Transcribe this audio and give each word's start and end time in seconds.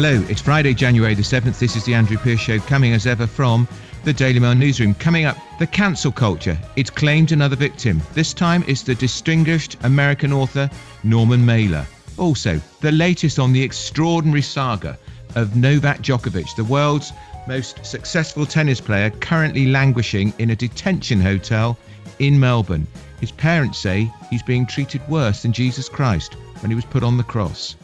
Hello, 0.00 0.24
it's 0.28 0.40
Friday, 0.40 0.74
January 0.74 1.12
the 1.14 1.22
7th. 1.22 1.58
This 1.58 1.74
is 1.74 1.84
the 1.84 1.92
Andrew 1.92 2.16
Pierce 2.18 2.38
Show, 2.38 2.60
coming 2.60 2.92
as 2.92 3.04
ever 3.04 3.26
from 3.26 3.66
the 4.04 4.12
Daily 4.12 4.38
Mail 4.38 4.54
newsroom. 4.54 4.94
Coming 4.94 5.24
up, 5.24 5.36
the 5.58 5.66
cancel 5.66 6.12
culture. 6.12 6.56
It's 6.76 6.88
claimed 6.88 7.32
another 7.32 7.56
victim. 7.56 8.00
This 8.14 8.32
time 8.32 8.62
it's 8.68 8.84
the 8.84 8.94
distinguished 8.94 9.76
American 9.82 10.32
author 10.32 10.70
Norman 11.02 11.44
Mailer. 11.44 11.84
Also, 12.16 12.60
the 12.80 12.92
latest 12.92 13.40
on 13.40 13.52
the 13.52 13.60
extraordinary 13.60 14.40
saga 14.40 14.96
of 15.34 15.56
Novak 15.56 16.00
Djokovic, 16.00 16.54
the 16.54 16.62
world's 16.62 17.12
most 17.48 17.84
successful 17.84 18.46
tennis 18.46 18.80
player, 18.80 19.10
currently 19.10 19.66
languishing 19.66 20.32
in 20.38 20.50
a 20.50 20.54
detention 20.54 21.20
hotel 21.20 21.76
in 22.20 22.38
Melbourne. 22.38 22.86
His 23.20 23.32
parents 23.32 23.78
say 23.78 24.08
he's 24.30 24.44
being 24.44 24.64
treated 24.64 25.02
worse 25.08 25.42
than 25.42 25.52
Jesus 25.52 25.88
Christ 25.88 26.34
when 26.60 26.70
he 26.70 26.76
was 26.76 26.84
put 26.84 27.02
on 27.02 27.16
the 27.16 27.24
cross. 27.24 27.74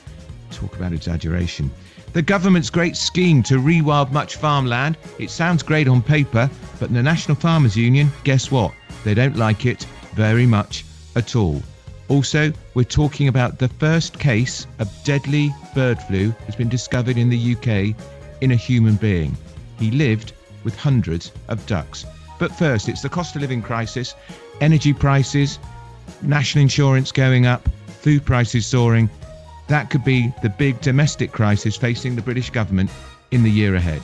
Talk 0.52 0.76
about 0.76 0.92
exaggeration. 0.92 1.72
The 2.14 2.22
government's 2.22 2.70
great 2.70 2.96
scheme 2.96 3.42
to 3.42 3.58
rewild 3.58 4.12
much 4.12 4.36
farmland. 4.36 4.96
It 5.18 5.30
sounds 5.30 5.64
great 5.64 5.88
on 5.88 6.00
paper, 6.00 6.48
but 6.78 6.92
the 6.92 7.02
National 7.02 7.36
Farmers 7.36 7.76
Union, 7.76 8.08
guess 8.22 8.52
what? 8.52 8.72
They 9.02 9.14
don't 9.14 9.34
like 9.34 9.66
it 9.66 9.82
very 10.12 10.46
much 10.46 10.84
at 11.16 11.34
all. 11.34 11.60
Also, 12.06 12.52
we're 12.74 12.84
talking 12.84 13.26
about 13.26 13.58
the 13.58 13.66
first 13.66 14.16
case 14.20 14.68
of 14.78 14.88
deadly 15.02 15.52
bird 15.74 16.00
flu 16.02 16.30
has 16.46 16.54
been 16.54 16.68
discovered 16.68 17.18
in 17.18 17.30
the 17.30 17.56
UK 17.56 17.96
in 18.42 18.52
a 18.52 18.56
human 18.56 18.94
being. 18.94 19.36
He 19.80 19.90
lived 19.90 20.34
with 20.62 20.76
hundreds 20.76 21.32
of 21.48 21.66
ducks. 21.66 22.06
But 22.38 22.54
first, 22.54 22.88
it's 22.88 23.02
the 23.02 23.08
cost 23.08 23.34
of 23.34 23.42
living 23.42 23.60
crisis, 23.60 24.14
energy 24.60 24.92
prices, 24.92 25.58
national 26.22 26.62
insurance 26.62 27.10
going 27.10 27.46
up, 27.46 27.68
food 27.88 28.24
prices 28.24 28.66
soaring, 28.66 29.10
that 29.68 29.90
could 29.90 30.04
be 30.04 30.32
the 30.42 30.48
big 30.50 30.80
domestic 30.80 31.32
crisis 31.32 31.76
facing 31.76 32.16
the 32.16 32.22
British 32.22 32.50
government 32.50 32.90
in 33.30 33.42
the 33.42 33.50
year 33.50 33.74
ahead. 33.74 34.02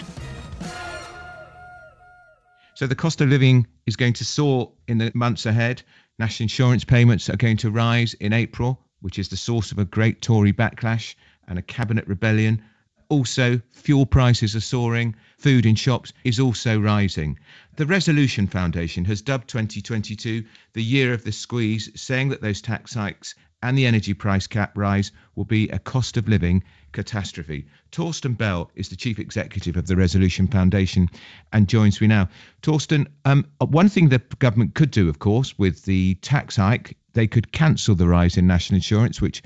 So 2.75 2.87
the 2.87 2.95
cost 2.95 3.21
of 3.21 3.29
living 3.29 3.67
is 3.85 3.95
going 3.95 4.15
to 4.15 4.25
soar 4.25 4.73
in 4.89 4.97
the 4.97 5.13
months 5.15 5.45
ahead. 5.45 5.83
National 6.19 6.45
insurance 6.45 6.83
payments 6.83 7.29
are 7.29 7.37
going 7.37 7.59
to 7.59 7.71
rise 7.71 8.15
in 8.15 8.33
April, 8.33 8.81
which 9.01 9.19
is 9.19 9.29
the 9.29 9.37
source 9.37 9.71
of 9.71 9.79
a 9.79 9.85
great 9.85 10.23
Tory 10.23 10.53
backlash 10.53 11.15
and 11.47 11.59
a 11.59 11.63
cabinet 11.63 12.07
rebellion. 12.07 12.63
Also, 13.11 13.61
fuel 13.71 14.07
prices 14.07 14.57
are 14.57 14.61
soaring. 14.61 15.15
Food 15.37 15.67
in 15.67 15.75
shops 15.75 16.15
is 16.25 16.41
also 16.41 16.81
rising. 16.81 17.39
The 17.77 17.85
Resolution 17.85 18.47
Foundation 18.47 19.05
has 19.05 19.21
dubbed 19.21 19.49
2022 19.49 20.43
the 20.73 20.83
year 20.83 21.13
of 21.13 21.25
the 21.25 21.33
squeeze, 21.33 21.91
saying 22.01 22.31
that 22.31 22.41
those 22.41 22.63
tax 22.63 22.95
hikes 22.95 23.35
and 23.63 23.77
the 23.77 23.87
energy 23.87 24.15
price 24.15 24.47
cap 24.47 24.77
rise 24.77 25.13
will 25.35 25.45
be 25.45 25.69
a 25.69 25.79
cost 25.79 26.17
of 26.17 26.29
living 26.29 26.63
catastrophe. 26.93 27.67
Torsten 27.93 28.37
Bell 28.37 28.71
is 28.75 28.89
the 28.89 28.97
chief 28.97 29.19
executive 29.19 29.77
of 29.77 29.87
the 29.87 29.97
Resolution 29.97 30.47
Foundation 30.47 31.09
and 31.53 31.69
joins 31.69 32.01
me 32.01 32.07
now. 32.07 32.29
Torsten, 32.63 33.07
um, 33.25 33.47
one 33.59 33.89
thing 33.89 34.09
the 34.09 34.23
government 34.39 34.75
could 34.75 34.91
do, 34.91 35.09
of 35.09 35.19
course, 35.19 35.59
with 35.59 35.85
the 35.85 36.15
tax 36.17 36.57
hike, 36.57 36.97
they 37.13 37.27
could 37.27 37.53
cancel 37.53 37.95
the 37.95 38.09
rise 38.09 38.37
in 38.37 38.47
national 38.47 38.77
insurance, 38.77 39.21
which 39.21 39.43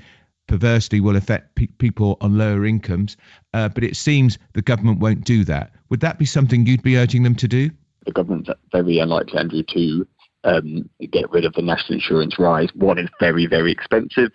perversely 0.47 0.99
will 0.99 1.15
affect 1.15 1.55
pe- 1.55 1.67
people 1.67 2.17
on 2.21 2.37
lower 2.37 2.65
incomes. 2.65 3.17
Uh, 3.53 3.69
but 3.69 3.83
it 3.83 3.95
seems 3.95 4.37
the 4.53 4.61
government 4.61 4.99
won't 4.99 5.25
do 5.25 5.43
that. 5.43 5.73
Would 5.89 6.01
that 6.01 6.19
be 6.19 6.25
something 6.25 6.65
you'd 6.65 6.83
be 6.83 6.97
urging 6.97 7.23
them 7.23 7.35
to 7.35 7.47
do? 7.47 7.71
The 8.05 8.11
government's 8.11 8.51
very 8.71 8.99
unlikely, 8.99 9.39
Andrew, 9.39 9.63
to 9.63 10.07
um, 10.45 10.89
get 11.11 11.29
rid 11.31 11.43
of 11.43 11.53
the 11.53 11.61
national 11.61 11.95
insurance 11.95 12.39
rise. 12.39 12.69
One 12.75 12.99
is 12.99 13.09
very, 13.19 13.47
very 13.47 13.71
expensive. 13.71 14.31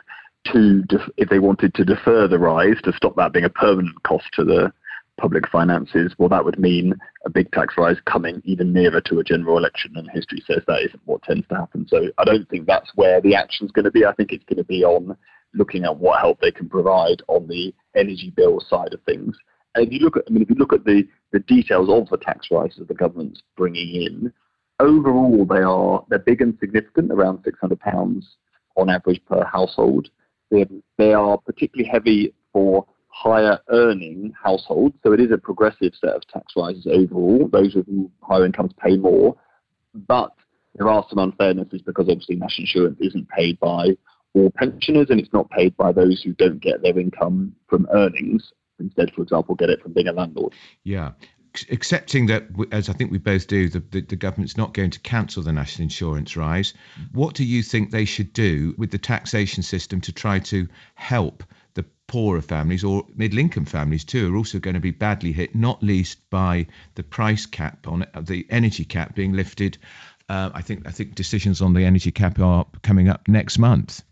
Two, 0.50 0.82
if 1.16 1.28
they 1.28 1.38
wanted 1.38 1.74
to 1.74 1.84
defer 1.84 2.26
the 2.26 2.38
rise 2.38 2.76
to 2.84 2.92
stop 2.92 3.16
that 3.16 3.32
being 3.32 3.44
a 3.44 3.50
permanent 3.50 4.02
cost 4.02 4.26
to 4.34 4.44
the 4.44 4.72
public 5.18 5.46
finances, 5.48 6.14
well, 6.18 6.30
that 6.30 6.44
would 6.44 6.58
mean 6.58 6.94
a 7.26 7.30
big 7.30 7.52
tax 7.52 7.74
rise 7.76 7.98
coming 8.06 8.40
even 8.44 8.72
nearer 8.72 9.00
to 9.02 9.18
a 9.18 9.24
general 9.24 9.58
election, 9.58 9.92
and 9.96 10.10
history 10.10 10.42
says 10.46 10.62
that 10.66 10.82
isn't 10.82 11.02
what 11.04 11.22
tends 11.22 11.46
to 11.48 11.56
happen. 11.56 11.86
So 11.88 12.08
I 12.18 12.24
don't 12.24 12.48
think 12.48 12.66
that's 12.66 12.90
where 12.94 13.20
the 13.20 13.34
action's 13.34 13.70
going 13.70 13.84
to 13.84 13.90
be. 13.90 14.04
I 14.04 14.14
think 14.14 14.32
it's 14.32 14.44
going 14.44 14.56
to 14.56 14.64
be 14.64 14.82
on 14.82 15.16
looking 15.52 15.84
at 15.84 15.98
what 15.98 16.20
help 16.20 16.40
they 16.40 16.50
can 16.50 16.68
provide 16.68 17.22
on 17.28 17.46
the 17.48 17.74
energy 17.94 18.32
bill 18.34 18.60
side 18.60 18.94
of 18.94 19.02
things. 19.02 19.36
And 19.74 19.86
if 19.86 19.92
you 19.92 20.00
look 20.00 20.16
at, 20.16 20.24
I 20.26 20.32
mean, 20.32 20.42
if 20.42 20.50
you 20.50 20.56
look 20.56 20.72
at 20.72 20.84
the, 20.84 21.06
the 21.32 21.40
details 21.40 21.88
of 21.90 22.08
the 22.08 22.16
tax 22.16 22.48
rises 22.50 22.86
the 22.88 22.94
government's 22.94 23.42
bringing 23.56 24.02
in, 24.02 24.32
overall 24.80 25.44
they 25.44 25.60
are 25.60 26.04
they're 26.08 26.18
big 26.18 26.40
and 26.40 26.56
significant, 26.58 27.12
around 27.12 27.40
six 27.44 27.58
hundred 27.60 27.80
pounds 27.80 28.36
on 28.76 28.88
average 28.88 29.20
per 29.26 29.44
household. 29.44 30.08
They, 30.50 30.66
they 30.98 31.12
are 31.12 31.38
particularly 31.38 31.88
heavy 31.88 32.34
for 32.52 32.86
higher 33.08 33.58
earning 33.70 34.32
households, 34.42 34.96
so 35.02 35.12
it 35.12 35.20
is 35.20 35.30
a 35.30 35.38
progressive 35.38 35.92
set 36.00 36.10
of 36.10 36.26
tax 36.28 36.54
rises 36.56 36.86
overall. 36.90 37.48
Those 37.52 37.74
with 37.74 37.86
higher 38.22 38.46
incomes 38.46 38.72
pay 38.82 38.96
more, 38.96 39.36
but 39.94 40.32
there 40.76 40.88
are 40.88 41.04
some 41.08 41.18
unfairnesses 41.18 41.84
because 41.84 42.08
obviously 42.08 42.36
national 42.36 42.64
insurance 42.64 42.98
isn't 43.00 43.28
paid 43.28 43.58
by 43.60 43.96
all 44.34 44.50
pensioners 44.56 45.08
and 45.10 45.20
it's 45.20 45.32
not 45.32 45.50
paid 45.50 45.76
by 45.76 45.92
those 45.92 46.22
who 46.22 46.32
don't 46.32 46.60
get 46.60 46.82
their 46.82 46.98
income 46.98 47.54
from 47.68 47.88
earnings 47.92 48.52
instead, 48.78 49.10
for 49.14 49.22
example, 49.22 49.54
get 49.56 49.68
it 49.68 49.82
from 49.82 49.92
being 49.92 50.08
a 50.08 50.12
landlord. 50.12 50.54
Yeah 50.84 51.10
accepting 51.70 52.26
that, 52.26 52.44
as 52.72 52.88
I 52.88 52.92
think 52.92 53.10
we 53.10 53.18
both 53.18 53.46
do, 53.46 53.68
the, 53.68 53.80
the, 53.90 54.00
the, 54.02 54.16
government's 54.16 54.56
not 54.56 54.74
going 54.74 54.90
to 54.90 55.00
cancel 55.00 55.42
the 55.42 55.52
national 55.52 55.84
insurance 55.84 56.36
rise, 56.36 56.74
what 57.12 57.34
do 57.34 57.44
you 57.44 57.62
think 57.62 57.90
they 57.90 58.04
should 58.04 58.32
do 58.32 58.74
with 58.78 58.90
the 58.90 58.98
taxation 58.98 59.62
system 59.62 60.00
to 60.02 60.12
try 60.12 60.38
to 60.40 60.68
help 60.94 61.42
the 61.74 61.84
poorer 62.06 62.42
families 62.42 62.84
or 62.84 63.06
middle 63.14 63.38
income 63.38 63.64
families 63.64 64.04
too 64.04 64.32
are 64.32 64.36
also 64.36 64.58
going 64.58 64.74
to 64.74 64.80
be 64.80 64.90
badly 64.90 65.32
hit, 65.32 65.54
not 65.54 65.82
least 65.82 66.18
by 66.30 66.66
the 66.94 67.02
price 67.02 67.46
cap 67.46 67.86
on 67.86 68.06
the 68.22 68.46
energy 68.50 68.84
cap 68.84 69.14
being 69.14 69.32
lifted? 69.32 69.78
Uh, 70.28 70.50
I 70.54 70.62
think 70.62 70.86
I 70.86 70.92
think 70.92 71.14
decisions 71.14 71.60
on 71.60 71.72
the 71.72 71.84
energy 71.84 72.12
cap 72.12 72.38
are 72.38 72.64
coming 72.82 73.08
up 73.08 73.26
next 73.26 73.58
month. 73.58 74.02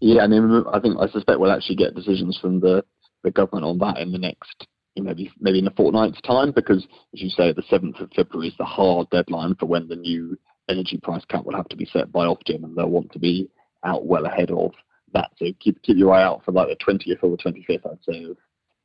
Yeah, 0.00 0.22
I 0.22 0.26
mean, 0.26 0.64
I 0.72 0.80
think 0.80 0.98
I 0.98 1.08
suspect 1.08 1.38
we'll 1.38 1.52
actually 1.52 1.76
get 1.76 1.94
decisions 1.94 2.36
from 2.36 2.58
the 2.58 2.84
the 3.22 3.30
government 3.30 3.64
on 3.64 3.78
that 3.78 3.98
in 3.98 4.10
the 4.10 4.18
next 4.18 4.66
maybe 4.96 5.30
maybe 5.40 5.58
in 5.58 5.66
a 5.66 5.72
fortnight's 5.72 6.20
time, 6.20 6.52
because 6.52 6.86
as 7.14 7.22
you 7.22 7.30
say, 7.30 7.52
the 7.52 7.62
seventh 7.68 8.00
of 8.00 8.10
February 8.14 8.48
is 8.48 8.54
the 8.58 8.64
hard 8.64 9.08
deadline 9.10 9.54
for 9.54 9.66
when 9.66 9.88
the 9.88 9.96
new 9.96 10.38
energy 10.68 10.98
price 11.02 11.24
cap 11.26 11.44
will 11.44 11.56
have 11.56 11.68
to 11.68 11.76
be 11.76 11.86
set 11.86 12.12
by 12.12 12.26
Ofgem, 12.26 12.64
and 12.64 12.76
they'll 12.76 12.88
want 12.88 13.10
to 13.12 13.18
be 13.18 13.50
out 13.84 14.06
well 14.06 14.26
ahead 14.26 14.50
of 14.50 14.72
that. 15.14 15.30
So 15.38 15.46
keep 15.60 15.82
keep 15.82 15.96
your 15.96 16.12
eye 16.12 16.22
out 16.22 16.44
for 16.44 16.52
like 16.52 16.68
the 16.68 16.76
twentieth 16.76 17.18
or 17.22 17.30
the 17.30 17.36
twenty 17.36 17.64
fifth, 17.64 17.86
I'd 17.86 17.98
say, 18.08 18.24
of 18.24 18.36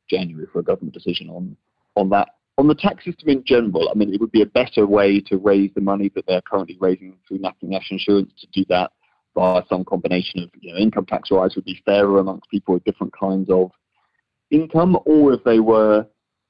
January 0.08 0.46
for 0.52 0.60
a 0.60 0.64
government 0.64 0.94
decision 0.94 1.28
on 1.28 1.56
on 1.96 2.10
that. 2.10 2.28
On 2.56 2.66
the 2.66 2.74
tax 2.74 3.04
system 3.04 3.28
in 3.28 3.44
general, 3.44 3.88
I 3.88 3.94
mean, 3.94 4.12
it 4.12 4.20
would 4.20 4.32
be 4.32 4.42
a 4.42 4.46
better 4.46 4.84
way 4.84 5.20
to 5.20 5.36
raise 5.36 5.70
the 5.76 5.80
money 5.80 6.10
that 6.16 6.26
they're 6.26 6.42
currently 6.42 6.76
raising 6.80 7.16
through 7.26 7.38
national 7.38 7.80
insurance 7.88 8.32
to 8.40 8.48
do 8.52 8.64
that 8.68 8.90
by 9.32 9.62
some 9.68 9.84
combination 9.84 10.42
of 10.42 10.50
you 10.60 10.72
know, 10.72 10.78
income 10.80 11.06
tax 11.06 11.30
rise 11.30 11.54
would 11.54 11.64
be 11.64 11.80
fairer 11.86 12.18
amongst 12.18 12.50
people 12.50 12.74
with 12.74 12.82
different 12.82 13.12
kinds 13.16 13.48
of 13.48 13.70
income, 14.50 14.98
or 15.04 15.34
if 15.34 15.44
they 15.44 15.60
were 15.60 16.06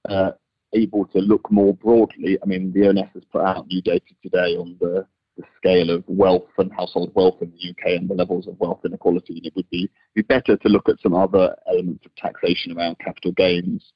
uh, 0.08 0.32
able 0.74 1.06
to 1.06 1.18
look 1.18 1.50
more 1.50 1.74
broadly. 1.74 2.38
I 2.42 2.46
mean, 2.46 2.72
the 2.72 2.88
ONS 2.88 3.10
has 3.14 3.24
put 3.30 3.42
out 3.42 3.66
new 3.68 3.82
data 3.82 4.14
today 4.22 4.56
on 4.56 4.76
the, 4.80 5.06
the, 5.36 5.44
scale 5.56 5.90
of 5.90 6.04
wealth 6.06 6.48
and 6.58 6.72
household 6.72 7.12
wealth 7.14 7.40
in 7.40 7.50
the 7.50 7.70
UK 7.70 7.98
and 7.98 8.08
the 8.08 8.14
levels 8.14 8.46
of 8.46 8.58
wealth 8.60 8.80
inequality. 8.84 9.34
And 9.38 9.46
it 9.46 9.56
would 9.56 9.68
be, 9.70 9.88
be 10.14 10.22
better 10.22 10.56
to 10.56 10.68
look 10.68 10.88
at 10.88 11.00
some 11.00 11.14
other 11.14 11.54
elements 11.68 12.04
of 12.04 12.14
taxation 12.16 12.76
around 12.76 12.98
capital 12.98 13.32
gains 13.32 13.92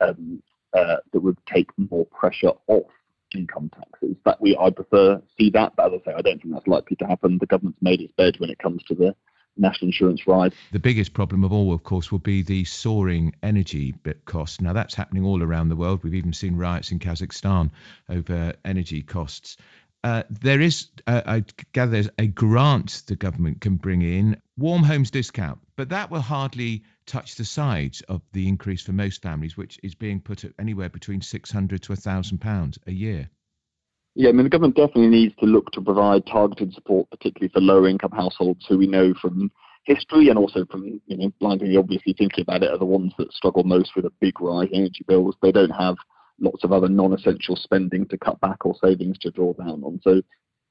um, 0.00 0.42
uh, 0.72 0.96
that 1.12 1.20
would 1.20 1.38
take 1.46 1.70
more 1.76 2.06
pressure 2.06 2.52
off 2.66 2.90
income 3.34 3.70
taxes. 3.74 4.16
That 4.24 4.40
we, 4.40 4.56
I 4.56 4.70
prefer 4.70 5.20
see 5.38 5.50
that, 5.50 5.74
but 5.76 5.92
as 5.92 6.00
I 6.00 6.10
say, 6.10 6.14
I 6.16 6.22
don't 6.22 6.42
think 6.42 6.54
that's 6.54 6.66
likely 6.66 6.96
to 6.96 7.06
happen. 7.06 7.38
The 7.38 7.46
government's 7.46 7.82
made 7.82 8.00
its 8.00 8.12
bed 8.16 8.36
when 8.38 8.50
it 8.50 8.58
comes 8.58 8.82
to 8.84 8.94
the 8.94 9.14
national 9.56 9.88
insurance 9.88 10.26
rise. 10.26 10.52
The 10.72 10.78
biggest 10.78 11.12
problem 11.12 11.44
of 11.44 11.52
all, 11.52 11.72
of 11.72 11.82
course, 11.82 12.10
will 12.12 12.18
be 12.18 12.42
the 12.42 12.64
soaring 12.64 13.34
energy 13.42 13.92
bit 14.02 14.24
costs. 14.24 14.60
Now, 14.60 14.72
that's 14.72 14.94
happening 14.94 15.24
all 15.24 15.42
around 15.42 15.68
the 15.68 15.76
world. 15.76 16.02
We've 16.02 16.14
even 16.14 16.32
seen 16.32 16.56
riots 16.56 16.92
in 16.92 16.98
Kazakhstan 16.98 17.70
over 18.08 18.52
energy 18.64 19.02
costs. 19.02 19.56
Uh, 20.04 20.22
there 20.30 20.60
is, 20.60 20.88
uh, 21.08 21.22
I 21.26 21.44
gather, 21.72 22.04
a 22.18 22.28
grant 22.28 23.02
the 23.06 23.16
government 23.16 23.60
can 23.60 23.76
bring 23.76 24.02
in, 24.02 24.40
warm 24.56 24.84
homes 24.84 25.10
discount, 25.10 25.58
but 25.74 25.88
that 25.88 26.10
will 26.10 26.20
hardly 26.20 26.84
touch 27.06 27.34
the 27.34 27.44
sides 27.44 28.02
of 28.02 28.22
the 28.32 28.46
increase 28.46 28.82
for 28.82 28.92
most 28.92 29.20
families, 29.20 29.56
which 29.56 29.80
is 29.82 29.96
being 29.96 30.20
put 30.20 30.44
at 30.44 30.52
anywhere 30.60 30.88
between 30.88 31.20
600 31.20 31.82
to 31.82 31.92
1,000 31.92 32.38
pounds 32.38 32.78
a 32.86 32.92
year. 32.92 33.28
Yeah, 34.18 34.30
I 34.30 34.32
mean, 34.32 34.44
the 34.44 34.50
government 34.50 34.76
definitely 34.76 35.08
needs 35.08 35.34
to 35.40 35.44
look 35.44 35.70
to 35.72 35.82
provide 35.82 36.24
targeted 36.26 36.72
support, 36.72 37.10
particularly 37.10 37.52
for 37.52 37.60
low 37.60 37.86
income 37.86 38.12
households 38.12 38.64
who 38.66 38.78
we 38.78 38.86
know 38.86 39.12
from 39.20 39.52
history 39.84 40.30
and 40.30 40.38
also 40.38 40.64
from, 40.70 41.02
you 41.06 41.16
know, 41.18 41.30
blindly 41.38 41.76
obviously 41.76 42.14
thinking 42.14 42.40
about 42.40 42.62
it 42.62 42.70
are 42.70 42.78
the 42.78 42.84
ones 42.86 43.12
that 43.18 43.30
struggle 43.30 43.62
most 43.62 43.94
with 43.94 44.06
a 44.06 44.12
big 44.18 44.40
rise 44.40 44.68
in 44.72 44.80
energy 44.80 45.04
bills. 45.06 45.36
They 45.42 45.52
don't 45.52 45.70
have 45.70 45.96
lots 46.40 46.64
of 46.64 46.72
other 46.72 46.88
non 46.88 47.12
essential 47.12 47.56
spending 47.56 48.06
to 48.08 48.16
cut 48.16 48.40
back 48.40 48.64
or 48.64 48.74
savings 48.82 49.18
to 49.18 49.30
draw 49.30 49.52
down 49.52 49.84
on. 49.84 50.00
So, 50.02 50.22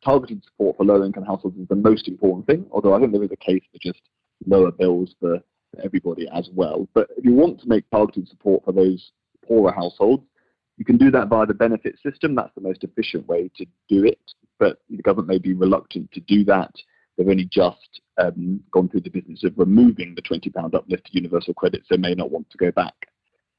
targeted 0.03 0.43
support 0.43 0.77
for 0.77 0.83
low 0.83 1.05
income 1.05 1.25
households 1.25 1.57
is 1.57 1.67
the 1.67 1.75
most 1.75 2.07
important 2.07 2.47
thing, 2.47 2.65
although 2.71 2.95
I 2.95 2.99
think 2.99 3.11
there 3.11 3.23
is 3.23 3.31
a 3.31 3.37
case 3.37 3.63
for 3.71 3.77
just 3.79 4.01
lower 4.47 4.71
bills 4.71 5.13
for 5.19 5.39
for 5.71 5.81
everybody 5.83 6.27
as 6.33 6.49
well. 6.53 6.87
But 6.95 7.09
if 7.15 7.23
you 7.23 7.33
want 7.33 7.61
to 7.61 7.67
make 7.67 7.87
targeted 7.91 8.27
support 8.27 8.65
for 8.65 8.71
those 8.71 9.11
poorer 9.47 9.71
households, 9.71 10.23
you 10.77 10.85
can 10.85 10.97
do 10.97 11.11
that 11.11 11.27
via 11.27 11.45
the 11.45 11.53
benefit 11.53 11.95
system. 12.03 12.35
That's 12.35 12.53
the 12.55 12.61
most 12.61 12.83
efficient 12.83 13.27
way 13.27 13.49
to 13.57 13.65
do 13.87 14.03
it. 14.05 14.19
But 14.59 14.79
the 14.89 15.01
government 15.01 15.29
may 15.29 15.37
be 15.37 15.53
reluctant 15.53 16.11
to 16.13 16.19
do 16.21 16.43
that. 16.45 16.71
They've 17.17 17.27
only 17.27 17.45
just 17.45 18.01
um, 18.17 18.61
gone 18.71 18.89
through 18.89 19.01
the 19.01 19.09
business 19.09 19.43
of 19.43 19.53
removing 19.57 20.15
the 20.15 20.21
£20 20.21 20.51
uplift 20.73 21.05
to 21.05 21.13
universal 21.13 21.53
credit, 21.53 21.83
so 21.85 21.97
may 21.97 22.13
not 22.13 22.31
want 22.31 22.49
to 22.49 22.57
go 22.57 22.71
back 22.71 22.93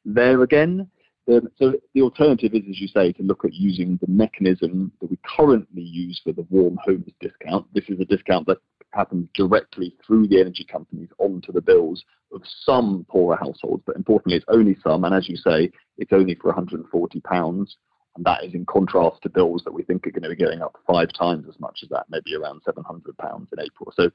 there 0.05 0.43
again. 0.43 0.89
Um, 1.29 1.49
so 1.59 1.75
the 1.95 2.03
alternative 2.03 2.55
is, 2.55 2.63
as 2.71 2.81
you 2.81 2.89
say, 2.89 3.13
to 3.13 3.23
look 3.23 3.45
at 3.45 3.53
using 3.53 3.99
the 4.01 4.07
mechanism 4.09 4.93
that 5.01 5.11
we 5.11 5.19
currently 5.37 5.83
use 5.83 6.21
for 6.23 6.33
the 6.33 6.47
warm 6.51 6.79
homes 6.85 7.11
discount. 7.21 7.67
This 7.75 7.85
is 7.89 7.99
a 7.99 8.05
discount 8.05 8.47
that 8.47 8.59
happens 8.97 9.29
directly 9.35 9.95
through 10.05 10.27
the 10.29 10.41
energy 10.41 10.65
companies 10.65 11.09
onto 11.19 11.53
the 11.53 11.61
bills 11.61 12.05
of 12.33 12.43
some 12.65 13.07
poorer 13.09 13.37
households, 13.37 13.83
but 13.87 13.97
importantly, 13.97 14.37
it's 14.37 14.47
only 14.49 14.77
some, 14.83 15.05
and 15.05 15.15
as 15.15 15.29
you 15.29 15.37
say, 15.37 15.71
it's 15.99 16.13
only 16.13 16.35
for 16.35 16.53
£140, 16.53 17.77
and 18.17 18.25
that 18.25 18.45
is 18.45 18.55
in 18.55 18.65
contrast 18.67 19.23
to 19.23 19.29
bills 19.29 19.63
that 19.65 19.73
we 19.73 19.83
think 19.83 20.07
are 20.07 20.11
going 20.11 20.23
to 20.23 20.31
be 20.31 20.37
getting 20.37 20.63
up 20.63 20.77
five 20.87 21.09
times 21.13 21.47
as 21.49 21.61
much 21.61 21.81
as 21.83 21.89
that, 21.91 22.07
maybe 22.09 22.35
around 22.35 22.63
£700 22.67 23.03
in 23.53 23.61
April. 23.61 23.93
So 23.95 24.11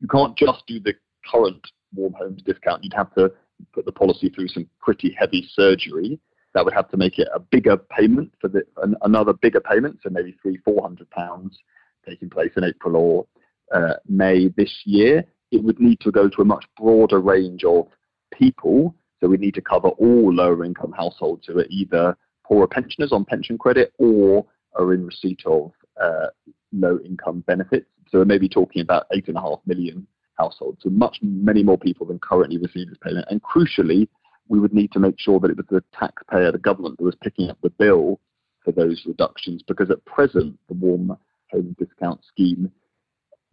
you 0.00 0.08
can't 0.08 0.36
just 0.36 0.66
do 0.66 0.80
the 0.80 0.94
current 1.30 1.64
warm 1.94 2.14
homes 2.14 2.42
discount. 2.42 2.84
You'd 2.84 2.94
have 2.94 3.14
to 3.14 3.32
put 3.72 3.84
the 3.84 3.92
policy 3.92 4.28
through 4.28 4.48
some 4.48 4.68
pretty 4.80 5.14
heavy 5.18 5.48
surgery 5.52 6.18
that 6.54 6.64
would 6.64 6.74
have 6.74 6.90
to 6.90 6.96
make 6.96 7.18
it 7.18 7.28
a 7.34 7.40
bigger 7.40 7.76
payment 7.76 8.32
for 8.40 8.48
the 8.48 8.62
an, 8.82 8.94
another 9.02 9.32
bigger 9.32 9.60
payment, 9.60 9.98
so 10.02 10.10
maybe 10.10 10.36
three, 10.40 10.56
four 10.64 10.82
hundred 10.82 11.10
pounds 11.10 11.58
taking 12.06 12.30
place 12.30 12.52
in 12.56 12.64
April 12.64 12.96
or 12.96 13.26
uh, 13.72 13.94
May 14.08 14.48
this 14.48 14.82
year. 14.84 15.24
It 15.50 15.62
would 15.62 15.78
need 15.78 16.00
to 16.00 16.10
go 16.10 16.28
to 16.28 16.42
a 16.42 16.44
much 16.44 16.64
broader 16.76 17.20
range 17.20 17.64
of 17.64 17.86
people. 18.32 18.94
So 19.20 19.28
we 19.28 19.36
need 19.36 19.54
to 19.54 19.62
cover 19.62 19.88
all 19.88 20.34
lower 20.34 20.64
income 20.64 20.92
households 20.92 21.46
who 21.46 21.58
are 21.58 21.66
either 21.68 22.16
poorer 22.44 22.66
pensioners 22.66 23.12
on 23.12 23.24
pension 23.24 23.56
credit 23.56 23.92
or 23.98 24.44
are 24.74 24.92
in 24.92 25.06
receipt 25.06 25.42
of 25.46 25.72
uh, 26.00 26.26
low 26.72 26.98
income 27.04 27.44
benefits. 27.46 27.86
So 28.10 28.18
we're 28.18 28.24
maybe 28.24 28.48
talking 28.48 28.82
about 28.82 29.06
eight 29.12 29.28
and 29.28 29.36
a 29.36 29.40
half 29.40 29.60
million 29.64 30.06
households, 30.38 30.82
so 30.82 30.90
much 30.90 31.18
many 31.22 31.62
more 31.62 31.78
people 31.78 32.06
than 32.06 32.18
currently 32.18 32.58
receive 32.58 32.88
this 32.88 32.98
payment. 33.02 33.26
And 33.30 33.40
crucially, 33.42 34.08
we 34.48 34.58
would 34.58 34.74
need 34.74 34.92
to 34.92 34.98
make 34.98 35.18
sure 35.18 35.40
that 35.40 35.50
it 35.50 35.56
was 35.56 35.66
the 35.70 35.82
taxpayer, 35.98 36.52
the 36.52 36.58
government, 36.58 36.98
that 36.98 37.04
was 37.04 37.16
picking 37.22 37.50
up 37.50 37.58
the 37.62 37.70
bill 37.70 38.20
for 38.64 38.72
those 38.72 39.02
reductions, 39.06 39.62
because 39.66 39.90
at 39.90 40.04
present, 40.04 40.58
the 40.68 40.74
warm 40.74 41.16
home 41.50 41.76
discount 41.78 42.20
scheme 42.26 42.70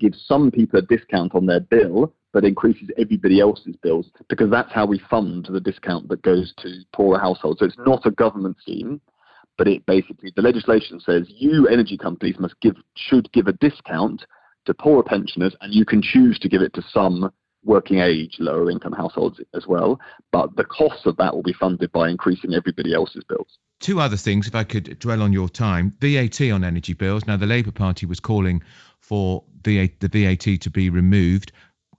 gives 0.01 0.25
some 0.27 0.51
people 0.51 0.79
a 0.79 0.81
discount 0.81 1.33
on 1.33 1.45
their 1.45 1.61
bill, 1.61 2.13
but 2.33 2.43
increases 2.43 2.89
everybody 2.97 3.39
else's 3.39 3.75
bills, 3.81 4.07
because 4.27 4.49
that's 4.49 4.71
how 4.73 4.85
we 4.85 4.99
fund 5.09 5.47
the 5.49 5.61
discount 5.61 6.09
that 6.09 6.21
goes 6.23 6.53
to 6.57 6.81
poorer 6.93 7.19
households. 7.19 7.59
So 7.59 7.65
it's 7.65 7.77
not 7.77 8.05
a 8.05 8.11
government 8.11 8.57
scheme, 8.59 8.99
but 9.57 9.67
it 9.67 9.85
basically, 9.85 10.33
the 10.35 10.41
legislation 10.41 10.99
says 10.99 11.27
you 11.27 11.67
energy 11.67 11.97
companies 11.97 12.39
must 12.39 12.59
give, 12.61 12.75
should 12.95 13.31
give 13.31 13.47
a 13.47 13.53
discount 13.53 14.25
to 14.65 14.73
poorer 14.73 15.03
pensioners, 15.03 15.55
and 15.61 15.73
you 15.73 15.85
can 15.85 16.01
choose 16.01 16.39
to 16.39 16.49
give 16.49 16.61
it 16.61 16.73
to 16.73 16.83
some 16.91 17.31
working 17.63 17.99
age, 17.99 18.37
lower 18.39 18.71
income 18.71 18.93
households 18.93 19.39
as 19.53 19.67
well. 19.67 19.99
But 20.31 20.55
the 20.55 20.63
cost 20.63 21.05
of 21.05 21.15
that 21.17 21.35
will 21.35 21.43
be 21.43 21.53
funded 21.53 21.91
by 21.91 22.09
increasing 22.09 22.55
everybody 22.55 22.93
else's 22.93 23.23
bills. 23.23 23.59
Two 23.79 23.99
other 23.99 24.17
things, 24.17 24.47
if 24.47 24.55
I 24.55 24.63
could 24.63 24.99
dwell 24.99 25.21
on 25.21 25.33
your 25.33 25.49
time 25.49 25.95
VAT 25.99 26.41
on 26.41 26.63
energy 26.63 26.93
bills. 26.93 27.25
Now, 27.25 27.37
the 27.37 27.47
Labour 27.47 27.71
Party 27.71 28.05
was 28.05 28.19
calling 28.19 28.61
for 29.01 29.43
the, 29.63 29.91
the 29.99 30.07
VAT 30.07 30.61
to 30.61 30.69
be 30.69 30.89
removed. 30.89 31.51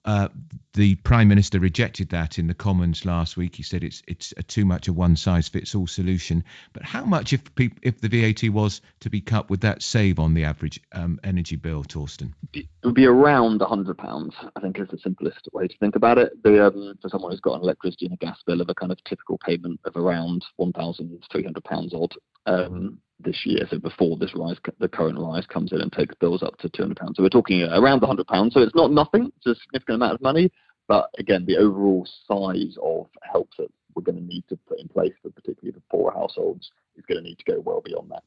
Uh, 0.04 0.28
the 0.74 0.96
prime 0.96 1.28
minister 1.28 1.60
rejected 1.60 2.08
that 2.08 2.38
in 2.38 2.48
the 2.48 2.54
Commons 2.54 3.04
last 3.04 3.36
week. 3.36 3.54
He 3.54 3.62
said 3.62 3.84
it's 3.84 4.02
it's 4.08 4.32
too 4.48 4.64
much 4.64 4.88
a 4.88 4.92
one 4.92 5.14
size 5.14 5.48
fits 5.48 5.74
all 5.74 5.86
solution. 5.86 6.42
But 6.72 6.82
how 6.82 7.04
much, 7.04 7.32
if 7.32 7.42
if 7.82 8.00
the 8.00 8.08
VAT 8.08 8.48
was 8.50 8.80
to 9.00 9.10
be 9.10 9.20
cut, 9.20 9.48
would 9.48 9.60
that 9.60 9.82
save 9.82 10.18
on 10.18 10.34
the 10.34 10.44
average 10.44 10.80
um, 10.92 11.20
energy 11.22 11.56
bill, 11.56 11.84
Torsten? 11.84 12.32
It 12.52 12.66
would 12.82 12.94
be 12.94 13.06
around 13.06 13.60
hundred 13.60 13.98
pounds. 13.98 14.34
I 14.56 14.60
think 14.60 14.80
is 14.80 14.88
the 14.88 14.98
simplest 14.98 15.48
way 15.52 15.68
to 15.68 15.78
think 15.78 15.94
about 15.94 16.18
it. 16.18 16.32
The, 16.42 16.66
um, 16.66 16.98
for 17.00 17.08
someone 17.08 17.30
who's 17.30 17.40
got 17.40 17.56
an 17.56 17.62
electricity 17.62 18.06
and 18.06 18.14
a 18.14 18.16
gas 18.16 18.40
bill 18.44 18.60
of 18.60 18.68
a 18.70 18.74
kind 18.74 18.90
of 18.90 19.04
typical 19.04 19.38
payment 19.38 19.78
of 19.84 19.96
around 19.96 20.44
one 20.56 20.72
thousand 20.72 21.22
three 21.30 21.44
hundred 21.44 21.64
pounds 21.64 21.94
odd. 21.94 22.14
Um, 22.46 22.98
this 23.24 23.44
year, 23.44 23.66
so 23.70 23.78
before 23.78 24.16
this 24.16 24.34
rise, 24.34 24.56
the 24.78 24.88
current 24.88 25.18
rise 25.18 25.46
comes 25.46 25.72
in 25.72 25.80
and 25.80 25.92
takes 25.92 26.14
bills 26.16 26.42
up 26.42 26.58
to 26.58 26.68
£200. 26.68 27.16
So 27.16 27.22
we're 27.22 27.28
talking 27.28 27.62
around 27.62 28.00
the 28.00 28.06
£100. 28.06 28.52
So 28.52 28.60
it's 28.60 28.74
not 28.74 28.92
nothing, 28.92 29.32
it's 29.36 29.46
a 29.46 29.60
significant 29.62 29.96
amount 29.96 30.14
of 30.14 30.20
money. 30.20 30.50
But 30.88 31.10
again, 31.18 31.44
the 31.46 31.56
overall 31.56 32.06
size 32.26 32.76
of 32.82 33.06
help 33.22 33.50
that 33.58 33.68
we're 33.94 34.02
going 34.02 34.18
to 34.18 34.24
need 34.24 34.44
to 34.48 34.56
put 34.68 34.80
in 34.80 34.88
place 34.88 35.12
for 35.22 35.30
particularly 35.30 35.72
the 35.72 35.82
poorer 35.90 36.12
households 36.12 36.70
is 36.96 37.04
going 37.06 37.22
to 37.22 37.28
need 37.28 37.38
to 37.38 37.52
go 37.52 37.60
well 37.60 37.80
beyond 37.80 38.10
that. 38.10 38.24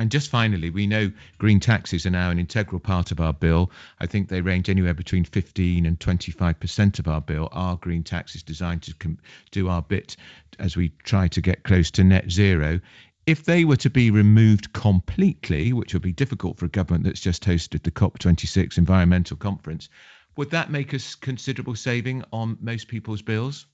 And 0.00 0.12
just 0.12 0.30
finally, 0.30 0.70
we 0.70 0.86
know 0.86 1.10
green 1.38 1.58
taxes 1.58 2.06
are 2.06 2.10
now 2.10 2.30
an 2.30 2.38
integral 2.38 2.78
part 2.78 3.10
of 3.10 3.18
our 3.18 3.32
bill. 3.32 3.72
I 3.98 4.06
think 4.06 4.28
they 4.28 4.40
range 4.40 4.68
anywhere 4.68 4.94
between 4.94 5.24
15 5.24 5.84
and 5.86 5.98
25% 5.98 6.98
of 7.00 7.08
our 7.08 7.20
bill 7.20 7.48
are 7.50 7.76
green 7.76 8.04
taxes 8.04 8.44
designed 8.44 8.82
to 8.84 8.94
com- 8.94 9.18
do 9.50 9.68
our 9.68 9.82
bit 9.82 10.16
as 10.60 10.76
we 10.76 10.90
try 11.02 11.26
to 11.28 11.40
get 11.40 11.64
close 11.64 11.90
to 11.92 12.04
net 12.04 12.30
zero 12.30 12.80
if 13.28 13.44
they 13.44 13.66
were 13.66 13.76
to 13.76 13.90
be 13.90 14.10
removed 14.10 14.72
completely, 14.72 15.74
which 15.74 15.92
would 15.92 16.00
be 16.00 16.14
difficult 16.14 16.56
for 16.56 16.64
a 16.64 16.70
government 16.70 17.04
that's 17.04 17.20
just 17.20 17.44
hosted 17.44 17.82
the 17.82 17.90
COP26 17.90 18.78
environmental 18.78 19.36
conference, 19.36 19.90
would 20.38 20.50
that 20.50 20.70
make 20.70 20.94
us 20.94 21.14
considerable 21.14 21.74
saving 21.74 22.24
on 22.32 22.56
most 22.62 22.88
people's 22.88 23.20
bills? 23.20 23.66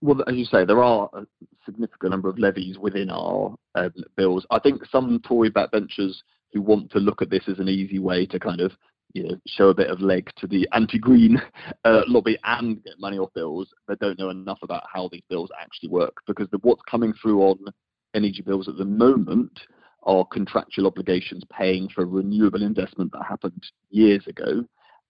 Well, 0.00 0.22
as 0.28 0.36
you 0.36 0.44
say, 0.44 0.64
there 0.64 0.80
are 0.80 1.10
a 1.12 1.26
significant 1.66 2.12
number 2.12 2.28
of 2.28 2.38
levies 2.38 2.78
within 2.78 3.10
our 3.10 3.52
uh, 3.74 3.88
bills. 4.16 4.46
I 4.52 4.60
think 4.60 4.86
some 4.92 5.20
Tory 5.26 5.50
backbenchers 5.50 6.14
who 6.52 6.62
want 6.62 6.92
to 6.92 7.00
look 7.00 7.20
at 7.20 7.30
this 7.30 7.48
as 7.48 7.58
an 7.58 7.68
easy 7.68 7.98
way 7.98 8.26
to 8.26 8.38
kind 8.38 8.60
of 8.60 8.70
you 9.12 9.24
know, 9.24 9.36
show 9.48 9.70
a 9.70 9.74
bit 9.74 9.90
of 9.90 10.00
leg 10.00 10.30
to 10.36 10.46
the 10.46 10.68
anti-green 10.72 11.42
uh, 11.84 12.02
lobby 12.06 12.38
and 12.44 12.84
get 12.84 12.94
money 13.00 13.18
off 13.18 13.34
bills, 13.34 13.66
but 13.88 13.98
don't 13.98 14.20
know 14.20 14.30
enough 14.30 14.60
about 14.62 14.84
how 14.92 15.08
these 15.10 15.24
bills 15.28 15.50
actually 15.60 15.88
work 15.88 16.14
because 16.28 16.46
the, 16.52 16.58
what's 16.58 16.82
coming 16.88 17.12
through 17.20 17.42
on 17.42 17.58
energy 18.14 18.42
bills 18.42 18.68
at 18.68 18.76
the 18.76 18.84
moment 18.84 19.60
are 20.04 20.24
contractual 20.24 20.86
obligations 20.86 21.44
paying 21.56 21.88
for 21.88 22.04
renewable 22.04 22.62
investment 22.62 23.12
that 23.12 23.24
happened 23.28 23.62
years 23.90 24.26
ago. 24.26 24.64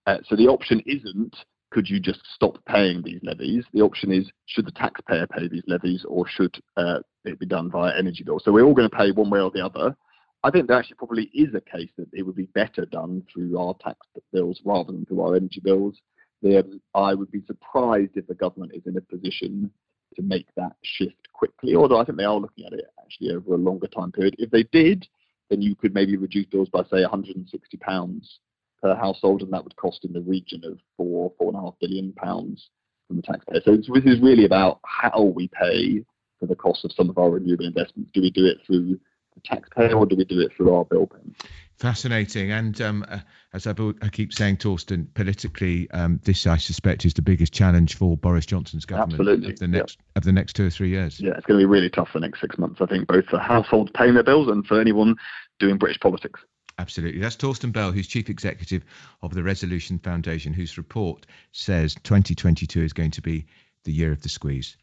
Uh, 0.07 0.19
so 0.29 0.37
the 0.37 0.49
option 0.49 0.83
isn't 0.87 1.35
could 1.73 1.89
you 1.89 1.99
just 1.99 2.21
stop 2.35 2.59
paying 2.67 3.03
these 3.03 3.21
levies? 3.23 3.65
The 3.73 3.81
option 3.81 4.13
is 4.13 4.31
should 4.47 4.67
the 4.67 4.73
taxpayer 4.73 5.27
pay 5.27 5.49
these 5.49 5.63
levies 5.67 6.05
or 6.07 6.29
should 6.29 6.55
uh, 6.77 6.99
it 7.25 7.39
be 7.39 7.47
done 7.47 7.71
via 7.71 7.97
energy 7.99 8.23
bills? 8.25 8.43
So 8.45 8.53
we're 8.53 8.65
all 8.65 8.75
going 8.75 8.91
to 8.91 8.97
pay 8.97 9.11
one 9.11 9.31
way 9.31 9.41
or 9.41 9.51
the 9.51 9.65
other. 9.65 9.97
I 10.45 10.51
think 10.51 10.67
there 10.67 10.77
actually 10.77 10.97
probably 10.97 11.31
is 11.33 11.55
a 11.55 11.61
case 11.61 11.89
that 11.97 12.09
it 12.13 12.25
would 12.25 12.37
be 12.37 12.49
better 12.55 12.85
done 12.85 13.23
through 13.33 13.59
our 13.59 13.75
tax 13.83 13.99
bills 14.33 14.61
rather 14.65 14.93
than 14.93 15.07
through 15.07 15.23
our 15.23 15.37
energy 15.37 15.61
bills. 15.65 15.97
Um, 16.45 16.81
I 16.95 17.15
would 17.15 17.31
be 17.31 17.43
surprised 17.47 18.17
if 18.17 18.27
the 18.27 18.35
government 18.35 18.73
is 18.75 18.83
in 18.87 18.97
a 18.97 19.01
position 19.01 19.71
to 20.17 20.23
make 20.23 20.47
that 20.57 20.73
shift 20.83 21.33
quickly, 21.33 21.75
although 21.75 22.01
I 22.01 22.05
think 22.05 22.19
they 22.19 22.25
are 22.25 22.37
looking 22.37 22.67
at 22.67 22.73
it 22.73 22.87
actually 23.01 23.33
over 23.33 23.55
a 23.55 23.59
longer 23.59 23.87
time 23.87 24.13
period. 24.13 24.37
If 24.39 24.51
they 24.51 24.65
did, 24.65 25.07
then 25.51 25.61
you 25.63 25.75
could 25.75 25.95
maybe 25.95 26.17
reduce 26.17 26.47
bills 26.47 26.69
by 26.69 26.83
say 26.85 27.03
160 27.03 27.77
pounds 27.79 28.41
per 28.81 28.95
household, 28.95 29.43
and 29.43 29.53
that 29.53 29.63
would 29.65 29.77
cost 29.77 30.05
in 30.05 30.13
the 30.13 30.21
region 30.21 30.63
of 30.65 30.79
four, 30.97 31.33
four 31.39 31.49
and 31.49 31.57
a 31.57 31.61
half 31.61 31.75
billion 31.81 32.13
pounds 32.13 32.71
from 33.07 33.17
the 33.17 33.23
taxpayer. 33.23 33.61
So 33.65 33.77
this 33.77 34.05
is 34.05 34.21
really 34.21 34.45
about 34.45 34.81
how 34.85 35.23
we 35.23 35.49
pay 35.49 36.05
for 36.41 36.47
the 36.47 36.57
cost 36.57 36.85
of 36.85 36.93
some 36.93 37.11
of 37.11 37.19
our 37.19 37.31
renewable 37.31 37.67
investments. 37.67 38.11
Do 38.13 38.23
we 38.23 38.31
do 38.31 38.47
it 38.47 38.59
through 38.67 38.99
the 39.35 39.41
taxpayer 39.45 39.95
or 39.95 40.07
do 40.07 40.17
we 40.17 40.25
do 40.25 40.41
it 40.41 40.53
through 40.57 40.75
our 40.75 40.85
bill 40.85 41.07
payment? 41.07 41.37
Fascinating. 41.79 42.51
And 42.51 42.81
um, 42.81 43.07
as 43.55 43.67
I, 43.67 43.75
I, 44.01 44.09
keep 44.09 44.33
saying, 44.33 44.57
Torsten, 44.57 45.13
politically, 45.13 45.91
um, 45.91 46.21
this 46.25 46.47
I 46.47 46.57
suspect 46.57 47.05
is 47.05 47.13
the 47.15 47.23
biggest 47.23 47.53
challenge 47.53 47.97
for 47.97 48.17
Boris 48.17 48.47
Johnson's 48.47 48.87
government 48.87 49.21
Absolutely. 49.21 49.53
of 49.53 49.59
the 49.59 49.69
next 49.69 49.99
yeah. 49.99 50.17
of 50.17 50.25
the 50.25 50.33
next 50.33 50.55
two 50.55 50.67
or 50.67 50.71
three 50.71 50.89
years. 50.89 51.21
Yeah, 51.21 51.33
it's 51.37 51.45
going 51.45 51.61
to 51.61 51.67
be 51.67 51.71
really 51.71 51.91
tough 51.91 52.09
for 52.09 52.19
the 52.19 52.27
next 52.27 52.41
six 52.41 52.57
months. 52.57 52.81
I 52.81 52.87
think 52.87 53.07
both 53.09 53.27
for 53.27 53.39
households 53.39 53.91
paying 53.95 54.15
their 54.15 54.23
bills 54.23 54.49
and 54.49 54.67
for 54.67 54.81
anyone 54.81 55.17
doing 55.59 55.77
British 55.77 56.01
politics. 56.01 56.41
Absolutely. 56.79 57.21
That's 57.21 57.37
Torsten 57.37 57.73
Bell, 57.73 57.93
who's 57.93 58.07
chief 58.07 58.31
executive 58.31 58.85
of 59.21 59.35
the 59.35 59.43
Resolution 59.43 59.99
Foundation, 59.99 60.55
whose 60.55 60.79
report 60.79 61.27
says 61.53 61.95
2022 62.03 62.83
is 62.83 62.95
going 62.95 63.11
to 63.11 63.21
be 63.21 63.45
the 63.85 63.93
year 63.93 64.13
of 64.13 64.23
the 64.23 64.31
squeeze. 64.31 64.77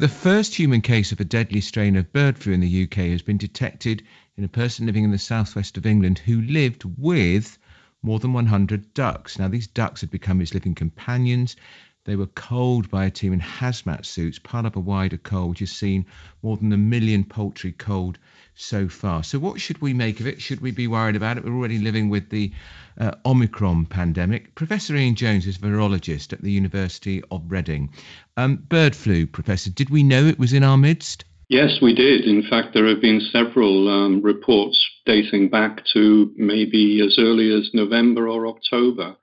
The 0.00 0.08
first 0.08 0.54
human 0.54 0.80
case 0.80 1.10
of 1.10 1.18
a 1.18 1.24
deadly 1.24 1.60
strain 1.60 1.96
of 1.96 2.12
bird 2.12 2.38
flu 2.38 2.52
in 2.52 2.60
the 2.60 2.84
UK 2.84 3.10
has 3.10 3.22
been 3.22 3.38
detected 3.38 4.04
in 4.38 4.44
a 4.44 4.48
person 4.48 4.86
living 4.86 5.02
in 5.02 5.10
the 5.10 5.18
southwest 5.18 5.76
of 5.76 5.84
England 5.84 6.20
who 6.20 6.40
lived 6.42 6.84
with 6.96 7.58
more 8.02 8.20
than 8.20 8.32
100 8.32 8.94
ducks. 8.94 9.36
Now, 9.36 9.48
these 9.48 9.66
ducks 9.66 10.00
had 10.00 10.12
become 10.12 10.38
his 10.38 10.54
living 10.54 10.76
companions. 10.76 11.56
They 12.04 12.14
were 12.14 12.28
culled 12.28 12.88
by 12.88 13.06
a 13.06 13.10
team 13.10 13.32
in 13.32 13.40
hazmat 13.40 14.06
suits, 14.06 14.38
part 14.38 14.64
of 14.64 14.76
a 14.76 14.80
wider 14.80 15.16
cull, 15.16 15.48
which 15.48 15.58
has 15.58 15.72
seen 15.72 16.06
more 16.40 16.56
than 16.56 16.72
a 16.72 16.76
million 16.76 17.24
poultry 17.24 17.72
culled 17.72 18.20
so 18.54 18.88
far. 18.88 19.24
So, 19.24 19.40
what 19.40 19.60
should 19.60 19.80
we 19.82 19.92
make 19.92 20.20
of 20.20 20.28
it? 20.28 20.40
Should 20.40 20.60
we 20.60 20.70
be 20.70 20.86
worried 20.86 21.16
about 21.16 21.36
it? 21.36 21.44
We're 21.44 21.56
already 21.56 21.78
living 21.78 22.08
with 22.08 22.30
the 22.30 22.52
uh, 22.96 23.10
Omicron 23.26 23.86
pandemic. 23.86 24.54
Professor 24.54 24.94
Ian 24.94 25.16
Jones 25.16 25.48
is 25.48 25.56
a 25.56 25.60
virologist 25.60 26.32
at 26.32 26.42
the 26.42 26.52
University 26.52 27.24
of 27.32 27.42
Reading. 27.50 27.90
Um, 28.36 28.54
bird 28.54 28.94
flu, 28.94 29.26
Professor, 29.26 29.70
did 29.70 29.90
we 29.90 30.04
know 30.04 30.24
it 30.26 30.38
was 30.38 30.52
in 30.52 30.62
our 30.62 30.78
midst? 30.78 31.24
Yes, 31.48 31.78
we 31.80 31.94
did. 31.94 32.26
In 32.26 32.42
fact, 32.42 32.74
there 32.74 32.86
have 32.86 33.00
been 33.00 33.22
several 33.32 33.88
um, 33.88 34.20
reports 34.20 34.78
dating 35.06 35.48
back 35.48 35.82
to 35.94 36.30
maybe 36.36 37.00
as 37.00 37.16
early 37.18 37.50
as 37.56 37.70
November 37.72 38.28
or 38.28 38.46
October. 38.46 39.16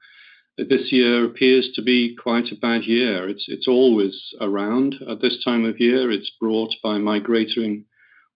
This 0.58 0.92
year 0.92 1.26
appears 1.26 1.70
to 1.76 1.84
be 1.84 2.16
quite 2.16 2.52
a 2.52 2.56
bad 2.56 2.86
year. 2.86 3.30
It's, 3.30 3.46
it's 3.48 3.68
always 3.68 4.20
around 4.42 4.96
at 5.08 5.22
this 5.22 5.44
time 5.44 5.66
of 5.66 5.80
year. 5.80 6.10
It's 6.10 6.32
brought 6.40 6.74
by 6.82 6.98
migrating 6.98 7.86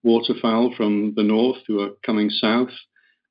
waterfowl 0.04 0.76
from 0.78 1.14
the 1.16 1.24
north 1.24 1.58
who 1.66 1.80
are 1.82 1.96
coming 2.06 2.30
south. 2.30 2.70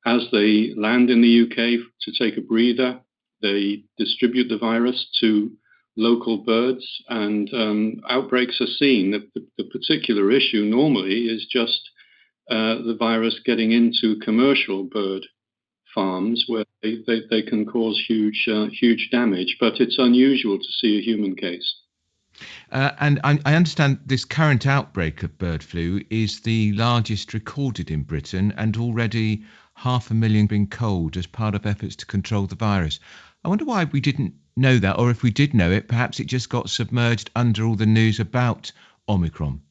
As 0.06 0.26
they 0.32 0.72
land 0.76 1.08
in 1.08 1.22
the 1.22 1.42
UK 1.42 1.86
to 2.02 2.12
take 2.18 2.36
a 2.36 2.40
breather, 2.40 2.98
they 3.42 3.84
distribute 3.96 4.48
the 4.48 4.58
virus 4.58 5.06
to 5.20 5.52
local 5.98 6.38
birds, 6.38 6.86
and 7.08 7.52
um, 7.52 8.00
outbreaks 8.08 8.60
are 8.60 8.66
seen. 8.78 9.10
The, 9.10 9.28
the, 9.34 9.46
the, 9.58 9.64
particular 9.64 10.30
issue 10.30 10.64
normally 10.64 11.24
is 11.26 11.46
just 11.46 11.80
uh, 12.48 12.76
the 12.86 12.96
virus 12.98 13.40
getting 13.44 13.72
into 13.72 14.18
commercial 14.20 14.84
bird 14.84 15.26
farms 15.92 16.44
where 16.46 16.64
they, 16.82 17.02
they, 17.06 17.22
they 17.28 17.42
can 17.42 17.66
cause 17.66 18.02
huge, 18.06 18.46
uh, 18.48 18.66
huge 18.66 19.08
damage, 19.10 19.56
but 19.58 19.80
it's 19.80 19.98
unusual 19.98 20.58
to 20.58 20.72
see 20.80 20.98
a 20.98 21.02
human 21.02 21.34
case. 21.34 21.74
Uh, 22.70 22.92
and 23.00 23.20
I, 23.24 23.40
I, 23.44 23.54
understand 23.54 23.98
this 24.06 24.24
current 24.24 24.64
outbreak 24.66 25.24
of 25.24 25.36
bird 25.38 25.64
flu 25.64 26.00
is 26.10 26.40
the 26.40 26.72
largest 26.74 27.34
recorded 27.34 27.90
in 27.90 28.04
Britain, 28.04 28.54
and 28.56 28.76
already 28.76 29.42
half 29.74 30.12
a 30.12 30.14
million 30.14 30.46
been 30.46 30.68
culled 30.68 31.16
as 31.16 31.26
part 31.26 31.56
of 31.56 31.66
efforts 31.66 31.96
to 31.96 32.06
control 32.06 32.46
the 32.46 32.54
virus. 32.54 33.00
I 33.44 33.48
wonder 33.48 33.64
why 33.64 33.84
we 33.84 34.00
didn't 34.00 34.34
know 34.58 34.78
that, 34.78 34.98
or 34.98 35.10
if 35.10 35.22
we 35.22 35.30
did 35.30 35.54
know 35.54 35.70
it, 35.70 35.88
perhaps 35.88 36.20
it 36.20 36.26
just 36.26 36.50
got 36.50 36.68
submerged 36.68 37.30
under 37.34 37.64
all 37.64 37.76
the 37.76 37.86
news 37.86 38.20
about 38.20 38.70
Omicron. 39.08 39.62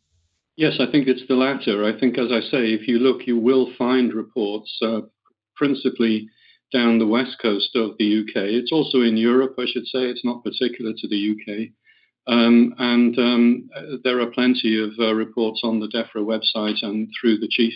Yes, 0.55 0.77
I 0.79 0.89
think 0.91 1.07
it's 1.07 1.27
the 1.27 1.35
latter. 1.35 1.85
I 1.85 1.99
think, 1.99 2.17
as 2.17 2.31
I 2.31 2.39
say, 2.39 2.73
if 2.73 2.87
you 2.87 2.97
look, 2.97 3.27
you 3.27 3.37
will 3.37 3.71
find 3.77 4.13
reports, 4.13 4.75
uh, 4.81 5.01
principally 5.55 6.29
down 6.73 6.99
the 6.99 7.07
west 7.07 7.37
coast 7.41 7.75
of 7.75 7.97
the 7.97 8.21
UK. 8.21 8.35
It's 8.35 8.71
also 8.71 9.01
in 9.01 9.17
Europe, 9.17 9.55
I 9.59 9.65
should 9.65 9.85
say. 9.85 10.09
It's 10.09 10.25
not 10.25 10.43
particular 10.43 10.93
to 10.97 11.07
the 11.07 11.31
UK. 11.31 11.69
Um, 12.27 12.73
and 12.77 13.17
um, 13.17 13.69
there 14.03 14.19
are 14.19 14.31
plenty 14.31 14.81
of 14.81 14.91
uh, 14.99 15.13
reports 15.13 15.61
on 15.63 15.79
the 15.79 15.87
DEFRA 15.87 16.23
website 16.25 16.83
and 16.83 17.07
through 17.19 17.37
the 17.37 17.47
chief 17.47 17.73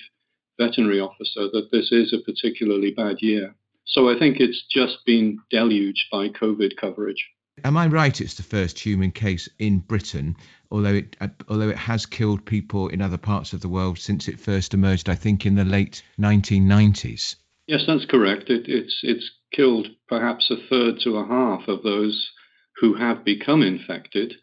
veterinary 0.60 1.00
officer 1.00 1.50
that 1.54 1.70
this 1.72 1.92
is 1.92 2.14
a 2.14 2.24
particularly 2.30 2.92
bad 2.92 3.18
year. 3.22 3.56
So 3.86 4.10
I 4.10 4.18
think 4.18 4.40
it's 4.40 4.64
just 4.72 5.06
been 5.06 5.40
deluged 5.50 6.06
by 6.12 6.30
COVID 6.30 6.78
coverage. 6.78 7.26
Am 7.64 7.78
I 7.78 7.88
right? 7.88 8.22
It's 8.22 8.36
the 8.36 8.44
first 8.44 8.80
human 8.80 9.12
case 9.12 9.50
in 9.60 9.80
Britain, 9.80 10.36
although 10.72 10.96
it 10.96 11.18
uh, 11.20 11.28
although 11.50 11.70
it 11.70 11.78
has 11.78 12.06
killed 12.06 12.46
people 12.46 12.88
in 12.88 13.02
other 13.02 13.18
parts 13.18 13.54
of 13.54 13.62
the 13.62 13.70
world 13.70 14.00
since 14.00 14.28
it 14.28 14.40
first 14.40 14.74
emerged. 14.74 15.10
I 15.10 15.16
think 15.16 15.46
in 15.46 15.56
the 15.56 15.66
late 15.66 16.02
1990s. 16.20 17.36
Yes, 17.68 17.84
that's 17.86 18.06
correct. 18.06 18.50
It, 18.50 18.68
it's 18.68 19.00
it's 19.04 19.30
killed 19.52 19.88
perhaps 20.08 20.50
a 20.50 20.58
third 20.70 21.02
to 21.02 21.18
a 21.18 21.28
half 21.28 21.68
of 21.68 21.84
those 21.84 22.32
who 22.78 22.96
have 22.96 23.26
become 23.26 23.62
infected, 23.62 24.34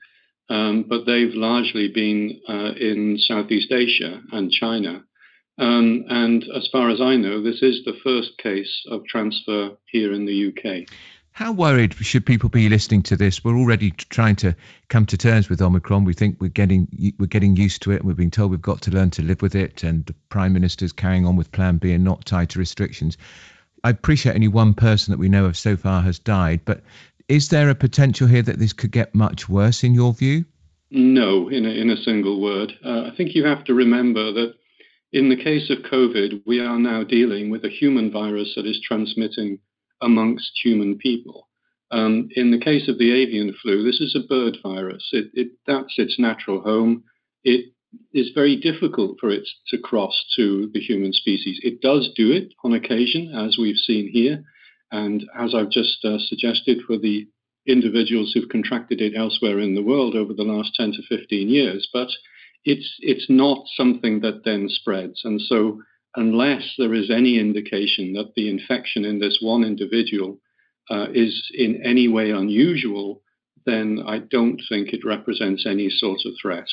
um, 0.48 0.84
but 0.84 1.06
they've 1.06 1.34
largely 1.34 1.88
been 1.88 2.40
uh, 2.48 2.72
in 2.78 3.18
Southeast 3.18 3.72
Asia 3.72 4.22
and 4.32 4.50
China. 4.50 5.04
Um, 5.58 6.04
and 6.08 6.44
as 6.54 6.68
far 6.70 6.88
as 6.88 7.00
I 7.00 7.16
know, 7.16 7.42
this 7.42 7.62
is 7.62 7.84
the 7.84 7.98
first 8.04 8.38
case 8.38 8.84
of 8.90 9.04
transfer 9.06 9.70
here 9.86 10.12
in 10.12 10.24
the 10.24 10.48
UK. 10.48 10.88
How 11.32 11.52
worried 11.52 11.94
should 11.94 12.26
people 12.26 12.48
be 12.48 12.68
listening 12.68 13.02
to 13.04 13.16
this? 13.16 13.44
We're 13.44 13.56
already 13.56 13.92
trying 13.92 14.36
to 14.36 14.56
come 14.88 15.06
to 15.06 15.16
terms 15.16 15.48
with 15.48 15.62
Omicron. 15.62 16.04
We 16.04 16.12
think 16.12 16.36
we're 16.40 16.48
getting 16.48 16.88
we're 17.18 17.26
getting 17.26 17.54
used 17.54 17.80
to 17.82 17.92
it, 17.92 18.00
and 18.00 18.04
we've 18.04 18.16
been 18.16 18.30
told 18.30 18.50
we've 18.50 18.60
got 18.60 18.82
to 18.82 18.90
learn 18.90 19.10
to 19.10 19.22
live 19.22 19.40
with 19.40 19.54
it. 19.54 19.84
And 19.84 20.04
the 20.06 20.14
Prime 20.30 20.52
Minister's 20.52 20.92
carrying 20.92 21.26
on 21.26 21.36
with 21.36 21.52
Plan 21.52 21.76
B 21.78 21.92
and 21.92 22.02
not 22.02 22.24
tied 22.24 22.50
to 22.50 22.58
restrictions. 22.58 23.16
I 23.84 23.90
appreciate 23.90 24.34
only 24.34 24.48
one 24.48 24.74
person 24.74 25.12
that 25.12 25.18
we 25.18 25.28
know 25.28 25.44
of 25.44 25.56
so 25.56 25.76
far 25.76 26.02
has 26.02 26.18
died, 26.18 26.60
but 26.64 26.82
is 27.28 27.50
there 27.50 27.70
a 27.70 27.74
potential 27.74 28.26
here 28.26 28.42
that 28.42 28.58
this 28.58 28.72
could 28.72 28.90
get 28.90 29.14
much 29.14 29.48
worse 29.48 29.84
in 29.84 29.94
your 29.94 30.12
view? 30.14 30.44
No, 30.90 31.48
in 31.48 31.66
a, 31.66 31.68
in 31.68 31.90
a 31.90 32.02
single 32.02 32.40
word. 32.40 32.72
Uh, 32.84 33.02
I 33.02 33.12
think 33.16 33.34
you 33.34 33.44
have 33.44 33.62
to 33.64 33.74
remember 33.74 34.32
that 34.32 34.54
in 35.12 35.28
the 35.28 35.42
case 35.42 35.70
of 35.70 35.90
COVID, 35.90 36.42
we 36.46 36.60
are 36.60 36.78
now 36.78 37.02
dealing 37.02 37.50
with 37.50 37.64
a 37.64 37.70
human 37.70 38.10
virus 38.10 38.52
that 38.56 38.66
is 38.66 38.80
transmitting 38.80 39.58
amongst 40.02 40.52
human 40.62 40.98
people. 40.98 41.48
Um, 41.90 42.28
in 42.32 42.50
the 42.50 42.60
case 42.60 42.88
of 42.88 42.98
the 42.98 43.12
avian 43.12 43.54
flu, 43.62 43.82
this 43.82 44.00
is 44.00 44.14
a 44.14 44.26
bird 44.26 44.58
virus. 44.62 45.08
It, 45.12 45.30
it, 45.32 45.48
that's 45.66 45.94
its 45.96 46.18
natural 46.18 46.60
home. 46.60 47.04
It 47.44 47.72
is 48.12 48.30
very 48.34 48.56
difficult 48.56 49.16
for 49.18 49.30
it 49.30 49.48
to 49.68 49.78
cross 49.78 50.24
to 50.36 50.70
the 50.74 50.80
human 50.80 51.14
species. 51.14 51.58
It 51.62 51.80
does 51.80 52.10
do 52.14 52.30
it 52.30 52.52
on 52.62 52.74
occasion, 52.74 53.34
as 53.34 53.56
we've 53.58 53.78
seen 53.78 54.10
here, 54.12 54.44
and 54.92 55.24
as 55.38 55.54
I've 55.54 55.70
just 55.70 56.04
uh, 56.04 56.18
suggested 56.18 56.82
for 56.86 56.98
the 56.98 57.26
individuals 57.66 58.32
who've 58.32 58.48
contracted 58.48 59.00
it 59.00 59.14
elsewhere 59.16 59.58
in 59.58 59.74
the 59.74 59.82
world 59.82 60.14
over 60.14 60.34
the 60.34 60.42
last 60.42 60.74
10 60.74 60.92
to 60.92 61.02
15 61.02 61.48
years. 61.48 61.88
But 61.92 62.08
it's 62.64 62.96
it's 63.00 63.28
not 63.28 63.64
something 63.76 64.20
that 64.20 64.44
then 64.44 64.68
spreads. 64.68 65.20
And 65.24 65.40
so 65.40 65.80
unless 66.16 66.74
there 66.78 66.94
is 66.94 67.10
any 67.10 67.38
indication 67.38 68.12
that 68.14 68.34
the 68.34 68.48
infection 68.48 69.04
in 69.04 69.18
this 69.20 69.38
one 69.40 69.64
individual 69.64 70.40
uh, 70.90 71.06
is 71.12 71.50
in 71.54 71.80
any 71.84 72.08
way 72.08 72.30
unusual, 72.30 73.22
then 73.66 74.02
I 74.06 74.18
don't 74.18 74.60
think 74.68 74.92
it 74.92 75.04
represents 75.04 75.66
any 75.66 75.90
sort 75.90 76.20
of 76.24 76.32
threat. 76.40 76.68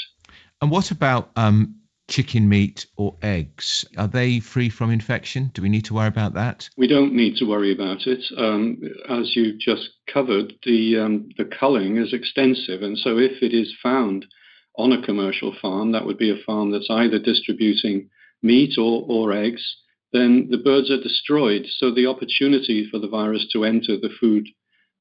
And 0.62 0.72
what 0.72 0.92
about 0.92 1.32
um, 1.36 1.76
chicken 2.08 2.48
meat 2.48 2.86
or 2.98 3.16
eggs? 3.22 3.86
Are 3.98 4.08
they 4.08 4.40
free 4.40 4.70
from 4.70 4.92
infection? 4.92 5.52
Do 5.54 5.62
we 5.62 5.70
need 5.70 5.86
to 5.86 5.94
worry 5.94 6.08
about 6.08 6.34
that? 6.34 6.70
We 6.78 6.88
don't 6.88 7.14
need 7.14 7.38
to 7.38 7.46
worry 7.46 7.74
about 7.74 8.08
it. 8.08 8.24
Um, 8.38 8.82
as 9.10 9.36
you 9.36 9.58
just 9.58 9.90
covered, 10.12 10.54
the 10.66 11.00
um, 11.00 11.30
the 11.38 11.46
culling 11.46 11.98
is 11.98 12.14
extensive, 12.14 12.82
and 12.82 12.98
so 12.98 13.18
if 13.18 13.42
it 13.42 13.54
is 13.54 13.74
found 13.84 14.26
on 14.78 14.92
a 14.92 15.06
commercial 15.06 15.56
farm, 15.62 15.92
that 15.92 16.06
would 16.06 16.18
be 16.18 16.32
a 16.32 16.44
farm 16.46 16.72
that's 16.72 16.90
either 16.90 17.20
distributing 17.20 18.10
meat 18.42 18.78
or, 18.78 19.06
or 19.08 19.34
eggs, 19.34 19.64
then 20.14 20.48
the 20.50 20.58
birds 20.58 20.90
are 20.92 21.02
destroyed. 21.02 21.66
So 21.78 21.94
the 21.94 22.08
opportunity 22.08 22.88
for 22.90 23.00
the 23.00 23.08
virus 23.08 23.48
to 23.54 23.66
enter 23.66 23.98
the 23.98 24.14
food 24.20 24.48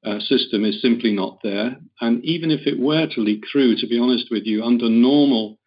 uh, 0.03 0.19
system 0.19 0.65
is 0.65 0.81
simply 0.81 1.13
not 1.13 1.39
there. 1.43 1.77
And 2.01 2.23
even 2.23 2.51
if 2.51 2.67
it 2.67 2.79
were 2.79 3.07
to 3.07 3.21
leak 3.21 3.43
through, 3.51 3.77
to 3.77 3.87
be 3.87 3.99
honest 3.99 4.27
with 4.29 4.45
you, 4.45 4.63
under 4.63 4.89
normal 4.89 5.57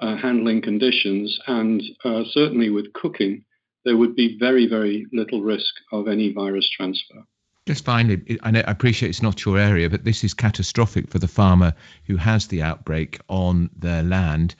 uh, 0.00 0.16
handling 0.16 0.60
conditions 0.60 1.38
and 1.46 1.82
uh, 2.04 2.22
certainly 2.30 2.70
with 2.70 2.92
cooking, 2.92 3.44
there 3.84 3.96
would 3.96 4.16
be 4.16 4.36
very, 4.38 4.68
very 4.68 5.06
little 5.12 5.42
risk 5.42 5.72
of 5.92 6.08
any 6.08 6.32
virus 6.32 6.68
transfer. 6.76 7.24
Just 7.66 7.84
finally, 7.84 8.38
I, 8.42 8.52
know, 8.52 8.60
I 8.60 8.70
appreciate 8.70 9.08
it's 9.08 9.22
not 9.22 9.44
your 9.44 9.58
area, 9.58 9.90
but 9.90 10.04
this 10.04 10.22
is 10.22 10.32
catastrophic 10.32 11.10
for 11.10 11.18
the 11.18 11.26
farmer 11.26 11.74
who 12.06 12.16
has 12.16 12.46
the 12.46 12.62
outbreak 12.62 13.18
on 13.28 13.70
their 13.76 14.04
land. 14.04 14.54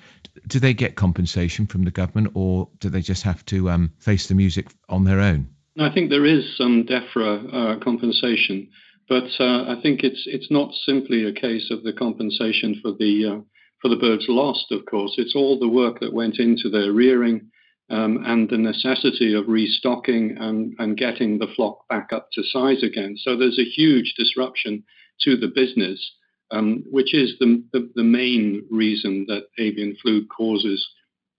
Do 0.48 0.58
they 0.58 0.74
get 0.74 0.96
compensation 0.96 1.66
from 1.66 1.84
the 1.84 1.92
government, 1.92 2.32
or 2.34 2.68
do 2.80 2.90
they 2.90 3.00
just 3.00 3.22
have 3.22 3.44
to 3.46 3.70
um, 3.70 3.92
face 4.00 4.26
the 4.26 4.34
music 4.34 4.66
on 4.88 5.04
their 5.04 5.20
own? 5.20 5.48
I 5.78 5.92
think 5.92 6.10
there 6.10 6.26
is 6.26 6.56
some 6.56 6.84
DEFRA 6.84 7.54
uh, 7.54 7.78
compensation, 7.84 8.68
but 9.08 9.28
uh, 9.38 9.64
I 9.68 9.78
think 9.82 10.02
it's 10.02 10.24
it's 10.26 10.50
not 10.50 10.72
simply 10.84 11.24
a 11.24 11.32
case 11.32 11.70
of 11.70 11.84
the 11.84 11.92
compensation 11.92 12.80
for 12.82 12.92
the 12.92 13.24
uh, 13.24 13.40
for 13.80 13.88
the 13.88 13.96
birds 13.96 14.24
lost. 14.28 14.72
Of 14.72 14.84
course, 14.86 15.14
it's 15.16 15.36
all 15.36 15.58
the 15.58 15.68
work 15.68 16.00
that 16.00 16.12
went 16.12 16.38
into 16.38 16.68
their 16.70 16.92
rearing, 16.92 17.50
um, 17.88 18.22
and 18.24 18.48
the 18.48 18.58
necessity 18.58 19.34
of 19.34 19.48
restocking 19.48 20.36
and, 20.38 20.74
and 20.78 20.96
getting 20.96 21.38
the 21.38 21.46
flock 21.54 21.86
back 21.88 22.12
up 22.12 22.28
to 22.32 22.42
size 22.42 22.82
again. 22.82 23.16
So 23.16 23.36
there's 23.36 23.58
a 23.58 23.64
huge 23.64 24.14
disruption 24.16 24.84
to 25.22 25.36
the 25.36 25.48
business, 25.48 26.12
um, 26.50 26.84
which 26.90 27.14
is 27.14 27.34
the, 27.38 27.62
the, 27.72 27.90
the, 27.94 28.02
main 28.02 28.64
reason 28.70 29.24
that 29.28 29.46
avian 29.58 29.96
flu 30.02 30.26
causes 30.26 30.86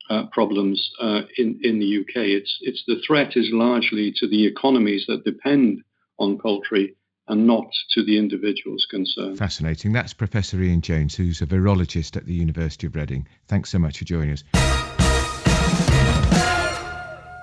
uh, 0.10 0.26
problems 0.32 0.90
uh, 1.02 1.22
in, 1.38 1.60
in 1.64 1.80
the 1.80 2.00
UK. 2.00 2.28
It's, 2.28 2.58
it's 2.62 2.84
the 2.88 3.02
threat 3.06 3.36
is 3.36 3.50
largely 3.52 4.14
to 4.18 4.28
the 4.28 4.46
economies 4.46 5.06
that 5.08 5.26
depend 5.26 5.82
on 6.18 6.38
poultry 6.38 6.96
and 7.28 7.46
not 7.46 7.68
to 7.92 8.06
the 8.06 8.18
individuals 8.18 8.88
concerned. 8.90 9.38
Fascinating. 9.38 9.92
That's 9.92 10.14
Professor 10.14 10.62
Ian 10.62 10.80
Jones, 10.80 11.14
who's 11.14 11.42
a 11.42 11.46
virologist 11.46 12.16
at 12.16 12.26
the 12.26 12.34
University 12.34 12.88
of 12.88 12.96
Reading. 12.96 13.28
Thanks 13.48 13.70
so 13.70 13.80
much 13.80 14.00
for 14.00 14.06
joining 14.06 14.32
us. 14.32 14.44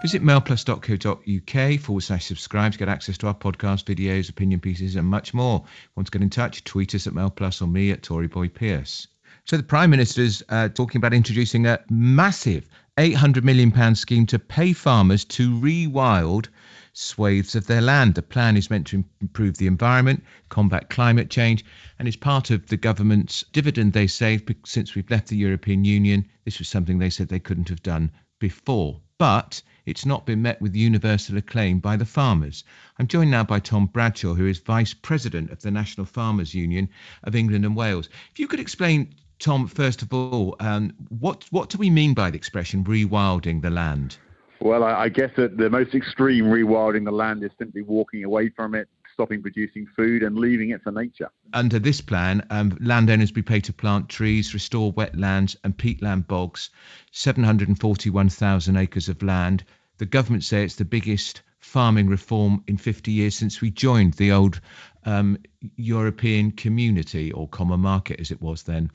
Visit 0.05 0.23
mailplus.co.uk 0.23 1.81
forward 1.81 2.03
slash 2.03 2.27
subscribe 2.27 2.73
to 2.73 2.79
get 2.79 2.91
access 2.91 3.17
to 3.17 3.27
our 3.27 3.35
podcast, 3.35 3.85
videos, 3.85 4.29
opinion 4.29 4.61
pieces, 4.61 4.97
and 4.97 5.09
much 5.09 5.33
more. 5.33 5.65
Want 5.97 6.07
to 6.07 6.11
get 6.11 6.21
in 6.21 6.29
touch? 6.29 6.63
Tweet 6.63 6.95
us 6.95 7.07
at 7.07 7.15
mailplus 7.15 7.63
or 7.63 7.67
me 7.67 7.91
at 7.91 8.03
Tory 8.03 8.27
Boy 8.27 8.51
Pierce. 8.51 9.07
So 9.47 9.57
the 9.57 9.63
Prime 9.63 9.89
Minister 9.89 10.21
is 10.21 10.45
uh, 10.51 10.69
talking 10.69 10.99
about 10.99 11.15
introducing 11.15 11.67
a 11.67 11.81
massive 11.89 12.69
£800 12.99 13.45
million 13.45 13.95
scheme 13.95 14.27
to 14.27 14.39
pay 14.39 14.75
farmers 14.75 15.25
to 15.25 15.59
rewild 15.59 16.49
swathes 16.93 17.55
of 17.55 17.67
their 17.67 17.81
land. 17.81 18.15
The 18.15 18.21
plan 18.21 18.59
is 18.59 18.69
meant 18.69 18.87
to 18.89 19.03
improve 19.23 19.57
the 19.57 19.67
environment, 19.67 20.23
combat 20.51 20.91
climate 20.91 21.31
change, 21.31 21.65
and 21.99 22.07
is 22.07 22.17
part 22.17 22.51
of 22.51 22.67
the 22.67 22.77
government's 22.77 23.43
dividend 23.55 23.95
they 23.95 24.07
saved 24.07 24.55
since 24.67 24.95
we've 24.95 25.11
left 25.11 25.29
the 25.29 25.39
European 25.39 25.83
Union. 25.87 26.29
This 26.45 26.59
was 26.59 26.69
something 26.69 26.99
they 26.99 27.09
said 27.09 27.29
they 27.29 27.41
couldn't 27.41 27.71
have 27.71 27.83
done 27.83 28.11
before. 28.39 29.01
But 29.19 29.63
it's 29.87 30.05
not 30.05 30.27
been 30.27 30.43
met 30.43 30.61
with 30.61 30.75
universal 30.75 31.37
acclaim 31.37 31.79
by 31.79 31.97
the 31.97 32.05
farmers. 32.05 32.65
I'm 32.99 33.07
joined 33.07 33.31
now 33.31 33.45
by 33.45 33.61
Tom 33.61 33.87
Bradshaw, 33.87 34.35
who 34.35 34.47
is 34.47 34.59
Vice 34.59 34.93
President 34.93 35.51
of 35.51 35.63
the 35.63 35.71
National 35.71 36.05
Farmers 36.05 36.55
Union 36.55 36.89
of 37.23 37.37
England 37.37 37.65
and 37.65 37.77
Wales. 37.77 38.09
If 38.33 38.41
you 38.41 38.49
could 38.49 38.59
explain 38.59 39.15
Tom, 39.39 39.69
first 39.69 40.03
of 40.03 40.13
all, 40.13 40.57
um, 40.59 40.95
what 41.21 41.45
what 41.51 41.69
do 41.71 41.79
we 41.79 41.91
mean 41.91 42.15
by 42.15 42.31
the 42.31 42.37
expression 42.37 42.83
rewilding 42.83 43.63
the 43.63 43.71
land? 43.71 44.17
Well, 44.61 44.83
I, 44.83 45.05
I 45.05 45.09
guess 45.11 45.31
that 45.37 45.59
the 45.59 45.71
most 45.71 45.95
extreme 45.95 46.47
rewilding 46.47 47.05
the 47.05 47.13
land 47.13 47.45
is 47.45 47.51
simply 47.59 47.83
walking 47.83 48.25
away 48.25 48.49
from 48.49 48.75
it, 48.75 48.89
stopping 49.15 49.41
producing 49.41 49.87
food, 49.97 50.23
and 50.23 50.37
leaving 50.37 50.71
it 50.71 50.83
for 50.83 50.93
nature. 50.93 51.31
Under 51.55 51.79
this 51.79 52.01
plan, 52.01 52.45
um, 52.51 52.77
landowners 52.81 53.31
will 53.31 53.37
be 53.37 53.43
paid 53.43 53.65
to 53.65 53.73
plant 53.73 54.09
trees, 54.09 54.53
restore 54.53 54.93
wetlands 54.93 55.57
and 55.65 55.77
peatland 55.77 56.27
bogs, 56.27 56.69
741,000 57.13 58.77
acres 58.77 59.09
of 59.09 59.23
land. 59.23 59.65
The 59.99 60.07
government 60.07 60.45
say 60.45 60.65
it's 60.65 60.75
the 60.75 60.85
biggest 60.85 61.43
farming 61.61 62.09
reform 62.09 62.63
in 62.67 62.77
50 62.77 63.11
years 63.11 63.35
since 63.35 63.61
we 63.61 63.71
joined 63.71 64.15
the 64.15 64.31
old 64.31 64.61
um, 65.05 65.39
European 65.77 66.51
community 66.51 67.33
or 67.33 67.49
common 67.49 67.81
market 67.81 68.21
as 68.21 68.31
it 68.31 68.43
was 68.43 68.65
then. 68.65 68.91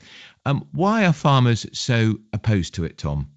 Um, 0.46 0.66
why 0.72 1.04
are 1.04 1.12
farmers 1.12 1.66
so 1.72 2.20
opposed 2.32 2.74
to 2.74 2.84
it, 2.84 2.98
Tom? 2.98 3.28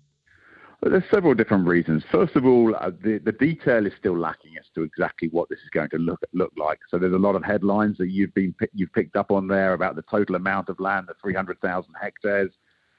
Well, 0.84 0.92
there's 0.92 1.10
several 1.10 1.34
different 1.34 1.66
reasons. 1.66 2.04
First 2.12 2.36
of 2.36 2.46
all, 2.46 2.76
uh, 2.76 2.92
the, 3.02 3.18
the 3.18 3.32
detail 3.32 3.86
is 3.86 3.94
still 3.98 4.20
lacking 4.20 4.58
as 4.60 4.66
to 4.76 4.82
exactly 4.82 5.30
what 5.30 5.48
this 5.48 5.60
is 5.60 5.70
going 5.70 5.90
to 5.92 5.98
look 5.98 6.20
look 6.34 6.52
like. 6.58 6.80
So 6.92 7.00
there's 7.00 7.14
a 7.14 7.18
lot 7.18 7.38
of 7.38 7.44
headlines 7.46 7.98
that 8.00 8.10
you've 8.10 8.34
been 8.34 8.54
you've 8.74 8.92
picked 8.92 9.16
up 9.16 9.32
on 9.32 9.48
there 9.48 9.72
about 9.76 9.96
the 9.96 10.02
total 10.12 10.36
amount 10.36 10.68
of 10.68 10.82
land, 10.82 11.08
the 11.08 11.14
300,000 11.22 11.94
hectares, 12.02 12.52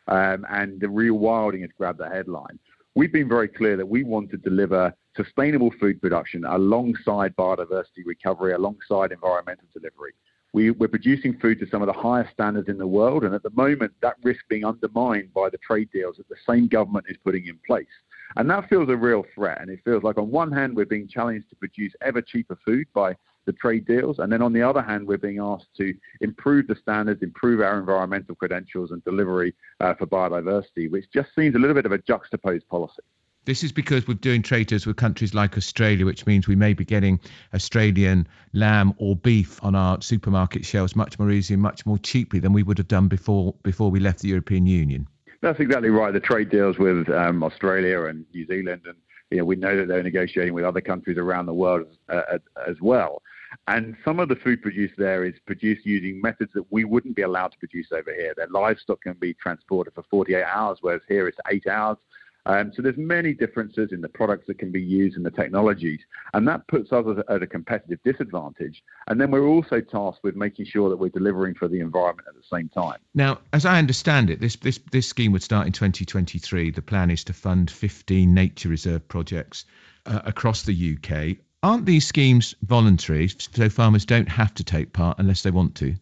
um, 0.08 0.46
and 0.48 0.80
the 0.80 0.86
rewilding 0.86 1.60
has 1.60 1.68
grabbed 1.76 1.98
the 1.98 2.08
headline. 2.08 2.58
We've 2.94 3.12
been 3.12 3.28
very 3.28 3.48
clear 3.48 3.76
that 3.76 3.86
we 3.86 4.02
want 4.02 4.30
to 4.30 4.38
deliver 4.38 4.94
sustainable 5.14 5.70
food 5.78 6.00
production 6.00 6.46
alongside 6.46 7.36
biodiversity 7.36 8.06
recovery, 8.06 8.54
alongside 8.54 9.12
environmental 9.12 9.66
delivery. 9.74 10.14
We, 10.54 10.68
are 10.68 10.88
producing 10.88 11.36
food 11.40 11.58
to 11.58 11.66
some 11.68 11.82
of 11.82 11.88
the 11.88 11.92
highest 11.92 12.32
standards 12.32 12.68
in 12.68 12.78
the 12.78 12.86
world, 12.86 13.24
and 13.24 13.34
at 13.34 13.42
the 13.42 13.50
moment, 13.50 13.92
that 14.02 14.14
risk 14.22 14.38
being 14.48 14.64
undermined 14.64 15.34
by 15.34 15.50
the 15.50 15.58
trade 15.58 15.88
deals 15.92 16.18
that 16.18 16.28
the 16.28 16.36
same 16.48 16.68
government 16.68 17.06
is 17.08 17.16
putting 17.24 17.48
in 17.48 17.58
place. 17.66 17.88
And 18.36 18.48
that 18.50 18.68
feels 18.68 18.88
a 18.88 18.96
real 18.96 19.24
threat. 19.34 19.60
And 19.60 19.68
it 19.68 19.80
feels 19.84 20.04
like, 20.04 20.16
on 20.16 20.30
one 20.30 20.52
hand, 20.52 20.76
we're 20.76 20.86
being 20.86 21.08
challenged 21.08 21.50
to 21.50 21.56
produce 21.56 21.92
ever 22.02 22.22
cheaper 22.22 22.56
food 22.64 22.86
by 22.94 23.16
the 23.46 23.52
trade 23.54 23.84
deals. 23.84 24.20
And 24.20 24.32
then 24.32 24.42
on 24.42 24.52
the 24.52 24.62
other 24.62 24.80
hand, 24.80 25.08
we're 25.08 25.18
being 25.18 25.40
asked 25.40 25.74
to 25.78 25.92
improve 26.20 26.68
the 26.68 26.76
standards, 26.76 27.24
improve 27.24 27.60
our 27.60 27.76
environmental 27.76 28.36
credentials 28.36 28.92
and 28.92 29.02
delivery 29.02 29.56
uh, 29.80 29.94
for 29.94 30.06
biodiversity, 30.06 30.88
which 30.88 31.06
just 31.12 31.30
seems 31.34 31.56
a 31.56 31.58
little 31.58 31.74
bit 31.74 31.84
of 31.84 31.90
a 31.90 31.98
juxtaposed 31.98 32.68
policy. 32.68 33.02
This 33.46 33.62
is 33.62 33.72
because 33.72 34.08
we're 34.08 34.14
doing 34.14 34.42
trade 34.42 34.68
deals 34.68 34.86
with 34.86 34.96
countries 34.96 35.34
like 35.34 35.56
Australia, 35.58 36.06
which 36.06 36.24
means 36.24 36.48
we 36.48 36.56
may 36.56 36.72
be 36.72 36.84
getting 36.84 37.20
Australian 37.52 38.26
lamb 38.54 38.94
or 38.96 39.16
beef 39.16 39.62
on 39.62 39.74
our 39.74 40.00
supermarket 40.00 40.64
shelves 40.64 40.96
much 40.96 41.18
more 41.18 41.30
easily 41.30 41.58
much 41.58 41.84
more 41.84 41.98
cheaply 41.98 42.38
than 42.38 42.54
we 42.54 42.62
would 42.62 42.78
have 42.78 42.88
done 42.88 43.06
before 43.06 43.54
before 43.62 43.90
we 43.90 44.00
left 44.00 44.20
the 44.20 44.28
European 44.28 44.66
Union. 44.66 45.06
That's 45.42 45.60
exactly 45.60 45.90
right. 45.90 46.12
The 46.12 46.20
trade 46.20 46.48
deals 46.48 46.78
with 46.78 47.10
um, 47.10 47.42
Australia 47.42 48.04
and 48.04 48.24
New 48.32 48.46
Zealand, 48.46 48.82
and 48.86 48.96
you 49.30 49.38
know, 49.38 49.44
we 49.44 49.56
know 49.56 49.76
that 49.76 49.88
they're 49.88 50.02
negotiating 50.02 50.54
with 50.54 50.64
other 50.64 50.80
countries 50.80 51.18
around 51.18 51.44
the 51.44 51.54
world 51.54 51.86
uh, 52.08 52.38
as 52.66 52.80
well. 52.80 53.20
And 53.68 53.94
some 54.04 54.20
of 54.20 54.28
the 54.28 54.36
food 54.36 54.62
produced 54.62 54.94
there 54.96 55.24
is 55.24 55.34
produced 55.46 55.84
using 55.84 56.20
methods 56.20 56.52
that 56.54 56.64
we 56.70 56.84
wouldn't 56.84 57.14
be 57.14 57.22
allowed 57.22 57.52
to 57.52 57.58
produce 57.58 57.88
over 57.92 58.12
here. 58.14 58.32
Their 58.36 58.48
livestock 58.48 59.02
can 59.02 59.14
be 59.14 59.34
transported 59.34 59.94
for 59.94 60.02
48 60.10 60.44
hours, 60.44 60.78
whereas 60.80 61.02
here 61.08 61.28
it's 61.28 61.38
eight 61.50 61.66
hours. 61.66 61.98
Um, 62.46 62.72
so 62.74 62.82
there's 62.82 62.98
many 62.98 63.32
differences 63.32 63.90
in 63.92 64.00
the 64.00 64.08
products 64.08 64.46
that 64.48 64.58
can 64.58 64.70
be 64.70 64.82
used 64.82 65.16
and 65.16 65.24
the 65.24 65.30
technologies, 65.30 66.00
and 66.34 66.46
that 66.46 66.66
puts 66.68 66.92
us 66.92 67.06
at 67.28 67.42
a 67.42 67.46
competitive 67.46 67.98
disadvantage. 68.04 68.82
And 69.06 69.20
then 69.20 69.30
we're 69.30 69.46
also 69.46 69.80
tasked 69.80 70.22
with 70.22 70.36
making 70.36 70.66
sure 70.66 70.90
that 70.90 70.96
we're 70.96 71.08
delivering 71.08 71.54
for 71.54 71.68
the 71.68 71.80
environment 71.80 72.28
at 72.28 72.34
the 72.34 72.56
same 72.56 72.68
time. 72.68 72.98
Now, 73.14 73.38
as 73.52 73.64
I 73.64 73.78
understand 73.78 74.30
it, 74.30 74.40
this 74.40 74.56
this 74.56 74.78
this 74.92 75.08
scheme 75.08 75.32
would 75.32 75.42
start 75.42 75.66
in 75.66 75.72
2023. 75.72 76.70
The 76.70 76.82
plan 76.82 77.10
is 77.10 77.24
to 77.24 77.32
fund 77.32 77.70
15 77.70 78.34
nature 78.34 78.68
reserve 78.68 79.06
projects 79.08 79.64
uh, 80.06 80.20
across 80.24 80.62
the 80.62 80.98
UK. 80.98 81.38
Aren't 81.62 81.86
these 81.86 82.06
schemes 82.06 82.54
voluntary, 82.62 83.28
so 83.28 83.70
farmers 83.70 84.04
don't 84.04 84.28
have 84.28 84.52
to 84.54 84.64
take 84.64 84.92
part 84.92 85.18
unless 85.18 85.42
they 85.42 85.50
want 85.50 85.74
to? 85.76 85.94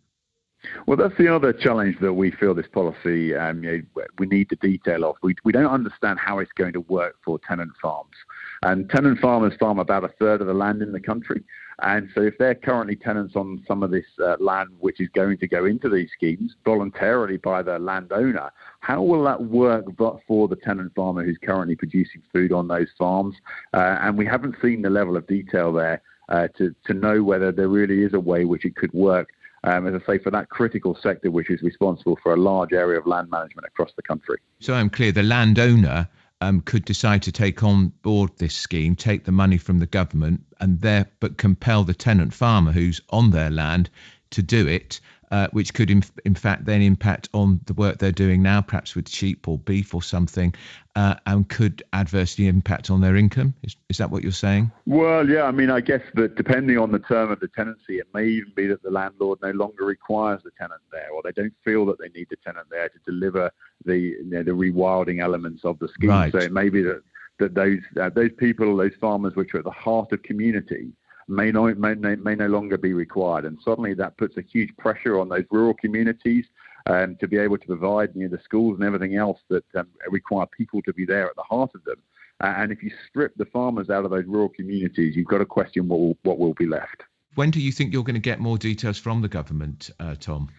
Well, 0.87 0.97
that's 0.97 1.17
the 1.19 1.35
other 1.35 1.53
challenge 1.53 1.97
that 2.01 2.13
we 2.15 2.31
feel 2.31 2.55
this 2.55 2.69
policy 2.73 3.35
um, 3.35 3.65
you 3.65 3.85
know, 3.97 4.05
we 4.19 4.27
need 4.27 4.49
the 4.49 4.57
detail 4.57 5.05
of. 5.05 5.17
We, 5.23 5.35
we 5.45 5.53
don't 5.53 5.67
understand 5.67 6.19
how 6.21 6.39
it's 6.39 6.53
going 6.53 6.73
to 6.75 6.81
work 6.81 7.17
for 7.25 7.41
tenant 7.47 7.73
farms. 7.81 8.15
And 8.63 8.89
tenant 8.89 9.19
farmers 9.19 9.55
farm 9.59 9.81
about 9.81 10.05
a 10.05 10.09
third 10.09 10.41
of 10.41 10.47
the 10.47 10.55
land 10.55 10.83
in 10.83 10.93
the 10.93 11.01
country. 11.01 11.43
And 11.81 12.09
so 12.15 12.23
if 12.23 12.39
they're 12.39 12.55
currently 12.55 12.95
tenants 12.95 13.35
on 13.35 13.65
some 13.67 13.83
of 13.83 13.91
this 13.91 14.05
uh, 14.25 14.37
land 14.39 14.71
which 14.79 15.01
is 15.01 15.09
going 15.15 15.39
to 15.39 15.49
go 15.49 15.65
into 15.65 15.89
these 15.89 16.11
schemes 16.17 16.55
voluntarily 16.65 17.39
by 17.39 17.63
the 17.63 17.79
landowner, 17.81 18.53
how 18.81 19.03
will 19.03 19.25
that 19.25 19.43
work 19.43 19.87
but 19.97 20.19
for 20.29 20.47
the 20.47 20.57
tenant 20.57 20.95
farmer 20.95 21.25
who's 21.25 21.39
currently 21.43 21.75
producing 21.75 22.23
food 22.33 22.53
on 22.53 22.69
those 22.69 22.89
farms? 22.97 23.35
Uh, 23.75 23.99
and 24.01 24.17
we 24.17 24.27
haven't 24.27 24.55
seen 24.63 24.83
the 24.83 24.91
level 24.91 25.17
of 25.17 25.27
detail 25.27 25.73
there 25.73 26.03
uh, 26.29 26.47
to, 26.57 26.73
to 26.87 26.95
know 26.95 27.25
whether 27.25 27.51
there 27.51 27.69
really 27.69 28.05
is 28.05 28.15
a 28.15 28.21
way 28.21 28.45
which 28.45 28.65
it 28.65 28.77
could 28.77 28.93
work 28.93 29.31
um, 29.65 29.87
as 29.87 30.01
I 30.03 30.07
say, 30.07 30.19
for 30.19 30.31
that 30.31 30.49
critical 30.49 30.97
sector 31.01 31.31
which 31.31 31.51
is 31.51 31.63
responsible 31.63 32.19
for 32.23 32.35
a 32.35 32.37
large 32.37 32.73
area 32.73 32.99
of 32.99 33.07
land 33.07 33.31
management 33.31 33.67
across 33.67 33.93
the 33.97 34.03
country. 34.03 34.39
So 34.61 34.75
I'm 34.75 34.91
clear 34.91 35.13
the 35.13 35.23
landowner 35.23 36.09
um, 36.41 36.61
could 36.63 36.85
decide 36.85 37.23
to 37.23 37.33
take 37.33 37.63
on 37.63 37.89
board 38.03 38.31
this 38.39 38.55
scheme, 38.55 38.97
take 38.97 39.25
the 39.25 39.33
money 39.33 39.59
from 39.59 39.79
the 39.79 39.87
government, 39.87 40.43
and 40.61 40.81
there 40.81 41.07
but 41.21 41.39
compel 41.39 41.85
the 41.85 41.95
tenant 41.95 42.35
farmer 42.35 42.73
who's 42.73 43.01
on 43.11 43.31
their 43.31 43.51
land 43.51 43.89
to 44.31 44.43
do 44.43 44.67
it 44.67 45.01
uh, 45.33 45.49
which 45.53 45.73
could 45.73 45.91
in, 45.91 46.05
in, 46.27 46.35
fact 46.35 46.67
then 46.67 46.83
impact 46.83 47.31
on 47.33 47.59
the 47.65 47.73
work 47.73 47.97
they're 47.97 48.13
doing 48.13 48.43
now, 48.43 48.61
perhaps 48.61 48.95
with 48.95 49.09
sheep 49.09 49.49
or 49.49 49.57
beef 49.57 49.95
or 49.95 50.03
something, 50.03 50.55
uh, 50.95 51.15
and 51.25 51.49
could 51.49 51.83
adversely 51.95 52.47
impact 52.47 52.91
on 52.91 53.01
their 53.01 53.17
income. 53.17 53.55
Is, 53.63 53.75
is 53.89 53.97
that 53.97 54.11
what 54.11 54.23
you're 54.23 54.31
saying? 54.31 54.71
Well, 54.85 55.27
yeah. 55.27 55.45
I 55.45 55.51
mean, 55.51 55.71
I 55.71 55.81
guess 55.81 56.03
that 56.17 56.35
depending 56.35 56.77
on 56.77 56.93
the 56.93 56.99
term 56.99 57.31
of 57.31 57.41
the 57.41 57.49
tenancy, 57.49 57.99
it 57.99 58.09
may 58.13 58.27
even 58.27 58.53
be 58.55 58.67
that 58.67 58.83
the 58.83 58.91
landlord 58.91 59.39
no 59.43 59.53
longer 59.53 59.87
requires 59.87 60.43
the 60.45 60.51
tenant 60.59 60.83
there, 60.93 61.09
or 61.15 61.23
they 61.25 61.33
don't 61.33 61.55
feel 61.65 61.87
that 61.87 61.99
they 61.99 62.11
need 62.11 62.27
the 62.29 62.37
tenant 62.45 62.67
there 62.71 62.91
to 62.91 62.99
deliver 63.07 63.51
the 63.87 63.97
you 63.97 64.25
know, 64.27 64.43
the 64.43 64.51
rewilding 64.51 65.23
elements 65.23 65.65
of 65.65 65.79
the 65.79 65.89
scheme. 65.89 66.11
Right. 66.11 66.31
So 66.31 66.39
it 66.41 66.53
may 66.53 66.69
be 66.69 66.83
that 66.83 67.03
that 67.39 67.55
those 67.55 67.81
uh, 67.99 68.11
those 68.11 68.33
people, 68.37 68.77
those 68.77 68.93
farmers, 69.01 69.35
which 69.35 69.55
are 69.55 69.59
at 69.59 69.65
the 69.65 69.71
heart 69.71 70.13
of 70.13 70.23
community, 70.23 70.93
may 71.29 71.51
no, 71.51 71.75
may, 71.75 71.95
may 71.95 72.35
no 72.35 72.47
longer 72.47 72.79
be 72.79 72.93
required. 72.93 73.45
And 73.45 73.59
suddenly 73.65 73.95
that 73.95 74.17
puts 74.17 74.37
a 74.37 74.43
huge 74.43 74.77
pressure 74.77 75.19
on 75.19 75.29
those 75.29 75.45
rural 75.51 75.75
communities 75.75 76.47
um, 76.87 77.17
to 77.21 77.29
be 77.29 77.39
able 77.39 77.59
to 77.59 77.67
provide 77.67 78.11
you 78.15 78.29
know, 78.29 78.37
the 78.37 78.43
schools 78.43 78.77
and 78.77 78.85
everything 78.85 79.17
else 79.17 79.39
that 79.49 79.65
um, 79.77 79.89
require 80.09 80.47
people 80.47 80.83
to 80.83 80.93
be 80.93 81.05
there 81.05 81.29
at 81.29 81.37
the 81.37 81.43
heart 81.43 81.71
of 81.75 81.85
them. 81.85 81.97
Uh, 82.43 82.55
and 82.57 82.73
if 82.73 82.83
you 82.83 82.91
strip 83.09 83.35
the 83.37 83.45
farmers 83.47 83.89
out 83.89 84.05
of 84.05 84.11
those 84.11 84.27
rural 84.27 84.49
communities, 84.49 85.15
you've 85.15 85.29
got 85.29 85.39
to 85.39 85.47
question 85.47 85.89
what 85.89 86.01
will, 86.01 86.17
what 86.23 86.39
will 86.39 86.55
be 86.55 86.67
left. 86.67 87.03
When 87.35 87.51
do 87.51 87.61
you 87.61 87.73
think 87.73 87.93
you're 87.93 88.03
going 88.03 88.15
to 88.15 88.21
get 88.21 88.41
more 88.41 88.59
details 88.59 88.99
from 88.99 89.23
the 89.23 89.29
government, 89.29 89.91
uh, 90.01 90.17
Tom? 90.17 90.51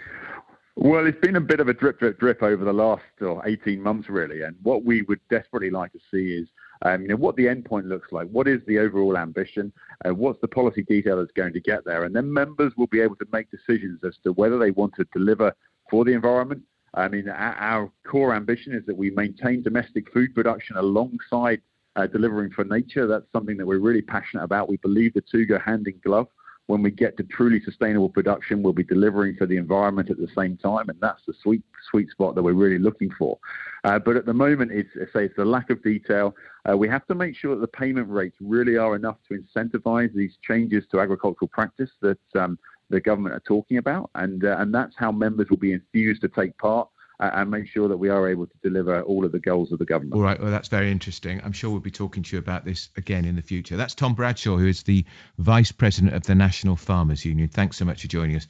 Well, 0.76 1.06
it's 1.06 1.20
been 1.20 1.36
a 1.36 1.42
bit 1.42 1.60
of 1.60 1.68
a 1.68 1.74
drip, 1.74 2.00
drip, 2.00 2.20
drip 2.20 2.42
over 2.42 2.66
the 2.66 2.74
last 2.74 3.04
oh, 3.22 3.42
18 3.46 3.82
months, 3.82 4.10
really. 4.10 4.42
And 4.42 4.56
what 4.64 4.84
we 4.84 5.04
would 5.04 5.20
desperately 5.30 5.70
like 5.70 5.92
to 5.92 6.00
see 6.10 6.34
is 6.34 6.48
um, 6.84 7.02
you 7.02 7.08
know, 7.08 7.16
what 7.16 7.36
the 7.36 7.46
endpoint 7.46 7.88
looks 7.88 8.12
like, 8.12 8.28
what 8.30 8.48
is 8.48 8.62
the 8.68 8.78
overall 8.78 9.18
ambition, 9.18 9.72
uh, 10.06 10.14
what's 10.14 10.40
the 10.42 10.48
policy 10.48 10.84
detail 10.84 11.18
that's 11.18 11.32
going 11.32 11.54
to 11.54 11.60
get 11.60 11.84
there, 11.86 12.04
and 12.04 12.16
then 12.16 12.32
members 12.32 12.74
will 12.78 12.88
be 12.88 13.02
able 13.02 13.16
to 13.16 13.28
make 13.32 13.50
decisions 13.50 14.00
as 14.04 14.16
to 14.24 14.34
whether 14.34 14.60
they 14.60 14.72
want 14.72 14.94
to 14.96 15.06
deliver 15.14 15.54
for 15.90 16.06
the 16.06 16.14
environment. 16.14 16.62
I 16.94 17.08
mean, 17.08 17.28
our, 17.30 17.56
our 17.56 17.92
core 18.06 18.36
ambition 18.36 18.74
is 18.74 18.86
that 18.86 18.96
we 18.96 19.10
maintain 19.12 19.64
domestic 19.64 20.12
food 20.14 20.36
production 20.36 20.78
alongside 20.78 21.62
uh, 21.96 22.08
delivering 22.08 22.52
for 22.52 22.66
nature. 22.66 23.08
That's 23.08 23.32
something 23.32 23.58
that 23.58 23.66
we're 23.66 23.80
really 23.80 24.02
passionate 24.02 24.44
about. 24.44 24.70
We 24.70 24.78
believe 24.78 25.14
the 25.14 25.22
two 25.22 25.46
go 25.46 25.60
hand 25.60 25.88
in 25.88 26.00
glove. 26.04 26.28
When 26.68 26.82
we 26.82 26.92
get 26.92 27.18
to 27.18 27.24
truly 27.24 27.62
sustainable 27.64 28.10
production, 28.10 28.64
we'll 28.64 28.74
be 28.74 28.84
delivering 28.84 29.36
for 29.36 29.46
the 29.46 29.58
environment 29.58 30.10
at 30.10 30.18
the 30.18 30.30
same 30.36 30.58
time, 30.58 30.90
and 30.90 30.98
that's 31.02 31.22
the 31.28 31.34
sweet 31.42 31.62
sweet 31.90 32.10
spot 32.10 32.36
that 32.36 32.44
we're 32.44 32.54
really 32.54 32.80
looking 32.80 33.10
for. 33.18 33.38
Uh, 33.84 34.00
but 34.00 34.16
at 34.16 34.26
the 34.26 34.34
moment, 34.34 34.72
it's 34.72 34.90
say 35.14 35.26
it's 35.26 35.36
the 35.36 35.44
lack 35.44 35.70
of 35.70 35.84
detail. 35.84 36.36
Uh, 36.70 36.78
we 36.78 36.88
have 36.88 37.06
to 37.08 37.16
make 37.16 37.36
sure 37.36 37.56
that 37.56 37.62
the 37.62 37.68
payment 37.68 38.10
rates 38.10 38.38
really 38.40 38.78
are 38.78 38.96
enough 38.96 39.18
to 39.28 39.38
incentivize 39.38 40.14
these 40.14 40.38
changes 40.48 40.86
to 40.92 41.02
agricultural 41.02 41.50
practice 41.50 41.90
that 42.02 42.18
um, 42.36 42.58
the 42.90 43.02
government 43.02 43.36
are 43.36 43.42
talking 43.42 43.78
about, 43.78 44.10
and 44.16 44.46
uh, 44.46 44.56
and 44.60 44.74
that's 44.74 44.96
how 44.98 45.12
members 45.12 45.50
will 45.50 45.58
be 45.58 45.74
infused 45.74 46.22
to 46.22 46.30
take 46.30 46.58
part 46.58 46.88
and 47.20 47.50
make 47.50 47.68
sure 47.68 47.88
that 47.88 47.98
we 47.98 48.10
are 48.10 48.28
able 48.30 48.46
to 48.48 48.54
deliver 48.62 49.02
all 49.04 49.24
of 49.26 49.32
the 49.32 49.40
goals 49.40 49.72
of 49.72 49.80
the 49.80 49.86
government. 49.86 50.16
All 50.16 50.22
right, 50.22 50.40
well, 50.40 50.52
that's 50.52 50.68
very 50.68 50.92
interesting. 50.92 51.42
I'm 51.44 51.52
sure 51.52 51.70
we'll 51.72 51.80
be 51.80 51.92
talking 51.92 52.24
to 52.24 52.36
you 52.36 52.40
about 52.40 52.66
this 52.66 52.90
again 52.98 53.26
in 53.26 53.36
the 53.36 53.42
future. 53.42 53.78
That's 53.78 53.96
Tom 53.96 54.14
Bradshaw, 54.14 54.58
who 54.58 54.68
is 54.68 54.84
the 54.84 55.06
Vice 55.38 55.72
President 55.72 56.14
of 56.14 56.24
the 56.24 56.36
National 56.36 56.76
Farmers 56.76 57.24
Union. 57.26 57.48
Thanks 57.48 57.78
so 57.78 57.86
much 57.86 58.02
for 58.02 58.08
joining 58.08 58.36
us. 58.36 58.48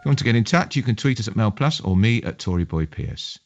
If 0.00 0.04
you 0.04 0.08
want 0.08 0.18
to 0.18 0.24
get 0.24 0.34
in 0.34 0.44
touch, 0.44 0.76
you 0.76 0.82
can 0.82 0.96
tweet 0.96 1.20
us 1.20 1.28
at 1.28 1.36
Mail 1.36 1.50
Plus 1.50 1.80
or 1.80 1.96
me 1.96 2.22
at 2.22 2.38
Tory 2.38 2.64
Boy 2.64 2.86
Pierce. 2.86 3.38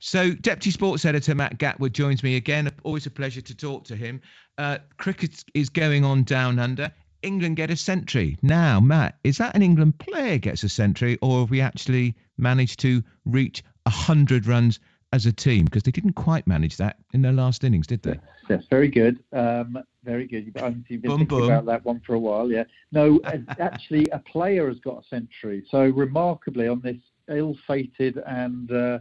So, 0.00 0.32
Deputy 0.32 0.70
Sports 0.70 1.06
Editor 1.06 1.34
Matt 1.34 1.58
Gatwood 1.58 1.92
joins 1.92 2.22
me 2.22 2.36
again. 2.36 2.70
Always 2.82 3.06
a 3.06 3.10
pleasure 3.10 3.40
to 3.40 3.56
talk 3.56 3.84
to 3.84 3.96
him. 3.96 4.20
Uh, 4.58 4.78
cricket 4.98 5.42
is 5.54 5.70
going 5.70 6.04
on 6.04 6.24
down 6.24 6.58
under. 6.58 6.92
England 7.24 7.56
get 7.56 7.70
a 7.70 7.76
century. 7.76 8.36
Now, 8.42 8.80
Matt, 8.80 9.18
is 9.24 9.38
that 9.38 9.54
an 9.54 9.62
England 9.62 9.98
player 9.98 10.38
gets 10.38 10.62
a 10.62 10.68
century, 10.68 11.18
or 11.22 11.40
have 11.40 11.50
we 11.50 11.60
actually 11.60 12.14
managed 12.36 12.80
to 12.80 13.02
reach 13.24 13.64
100 13.84 14.46
runs 14.46 14.78
as 15.12 15.26
a 15.26 15.32
team? 15.32 15.64
Because 15.64 15.82
they 15.82 15.90
didn't 15.90 16.12
quite 16.12 16.46
manage 16.46 16.76
that 16.76 16.98
in 17.12 17.22
their 17.22 17.32
last 17.32 17.64
innings, 17.64 17.86
did 17.86 18.02
they? 18.02 18.18
Yes, 18.48 18.64
very 18.68 18.88
good. 18.88 19.22
Um, 19.32 19.78
very 20.04 20.26
good. 20.26 20.44
You've, 20.44 20.56
you've 20.88 21.02
been 21.02 21.10
boom, 21.10 21.18
thinking 21.18 21.38
boom. 21.38 21.44
about 21.44 21.64
that 21.66 21.84
one 21.84 22.00
for 22.06 22.14
a 22.14 22.18
while, 22.18 22.50
yeah. 22.50 22.64
No, 22.92 23.20
actually, 23.58 24.06
a 24.12 24.18
player 24.18 24.68
has 24.68 24.78
got 24.80 25.04
a 25.04 25.08
century. 25.08 25.64
So, 25.70 25.84
remarkably, 25.84 26.68
on 26.68 26.80
this 26.80 26.98
ill 27.28 27.56
fated 27.66 28.18
and 28.26 28.70
uh, 28.70 28.98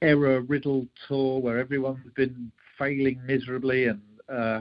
error 0.00 0.42
riddled 0.42 0.88
tour 1.08 1.40
where 1.40 1.58
everyone's 1.58 2.12
been 2.14 2.52
failing 2.78 3.20
miserably 3.26 3.86
and 3.86 4.00
uh, 4.28 4.60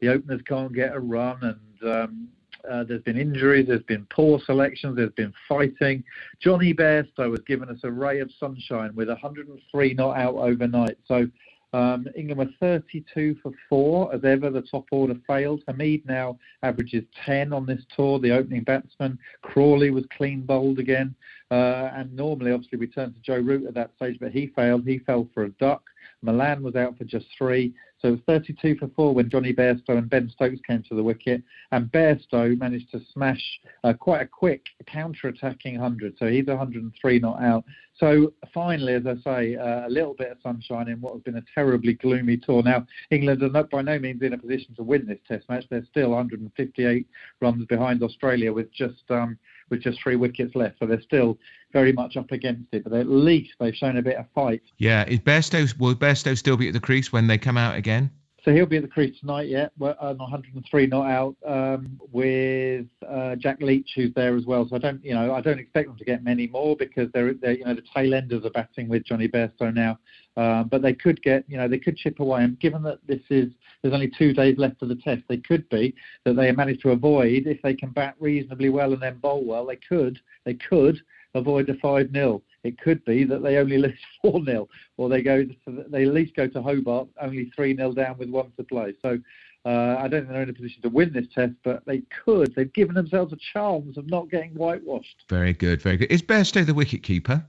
the 0.00 0.08
openers 0.08 0.42
can't 0.46 0.72
get 0.72 0.94
a 0.94 1.00
run 1.00 1.38
and 1.42 1.92
um, 1.92 2.28
uh, 2.70 2.84
there's 2.84 3.02
been 3.02 3.18
injuries, 3.18 3.66
there's 3.68 3.82
been 3.82 4.06
poor 4.10 4.38
selections, 4.44 4.96
there's 4.96 5.12
been 5.12 5.32
fighting. 5.48 6.02
Jonny 6.40 6.72
Bairstow 6.72 7.30
has 7.30 7.40
given 7.46 7.68
us 7.68 7.78
a 7.84 7.90
ray 7.90 8.20
of 8.20 8.30
sunshine 8.38 8.94
with 8.94 9.08
103 9.08 9.94
not 9.94 10.16
out 10.16 10.36
overnight. 10.36 10.98
So 11.06 11.26
um, 11.74 12.06
England 12.14 12.38
were 12.38 12.54
32 12.60 13.36
for 13.42 13.52
four 13.68 14.14
as 14.14 14.24
ever. 14.24 14.50
The 14.50 14.62
top 14.62 14.86
order 14.90 15.14
failed. 15.26 15.62
Hameed 15.66 16.04
now 16.06 16.38
averages 16.62 17.04
10 17.24 17.52
on 17.52 17.64
this 17.64 17.82
tour. 17.96 18.18
The 18.18 18.32
opening 18.32 18.62
batsman 18.62 19.18
Crawley 19.40 19.90
was 19.90 20.04
clean 20.16 20.42
bowled 20.42 20.78
again, 20.78 21.14
uh, 21.50 21.90
and 21.94 22.14
normally, 22.14 22.52
obviously, 22.52 22.78
we 22.78 22.86
turn 22.86 23.14
to 23.14 23.20
Joe 23.20 23.38
Root 23.38 23.66
at 23.66 23.74
that 23.74 23.92
stage, 23.96 24.18
but 24.20 24.32
he 24.32 24.48
failed. 24.48 24.86
He 24.86 24.98
fell 24.98 25.28
for 25.32 25.44
a 25.44 25.50
duck. 25.50 25.82
Malan 26.20 26.62
was 26.62 26.76
out 26.76 26.96
for 26.98 27.04
just 27.04 27.26
three. 27.36 27.72
So 28.02 28.08
it 28.08 28.10
was 28.10 28.20
32 28.26 28.76
for 28.78 28.88
four 28.96 29.14
when 29.14 29.30
Jonny 29.30 29.52
Bairstow 29.52 29.96
and 29.96 30.10
Ben 30.10 30.28
Stokes 30.28 30.60
came 30.66 30.82
to 30.88 30.96
the 30.96 31.02
wicket. 31.02 31.42
And 31.70 31.90
Bairstow 31.92 32.58
managed 32.58 32.90
to 32.90 33.00
smash 33.12 33.40
uh, 33.84 33.92
quite 33.92 34.22
a 34.22 34.26
quick 34.26 34.66
counter-attacking 34.86 35.78
100. 35.80 36.16
So 36.18 36.26
he's 36.26 36.46
103 36.46 37.18
not 37.20 37.40
out. 37.40 37.64
So 37.98 38.32
finally, 38.52 38.94
as 38.94 39.06
I 39.06 39.14
say, 39.22 39.56
uh, 39.56 39.86
a 39.86 39.90
little 39.90 40.14
bit 40.14 40.32
of 40.32 40.38
sunshine 40.42 40.88
in 40.88 41.00
what 41.00 41.14
has 41.14 41.22
been 41.22 41.36
a 41.36 41.44
terribly 41.54 41.94
gloomy 41.94 42.36
tour. 42.36 42.62
Now, 42.62 42.86
England 43.10 43.42
are 43.42 43.50
not 43.50 43.70
by 43.70 43.82
no 43.82 43.98
means 43.98 44.22
in 44.22 44.32
a 44.32 44.38
position 44.38 44.74
to 44.76 44.82
win 44.82 45.06
this 45.06 45.18
Test 45.28 45.48
match. 45.48 45.64
They're 45.70 45.84
still 45.84 46.10
158 46.10 47.06
runs 47.40 47.66
behind 47.66 48.02
Australia 48.02 48.52
with 48.52 48.72
just 48.72 49.02
um, 49.10 49.38
with 49.70 49.82
just 49.82 50.02
three 50.02 50.16
wickets 50.16 50.54
left. 50.54 50.78
So 50.78 50.86
they're 50.86 51.02
still 51.02 51.38
very 51.72 51.92
much 51.92 52.16
up 52.16 52.30
against 52.32 52.72
it, 52.72 52.84
but 52.84 52.92
at 52.92 53.08
least 53.08 53.52
they've 53.60 53.74
shown 53.74 53.96
a 53.96 54.02
bit 54.02 54.16
of 54.16 54.26
fight. 54.34 54.62
Yeah, 54.78 55.04
is 55.06 55.20
Bairstow 55.20 55.78
will 55.78 55.94
Bairstow 55.94 56.36
still 56.36 56.56
be 56.56 56.68
at 56.68 56.74
the 56.74 56.80
crease 56.80 57.12
when 57.12 57.26
they 57.26 57.38
come 57.38 57.56
out 57.56 57.76
again? 57.76 58.10
So 58.44 58.52
he'll 58.52 58.66
be 58.66 58.76
at 58.76 58.82
the 58.82 58.88
crease 58.88 59.18
tonight, 59.20 59.48
yeah, 59.48 59.68
on 59.80 60.18
103 60.18 60.86
not 60.88 61.06
out 61.06 61.36
um, 61.46 62.00
with 62.10 62.86
uh, 63.08 63.36
Jack 63.36 63.60
Leach, 63.60 63.92
who's 63.94 64.12
there 64.14 64.36
as 64.36 64.46
well. 64.46 64.66
So 64.68 64.74
I 64.74 64.80
don't, 64.80 65.04
you 65.04 65.14
know, 65.14 65.32
I 65.32 65.40
don't 65.40 65.60
expect 65.60 65.86
them 65.86 65.96
to 65.96 66.04
get 66.04 66.24
many 66.24 66.48
more 66.48 66.74
because 66.74 67.08
they're, 67.14 67.34
they're 67.34 67.52
you 67.52 67.64
know, 67.64 67.74
the 67.74 67.84
tail 67.94 68.14
enders 68.14 68.44
are 68.44 68.50
batting 68.50 68.88
with 68.88 69.04
Jonny 69.04 69.28
Bairstow 69.28 69.72
now. 69.72 69.96
Um, 70.36 70.66
but 70.68 70.82
they 70.82 70.92
could 70.92 71.22
get, 71.22 71.44
you 71.46 71.56
know, 71.56 71.68
they 71.68 71.78
could 71.78 71.96
chip 71.96 72.18
away. 72.18 72.42
And 72.42 72.58
given 72.58 72.82
that 72.82 72.98
this 73.06 73.20
is, 73.30 73.52
there's 73.80 73.94
only 73.94 74.10
two 74.18 74.32
days 74.32 74.58
left 74.58 74.82
of 74.82 74.88
the 74.88 74.96
test, 74.96 75.22
they 75.28 75.36
could 75.36 75.68
be 75.68 75.94
that 76.24 76.34
they 76.34 76.50
managed 76.50 76.82
to 76.82 76.90
avoid 76.90 77.46
if 77.46 77.62
they 77.62 77.74
can 77.74 77.90
bat 77.90 78.16
reasonably 78.18 78.70
well 78.70 78.92
and 78.92 79.02
then 79.02 79.18
bowl 79.18 79.44
well. 79.44 79.66
They 79.66 79.78
could, 79.88 80.18
they 80.44 80.54
could 80.54 80.98
avoid 81.34 81.68
the 81.68 81.74
5 81.74 82.10
0. 82.12 82.42
It 82.64 82.80
could 82.80 83.04
be 83.04 83.24
that 83.24 83.42
they 83.42 83.56
only 83.56 83.78
lose 83.86 83.98
4 84.22 84.44
0, 84.44 84.68
or 84.96 85.08
they 85.08 85.22
go 85.22 85.44
they 85.66 86.02
at 86.02 86.14
least 86.14 86.34
go 86.36 86.46
to 86.46 86.62
Hobart 86.62 87.08
only 87.20 87.50
3 87.54 87.76
0 87.76 87.92
down 87.92 88.18
with 88.18 88.30
one 88.30 88.52
to 88.56 88.64
play. 88.64 88.94
So 89.02 89.18
uh, 89.64 89.96
I 89.98 90.08
don't 90.08 90.22
think 90.22 90.28
they're 90.28 90.42
in 90.42 90.50
a 90.50 90.54
position 90.54 90.82
to 90.82 90.88
win 90.88 91.12
this 91.12 91.26
test, 91.34 91.54
but 91.62 91.84
they 91.86 92.02
could. 92.24 92.54
They've 92.54 92.72
given 92.72 92.94
themselves 92.94 93.32
a 93.32 93.38
chance 93.52 93.96
of 93.96 94.08
not 94.08 94.30
getting 94.30 94.50
whitewashed. 94.50 95.24
Very 95.28 95.52
good, 95.52 95.80
very 95.80 95.96
good. 95.96 96.10
Is 96.10 96.22
Bairstow 96.22 96.66
the 96.66 96.74
wicket 96.74 97.02
keeper? 97.02 97.44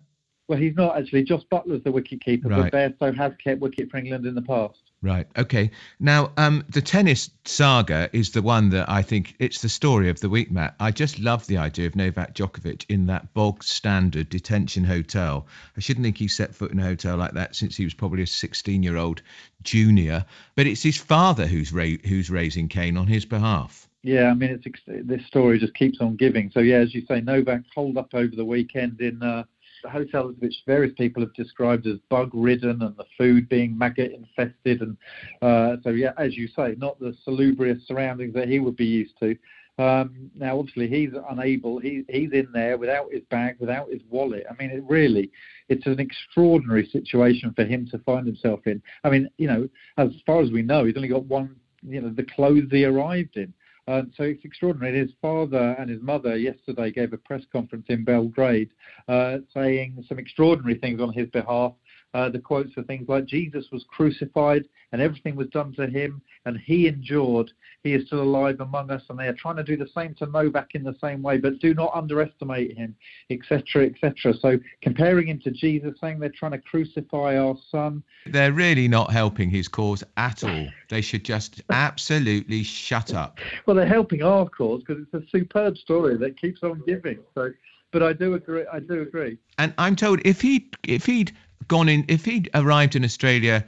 Well, 0.47 0.59
he's 0.59 0.75
not 0.75 0.97
actually. 0.97 1.23
Jos 1.23 1.43
Buttler's 1.51 1.83
the 1.83 1.91
wicket 1.91 2.23
keeper, 2.23 2.49
right. 2.49 2.71
but 2.71 2.99
Bairstow 2.99 3.15
has 3.15 3.31
kept 3.43 3.61
wicket 3.61 3.89
for 3.89 3.97
England 3.97 4.25
in 4.25 4.35
the 4.35 4.41
past. 4.41 4.82
Right. 5.03 5.27
Okay. 5.37 5.69
Now, 5.99 6.31
um, 6.37 6.63
the 6.69 6.81
tennis 6.81 7.29
saga 7.43 8.09
is 8.13 8.31
the 8.31 8.41
one 8.41 8.69
that 8.69 8.89
I 8.89 9.01
think 9.01 9.35
it's 9.37 9.61
the 9.61 9.67
story 9.67 10.07
of 10.09 10.21
the 10.21 10.29
week, 10.29 10.49
Matt. 10.49 10.75
I 10.79 10.91
just 10.91 11.19
love 11.19 11.45
the 11.45 11.57
idea 11.57 11.87
of 11.87 11.95
Novak 11.97 12.33
Djokovic 12.33 12.85
in 12.87 13.05
that 13.07 13.33
bog 13.33 13.65
standard 13.65 14.29
detention 14.29 14.85
hotel. 14.85 15.45
I 15.75 15.81
shouldn't 15.81 16.05
think 16.05 16.17
he 16.17 16.29
set 16.29 16.55
foot 16.55 16.71
in 16.71 16.79
a 16.79 16.83
hotel 16.83 17.17
like 17.17 17.33
that 17.33 17.53
since 17.53 17.75
he 17.75 17.83
was 17.83 17.93
probably 17.93 18.23
a 18.23 18.25
16-year-old 18.25 19.21
junior. 19.61 20.23
But 20.55 20.67
it's 20.67 20.83
his 20.83 20.97
father 20.97 21.47
who's 21.47 21.73
ra- 21.73 21.99
who's 22.05 22.29
raising 22.29 22.69
Cain 22.69 22.95
on 22.95 23.07
his 23.07 23.25
behalf. 23.25 23.89
Yeah, 24.03 24.29
I 24.29 24.33
mean, 24.33 24.51
it's 24.51 24.81
this 24.87 25.25
story 25.25 25.59
just 25.59 25.73
keeps 25.73 25.99
on 25.99 26.15
giving. 26.15 26.49
So 26.51 26.61
yeah, 26.61 26.77
as 26.77 26.95
you 26.95 27.05
say, 27.07 27.19
Novak 27.19 27.63
holed 27.75 27.97
up 27.97 28.13
over 28.13 28.33
the 28.33 28.45
weekend 28.45 29.01
in. 29.01 29.21
Uh, 29.21 29.43
hotels 29.89 30.35
which 30.39 30.55
various 30.65 30.93
people 30.97 31.21
have 31.21 31.33
described 31.33 31.87
as 31.87 31.97
bug 32.09 32.29
ridden 32.33 32.81
and 32.81 32.95
the 32.97 33.05
food 33.17 33.47
being 33.49 33.77
maggot 33.77 34.11
infested 34.11 34.81
and 34.81 34.97
uh, 35.41 35.77
so 35.83 35.89
yeah 35.89 36.11
as 36.17 36.35
you 36.35 36.47
say 36.47 36.75
not 36.77 36.99
the 36.99 37.15
salubrious 37.23 37.79
surroundings 37.87 38.33
that 38.33 38.47
he 38.47 38.59
would 38.59 38.75
be 38.75 38.85
used 38.85 39.17
to. 39.19 39.35
Um, 39.79 40.29
now 40.35 40.59
obviously 40.59 40.87
he's 40.87 41.09
unable 41.31 41.79
he, 41.79 42.03
he's 42.07 42.31
in 42.31 42.47
there 42.53 42.77
without 42.77 43.11
his 43.11 43.23
bag 43.31 43.55
without 43.59 43.89
his 43.91 44.01
wallet. 44.09 44.45
I 44.49 44.53
mean 44.61 44.69
it 44.69 44.83
really 44.87 45.31
it's 45.69 45.87
an 45.87 45.99
extraordinary 45.99 46.87
situation 46.91 47.53
for 47.55 47.65
him 47.65 47.87
to 47.91 47.97
find 47.99 48.27
himself 48.27 48.61
in. 48.65 48.81
I 49.03 49.09
mean 49.09 49.29
you 49.37 49.47
know 49.47 49.67
as 49.97 50.09
far 50.25 50.41
as 50.41 50.51
we 50.51 50.61
know 50.61 50.85
he's 50.85 50.95
only 50.95 51.07
got 51.07 51.25
one 51.25 51.55
you 51.81 52.01
know 52.01 52.09
the 52.09 52.25
clothes 52.35 52.67
he 52.71 52.85
arrived 52.85 53.37
in 53.37 53.53
uh, 53.87 54.03
so 54.15 54.23
it's 54.23 54.45
extraordinary. 54.45 54.97
His 54.97 55.11
father 55.21 55.75
and 55.77 55.89
his 55.89 56.01
mother 56.01 56.37
yesterday 56.37 56.91
gave 56.91 57.11
a 57.13 57.17
press 57.17 57.43
conference 57.51 57.85
in 57.89 58.03
Belgrade 58.03 58.69
uh, 59.07 59.39
saying 59.53 60.05
some 60.07 60.19
extraordinary 60.19 60.75
things 60.75 61.01
on 61.01 61.11
his 61.11 61.29
behalf. 61.29 61.73
Uh, 62.13 62.29
the 62.29 62.39
quotes 62.39 62.77
are 62.77 62.83
things 62.83 63.07
like 63.09 63.25
Jesus 63.25 63.65
was 63.71 63.83
crucified 63.87 64.65
and 64.91 65.01
everything 65.01 65.35
was 65.35 65.47
done 65.47 65.73
to 65.73 65.87
him 65.87 66.21
and 66.45 66.57
he 66.57 66.87
endured. 66.87 67.51
He 67.83 67.93
is 67.93 68.05
still 68.05 68.21
alive 68.21 68.59
among 68.59 68.91
us 68.91 69.01
and 69.09 69.17
they 69.17 69.27
are 69.27 69.33
trying 69.33 69.55
to 69.55 69.63
do 69.63 69.75
the 69.75 69.89
same 69.95 70.13
to 70.15 70.27
Novak 70.27 70.75
in 70.75 70.83
the 70.83 70.95
same 71.01 71.21
way, 71.21 71.37
but 71.37 71.59
do 71.59 71.73
not 71.73 71.91
underestimate 71.93 72.77
him, 72.77 72.95
etc., 73.29 73.87
etc. 73.87 74.33
So 74.39 74.59
comparing 74.81 75.27
him 75.27 75.39
to 75.39 75.51
Jesus, 75.51 75.95
saying 75.99 76.19
they're 76.19 76.29
trying 76.29 76.51
to 76.51 76.59
crucify 76.59 77.37
our 77.37 77.55
son. 77.71 78.03
They're 78.27 78.53
really 78.53 78.87
not 78.87 79.11
helping 79.11 79.49
his 79.49 79.67
cause 79.67 80.03
at 80.17 80.43
all. 80.43 80.69
They 80.89 81.01
should 81.01 81.25
just 81.25 81.61
absolutely 81.71 82.61
shut 82.63 83.13
up. 83.13 83.39
Well, 83.65 83.75
they're 83.75 83.87
helping 83.87 84.21
our 84.21 84.47
cause 84.47 84.83
because 84.85 85.03
it's 85.03 85.13
a 85.13 85.27
superb 85.29 85.77
story 85.77 86.17
that 86.17 86.39
keeps 86.39 86.61
on 86.61 86.83
giving. 86.85 87.17
So 87.33 87.51
but 87.93 88.01
I 88.01 88.11
do 88.11 88.33
agree. 88.33 88.65
I 88.73 88.79
do 88.79 89.03
agree. 89.03 89.37
And 89.59 89.73
I'm 89.77 89.95
told 89.95 90.19
if 90.25 90.41
he 90.41 90.71
if 90.83 91.05
he'd 91.05 91.31
gone 91.67 91.89
in, 91.89 92.05
if 92.07 92.25
he'd 92.25 92.49
arrived 92.53 92.95
in 92.95 93.03
Australia 93.03 93.65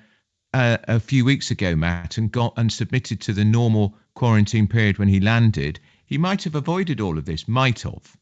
uh, 0.54 0.78
a 0.88 1.00
few 1.00 1.26
weeks 1.26 1.52
ago, 1.52 1.76
Matt, 1.76 2.18
and 2.18 2.32
got 2.32 2.54
and 2.58 2.72
submitted 2.72 3.22
to 3.22 3.34
the 3.34 3.46
normal 3.46 3.96
quarantine 4.14 4.68
period 4.68 4.98
when 4.98 5.08
he 5.08 5.20
landed, 5.20 5.80
he 6.06 6.18
might 6.18 6.44
have 6.44 6.56
avoided 6.56 7.02
all 7.02 7.18
of 7.18 7.26
this. 7.26 7.48
Might 7.48 7.82
have. 7.82 8.16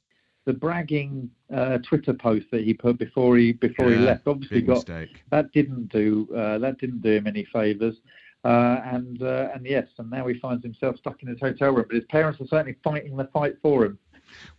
The 0.45 0.53
bragging 0.53 1.29
uh, 1.53 1.77
Twitter 1.79 2.13
post 2.13 2.47
that 2.51 2.63
he 2.63 2.73
put 2.73 2.97
before 2.97 3.37
he 3.37 3.53
before 3.53 3.89
yeah, 3.89 3.97
he 3.97 4.03
left 4.03 4.27
obviously 4.27 4.61
got 4.61 4.87
mistake. 4.87 5.23
that 5.29 5.51
didn't 5.53 5.87
do 5.87 6.27
uh, 6.35 6.57
that 6.57 6.79
didn't 6.79 7.01
do 7.01 7.11
him 7.11 7.27
any 7.27 7.45
favours. 7.45 7.95
Uh, 8.43 8.81
and 8.83 9.21
uh, 9.21 9.49
and 9.53 9.65
yes, 9.65 9.87
and 9.99 10.09
now 10.09 10.27
he 10.27 10.37
finds 10.39 10.63
himself 10.63 10.97
stuck 10.97 11.21
in 11.23 11.29
his 11.29 11.39
hotel 11.39 11.71
room. 11.71 11.85
But 11.87 11.95
his 11.95 12.05
parents 12.05 12.41
are 12.41 12.47
certainly 12.47 12.75
fighting 12.83 13.15
the 13.15 13.29
fight 13.31 13.55
for 13.61 13.85
him. 13.85 13.97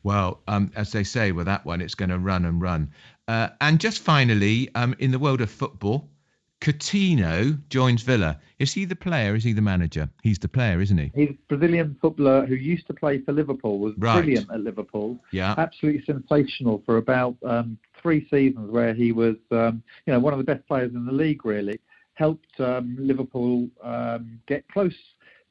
Well, 0.03 0.41
um, 0.49 0.71
as 0.77 0.93
they 0.93 1.05
say 1.05 1.33
with 1.33 1.47
that 1.47 1.67
one, 1.67 1.81
it's 1.81 1.95
going 1.95 2.11
to 2.11 2.19
run 2.19 2.45
and 2.45 2.61
run. 2.61 2.91
Uh, 3.27 3.49
and 3.61 3.81
just 3.81 4.01
finally, 4.01 4.69
um, 4.75 4.95
in 4.99 5.11
the 5.11 5.19
world 5.19 5.41
of 5.41 5.51
football, 5.51 6.11
Coutinho 6.61 7.59
joins 7.69 8.03
Villa. 8.03 8.41
Is 8.59 8.73
he 8.73 8.85
the 8.85 8.97
player? 8.97 9.35
Is 9.35 9.45
he 9.45 9.53
the 9.53 9.61
manager? 9.61 10.09
He's 10.23 10.39
the 10.39 10.49
player, 10.49 10.81
isn't 10.81 10.97
he? 10.97 11.13
He's 11.15 11.31
a 11.31 11.39
Brazilian 11.49 11.97
footballer 12.01 12.47
who 12.47 12.55
used 12.55 12.87
to 12.87 12.95
play 12.95 13.19
for 13.19 13.33
Liverpool. 13.33 13.79
Was 13.79 13.95
right. 13.99 14.17
brilliant 14.17 14.51
at 14.51 14.61
Liverpool. 14.61 15.19
Yeah, 15.31 15.55
absolutely 15.59 16.05
sensational 16.07 16.83
for 16.87 16.97
about 16.97 17.37
um, 17.45 17.79
three 18.01 18.27
seasons, 18.31 18.71
where 18.71 18.95
he 18.95 19.13
was, 19.13 19.37
um, 19.51 19.83
you 20.07 20.13
know, 20.15 20.21
one 20.21 20.33
of 20.33 20.39
the 20.39 20.45
best 20.45 20.67
players 20.67 20.95
in 20.95 21.05
the 21.05 21.13
league. 21.13 21.45
Really 21.45 21.79
helped 22.15 22.59
um, 22.61 22.97
Liverpool 22.99 23.69
um, 23.83 24.41
get 24.47 24.67
close 24.69 24.95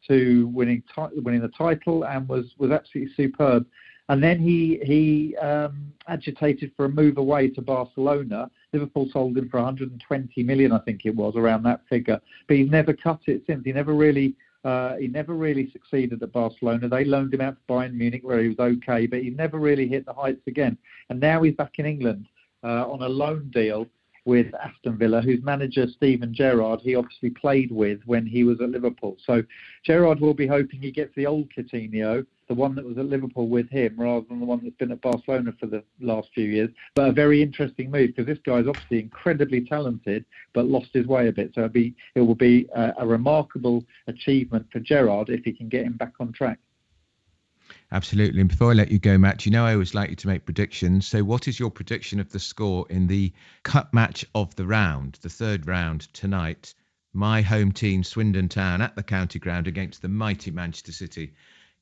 to 0.08 0.48
winning 0.48 0.82
winning 1.16 1.42
the 1.42 1.50
title 1.50 2.06
and 2.06 2.28
was 2.28 2.46
was 2.58 2.72
absolutely 2.72 3.14
superb. 3.14 3.68
And 4.10 4.22
then 4.22 4.40
he 4.40 4.80
he 4.84 5.36
um, 5.38 5.94
agitated 6.08 6.72
for 6.76 6.86
a 6.86 6.90
move 6.90 7.18
away 7.18 7.50
to 7.50 7.62
Barcelona. 7.62 8.50
Liverpool 8.74 9.08
sold 9.12 9.38
him 9.38 9.50
for 9.50 9.58
120 9.58 10.44
million, 10.44 10.72
I 10.72 10.80
think 10.80 11.06
it 11.06 11.16
was, 11.16 11.36
around 11.36 11.64
that 11.64 11.82
figure. 11.88 12.20
But 12.48 12.58
he's 12.58 12.70
never 12.70 12.94
cut 12.94 13.22
it 13.28 13.44
since. 13.48 13.64
He 13.64 13.72
never 13.72 13.94
really 13.94 14.36
uh, 14.64 14.96
he 14.96 15.08
never 15.08 15.34
really 15.34 15.70
succeeded 15.72 16.24
at 16.24 16.32
Barcelona. 16.32 16.88
They 16.88 17.06
loaned 17.06 17.34
him 17.34 17.42
out 17.42 17.58
to 17.58 17.74
Bayern 17.74 17.94
Munich, 17.94 18.22
where 18.24 18.42
he 18.42 18.50
was 18.50 18.60
okay, 18.60 19.08
but 19.08 19.22
he 19.22 19.30
never 19.30 19.60
really 19.60 19.88
hit 19.88 20.06
the 20.06 20.14
heights 20.14 20.48
again. 20.48 20.78
And 21.10 21.20
now 21.20 21.44
he's 21.44 21.56
back 21.56 21.80
in 21.80 21.86
England 21.86 22.28
uh, 22.64 22.90
on 22.90 23.02
a 23.02 23.10
loan 23.10 23.50
deal 23.54 23.88
with 24.26 24.48
Aston 24.56 24.98
Villa, 24.98 25.22
whose 25.22 25.44
manager 25.44 25.86
Steven 25.86 26.34
Gerrard 26.34 26.80
he 26.82 26.96
obviously 26.96 27.30
played 27.30 27.72
with 27.72 28.00
when 28.06 28.26
he 28.26 28.46
was 28.46 28.62
at 28.62 28.70
Liverpool. 28.70 29.18
So 29.26 29.44
Gerrard 29.86 30.22
will 30.22 30.34
be 30.34 30.48
hoping 30.48 30.82
he 30.82 30.92
gets 30.92 31.14
the 31.16 31.26
old 31.26 31.50
Coutinho, 31.54 32.26
the 32.54 32.60
one 32.60 32.76
that 32.76 32.86
was 32.86 33.00
at 33.00 33.08
Liverpool 33.08 33.48
with 33.48 33.68
him, 33.70 33.96
rather 33.98 34.24
than 34.30 34.40
the 34.40 34.46
one 34.46 34.62
that's 34.64 34.76
been 34.76 34.92
at 34.92 35.02
Barcelona 35.02 35.54
for 35.60 35.66
the 35.66 35.84
last 36.00 36.30
few 36.36 36.46
years. 36.46 36.70
But 36.94 37.10
a 37.10 37.12
very 37.12 37.42
interesting 37.42 37.90
move 37.90 38.10
because 38.10 38.28
this 38.28 38.38
guy 38.46 38.60
is 38.60 38.68
obviously 38.68 39.00
incredibly 39.00 39.66
talented, 39.66 40.24
but 40.54 40.66
lost 40.66 40.90
his 40.94 41.08
way 41.08 41.30
a 41.30 41.32
bit. 41.32 41.52
So 41.56 41.68
be, 41.68 41.96
it 42.14 42.22
will 42.22 42.36
be 42.36 42.70
a, 42.76 42.94
a 43.00 43.08
remarkable 43.08 43.84
achievement 44.06 44.68
for 44.72 44.80
Gerrard 44.80 45.30
if 45.30 45.44
he 45.44 45.52
can 45.52 45.68
get 45.68 45.84
him 45.84 45.94
back 45.94 46.14
on 46.20 46.32
track. 46.32 46.60
Absolutely. 47.92 48.40
And 48.40 48.50
before 48.50 48.70
I 48.70 48.74
let 48.74 48.92
you 48.92 49.00
go, 49.00 49.18
Matt, 49.18 49.48
you 49.48 49.52
know 49.52 49.66
I 49.66 49.74
always 49.74 49.96
like 49.96 50.12
you 50.12 50.16
to 50.18 50.28
make 50.28 50.46
predictions. 50.46 51.08
So, 51.08 51.24
what 51.24 51.48
is 51.48 51.60
your 51.60 51.72
prediction 51.72 52.20
of 52.20 52.32
the 52.32 52.40
score 52.40 52.86
in 52.92 53.08
the 53.08 53.34
cup 53.64 53.92
match 53.96 54.24
of 54.36 54.56
the 54.56 54.68
round, 54.68 55.18
the 55.24 55.30
third 55.30 55.66
round 55.66 56.02
tonight? 56.14 56.76
My 57.14 57.42
home 57.42 57.72
team, 57.72 58.04
Swindon 58.04 58.48
Town, 58.48 58.80
at 58.82 58.96
the 58.96 59.04
county 59.04 59.40
ground 59.40 59.68
against 59.68 60.04
the 60.04 60.08
mighty 60.08 60.52
Manchester 60.52 60.92
City. 60.92 61.34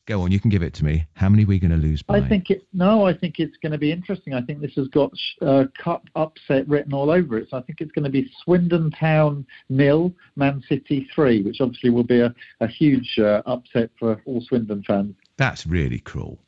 Go 0.07 0.21
on, 0.21 0.31
you 0.31 0.39
can 0.39 0.49
give 0.49 0.63
it 0.63 0.73
to 0.75 0.83
me. 0.83 1.05
How 1.13 1.29
many 1.29 1.43
are 1.43 1.47
we 1.47 1.59
going 1.59 1.71
to 1.71 1.77
lose 1.77 2.01
by? 2.01 2.17
I 2.17 2.27
think 2.27 2.49
it. 2.49 2.65
No, 2.73 3.05
I 3.05 3.13
think 3.15 3.39
it's 3.39 3.55
going 3.57 3.71
to 3.71 3.77
be 3.77 3.91
interesting. 3.91 4.33
I 4.33 4.41
think 4.41 4.59
this 4.59 4.73
has 4.75 4.87
got 4.87 5.11
uh, 5.41 5.65
cup 5.77 6.03
upset 6.15 6.67
written 6.67 6.93
all 6.93 7.11
over 7.11 7.37
it. 7.37 7.49
So 7.51 7.57
I 7.57 7.61
think 7.61 7.81
it's 7.81 7.91
going 7.91 8.05
to 8.05 8.09
be 8.09 8.31
Swindon 8.43 8.89
Town 8.91 9.45
nil, 9.69 10.11
Man 10.35 10.63
City 10.67 11.07
three, 11.13 11.43
which 11.43 11.61
obviously 11.61 11.91
will 11.91 12.03
be 12.03 12.19
a, 12.19 12.33
a 12.61 12.67
huge 12.67 13.19
uh, 13.19 13.43
upset 13.45 13.91
for 13.99 14.19
all 14.25 14.41
Swindon 14.41 14.83
fans. 14.83 15.15
That's 15.37 15.67
really 15.67 15.99
cruel. 15.99 16.39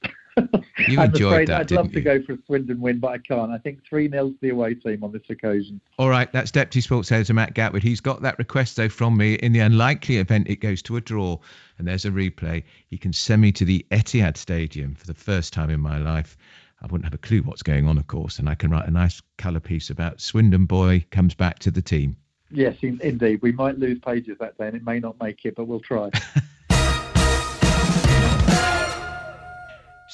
You 0.88 1.02
enjoyed 1.02 1.48
that, 1.48 1.62
I'd 1.62 1.72
love 1.72 1.92
to 1.92 2.02
go 2.02 2.22
for 2.24 2.34
a 2.34 2.38
Swindon 2.46 2.80
win, 2.80 3.00
but 3.00 3.10
I 3.10 3.18
can't. 3.20 3.52
I 3.52 3.58
think 3.58 3.86
3 3.88 4.10
0 4.10 4.30
to 4.30 4.38
the 4.42 4.50
away 4.50 4.74
team 4.74 5.04
on 5.04 5.12
this 5.12 5.30
occasion. 5.30 5.80
All 5.98 6.10
right, 6.10 6.32
that's 6.32 6.52
Deputy 6.52 6.82
Sports 6.82 7.12
Editor 7.12 7.34
Matt 7.34 7.54
Gatwood. 7.54 7.84
He's 7.84 8.02
got 8.02 8.22
that 8.22 8.38
request, 8.38 8.76
though, 8.76 8.90
from 8.90 9.18
me. 9.18 9.36
In 9.36 9.54
the 9.54 9.60
unlikely 9.60 10.18
event 10.18 10.48
it 10.48 10.58
goes 10.58 10.82
to 10.84 10.98
a 10.98 11.02
draw 11.02 11.38
and 11.78 11.88
there's 11.88 12.06
a 12.06 12.12
replay, 12.12 12.64
he 12.88 12.98
can 12.98 13.14
send 13.14 13.42
me 13.42 13.52
to 13.52 13.66
the 13.66 13.86
Etihad 13.92 14.38
Stadium 14.38 14.96
for 14.96 15.08
the 15.08 15.14
first 15.14 15.54
time 15.54 15.70
in 15.70 15.80
my 15.80 15.98
life. 15.98 16.38
I 16.82 16.88
wouldn't 16.88 17.06
have 17.06 17.14
a 17.14 17.18
clue 17.18 17.42
what's 17.44 17.64
going 17.64 17.88
on, 17.88 17.98
of 17.98 18.08
course, 18.08 18.40
and 18.40 18.50
I 18.50 18.56
can 18.56 18.70
write 18.70 18.88
a 18.88 18.92
nice 18.92 19.22
colour 19.38 19.62
piece 19.62 19.90
about 19.90 20.20
Swindon 20.20 20.66
boy 20.66 21.06
comes 21.12 21.34
back 21.34 21.60
to 21.60 21.72
the 21.72 21.82
team. 21.82 22.18
Yes, 22.52 22.76
indeed. 22.82 23.42
We 23.42 23.52
might 23.52 23.80
lose 23.80 24.00
pages 24.00 24.38
that 24.40 24.58
day 24.58 24.68
and 24.68 24.76
it 24.76 24.86
may 24.86 25.00
not 25.00 25.16
make 25.22 25.44
it, 25.46 25.56
but 25.56 25.66
we'll 25.66 25.80
try. 25.80 26.10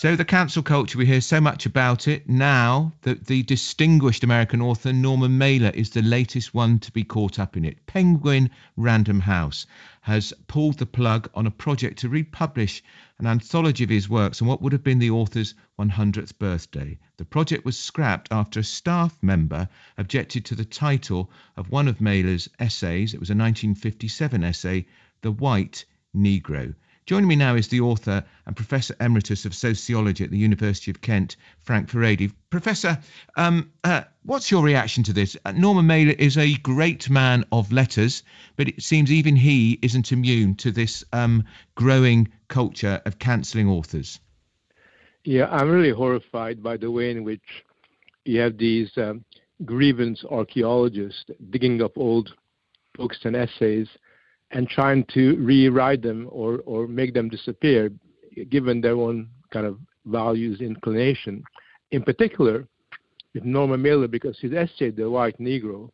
So 0.02 0.16
the 0.16 0.24
cancel 0.24 0.64
culture, 0.64 0.98
we 0.98 1.06
hear 1.06 1.20
so 1.20 1.42
much 1.42 1.66
about 1.66 2.08
it. 2.08 2.30
Now 2.30 2.94
that 3.02 3.26
the 3.26 3.44
distinguished 3.44 4.24
American 4.24 4.62
author 4.62 4.94
Norman 4.94 5.38
Mailer 5.38 5.72
is 5.72 5.90
the 5.90 6.02
latest 6.02 6.54
one 6.54 6.80
to 6.80 6.92
be 6.94 7.04
caught 7.04 7.38
up 7.38 7.58
in 7.58 7.66
it. 7.66 7.86
Penguin 7.86 8.50
Random 8.78 9.20
House 9.20 9.66
has 10.00 10.32
pulled 10.48 10.78
the 10.78 10.86
plug 10.86 11.30
on 11.36 11.46
a 11.46 11.52
project 11.52 12.00
to 12.00 12.08
republish 12.08 12.82
an 13.18 13.28
anthology 13.28 13.84
of 13.84 13.90
his 13.90 14.08
works 14.08 14.42
on 14.42 14.48
what 14.48 14.62
would 14.62 14.72
have 14.72 14.86
been 14.86 15.00
the 15.00 15.12
author's 15.12 15.54
100th 15.78 16.40
birthday. 16.40 16.98
The 17.18 17.26
project 17.26 17.66
was 17.66 17.78
scrapped 17.78 18.32
after 18.32 18.62
a 18.62 18.64
staff 18.64 19.18
member 19.22 19.68
objected 19.98 20.46
to 20.46 20.56
the 20.56 20.64
title 20.64 21.30
of 21.58 21.72
one 21.72 21.90
of 21.90 22.00
Mailer's 22.00 22.48
essays. 22.58 23.14
It 23.14 23.20
was 23.20 23.32
a 23.32 23.36
1957 23.36 24.46
essay, 24.46 24.86
The 25.24 25.32
White 25.34 25.84
Negro. 26.16 26.74
Joining 27.10 27.28
me 27.28 27.36
now 27.36 27.56
is 27.56 27.70
the 27.70 27.82
author 27.82 28.24
and 28.46 28.56
Professor 28.56 28.96
Emeritus 29.02 29.44
of 29.44 29.56
Sociology 29.56 30.24
at 30.24 30.30
the 30.30 30.38
University 30.38 30.92
of 30.92 31.02
Kent, 31.02 31.38
Frank 31.58 31.90
Furedi. 31.90 32.32
Professor, 32.52 33.00
um, 33.36 33.72
uh, 33.84 34.04
what's 34.26 34.52
your 34.52 34.62
reaction 34.62 35.04
to 35.06 35.12
this? 35.12 35.36
Uh, 35.44 35.52
Norman 35.54 35.88
Mailer 35.88 36.14
is 36.20 36.38
a 36.38 36.54
great 36.58 37.10
man 37.10 37.46
of 37.52 37.72
letters, 37.72 38.22
but 38.58 38.68
it 38.68 38.84
seems 38.84 39.12
even 39.12 39.36
he 39.36 39.80
isn't 39.82 40.12
immune 40.12 40.54
to 40.58 40.70
this 40.70 41.04
um, 41.12 41.44
growing 41.74 42.28
culture 42.48 43.02
of 43.08 43.18
cancelling 43.18 43.68
authors. 43.68 44.20
Yeah, 45.24 45.48
I'm 45.50 45.68
really 45.72 45.90
horrified 45.90 46.62
by 46.62 46.78
the 46.78 46.92
way 46.92 47.10
in 47.10 47.24
which 47.24 47.64
you 48.26 48.40
have 48.42 48.60
these 48.60 48.92
um, 48.98 49.26
grievance 49.66 50.24
archaeologists 50.30 51.26
digging 51.50 51.82
up 51.82 51.98
old 51.98 52.36
books 52.94 53.18
and 53.24 53.36
essays 53.36 53.88
and 54.52 54.68
trying 54.68 55.06
to 55.14 55.36
rewrite 55.38 56.02
them 56.02 56.28
or, 56.32 56.60
or 56.66 56.88
make 56.88 57.14
them 57.14 57.30
disappear 57.30 57.92
given 58.50 58.82
their 58.82 58.96
own 58.96 59.30
kind 59.52 59.66
of 59.66 59.78
values 60.06 60.62
inclination. 60.62 61.44
In 61.92 62.04
particular, 62.04 62.68
with 63.34 63.44
Norman 63.44 63.82
Mailer, 63.82 64.08
because 64.08 64.38
his 64.40 64.54
essay, 64.54 64.92
The 64.92 65.10
White 65.10 65.38
Negro, 65.40 65.90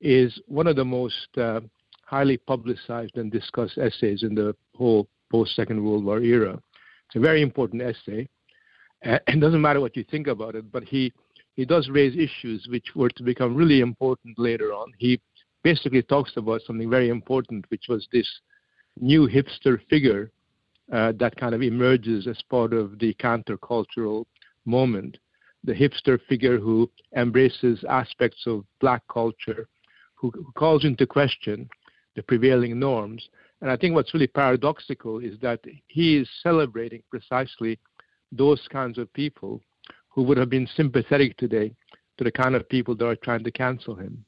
is 0.00 0.40
one 0.46 0.66
of 0.66 0.76
the 0.76 0.84
most 0.84 1.28
uh, 1.36 1.60
highly 2.04 2.36
publicized 2.36 3.16
and 3.16 3.30
discussed 3.32 3.78
essays 3.78 4.22
in 4.22 4.34
the 4.34 4.54
whole 4.74 5.08
post 5.30 5.56
Second 5.56 5.82
World 5.82 6.04
War 6.04 6.20
era. 6.20 6.60
It's 7.06 7.16
a 7.16 7.20
very 7.20 7.42
important 7.42 7.82
essay. 7.82 8.28
And 9.02 9.20
it 9.26 9.40
doesn't 9.40 9.60
matter 9.60 9.80
what 9.80 9.96
you 9.96 10.04
think 10.04 10.28
about 10.28 10.54
it, 10.54 10.70
but 10.70 10.84
he, 10.84 11.12
he 11.54 11.64
does 11.64 11.88
raise 11.88 12.14
issues 12.14 12.66
which 12.68 12.94
were 12.94 13.10
to 13.10 13.22
become 13.22 13.54
really 13.56 13.80
important 13.80 14.38
later 14.38 14.72
on. 14.72 14.92
He 14.98 15.20
basically 15.62 16.02
talks 16.02 16.32
about 16.36 16.62
something 16.66 16.90
very 16.90 17.08
important, 17.08 17.64
which 17.70 17.84
was 17.88 18.06
this 18.12 18.28
new 19.00 19.28
hipster 19.28 19.78
figure 19.88 20.30
uh, 20.92 21.12
that 21.18 21.36
kind 21.36 21.54
of 21.54 21.62
emerges 21.62 22.26
as 22.26 22.40
part 22.50 22.72
of 22.72 22.98
the 22.98 23.14
countercultural 23.14 24.24
moment. 24.64 25.18
The 25.64 25.72
hipster 25.72 26.18
figure 26.28 26.58
who 26.58 26.90
embraces 27.16 27.84
aspects 27.88 28.44
of 28.46 28.64
black 28.80 29.02
culture, 29.08 29.68
who, 30.14 30.30
who 30.30 30.52
calls 30.56 30.84
into 30.84 31.06
question 31.06 31.68
the 32.16 32.22
prevailing 32.22 32.78
norms. 32.78 33.28
And 33.60 33.70
I 33.70 33.76
think 33.76 33.94
what's 33.94 34.12
really 34.12 34.26
paradoxical 34.26 35.20
is 35.20 35.38
that 35.40 35.60
he 35.86 36.16
is 36.16 36.28
celebrating 36.42 37.02
precisely 37.10 37.78
those 38.32 38.66
kinds 38.70 38.98
of 38.98 39.12
people 39.12 39.60
who 40.08 40.22
would 40.24 40.36
have 40.36 40.50
been 40.50 40.68
sympathetic 40.74 41.36
today 41.36 41.72
to 42.18 42.24
the 42.24 42.32
kind 42.32 42.54
of 42.54 42.68
people 42.68 42.94
that 42.96 43.06
are 43.06 43.16
trying 43.16 43.44
to 43.44 43.50
cancel 43.50 43.94
him 43.94 44.24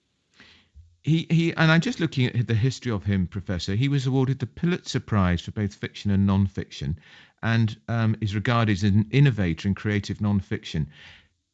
he, 1.04 1.26
he 1.30 1.52
and 1.54 1.70
I'm 1.70 1.82
just 1.82 2.00
looking 2.00 2.26
at 2.26 2.48
the 2.48 2.54
history 2.54 2.90
of 2.90 3.04
him, 3.04 3.26
Professor. 3.26 3.74
He 3.74 3.88
was 3.88 4.06
awarded 4.06 4.38
the 4.38 4.46
Pulitzer 4.46 5.00
Prize 5.00 5.42
for 5.42 5.50
both 5.50 5.74
fiction 5.74 6.10
and 6.10 6.26
non-fiction, 6.26 6.98
and 7.42 7.76
um, 7.88 8.16
is 8.22 8.34
regarded 8.34 8.72
as 8.72 8.82
an 8.84 9.06
innovator 9.10 9.68
in 9.68 9.74
creative 9.74 10.22
non-fiction. 10.22 10.88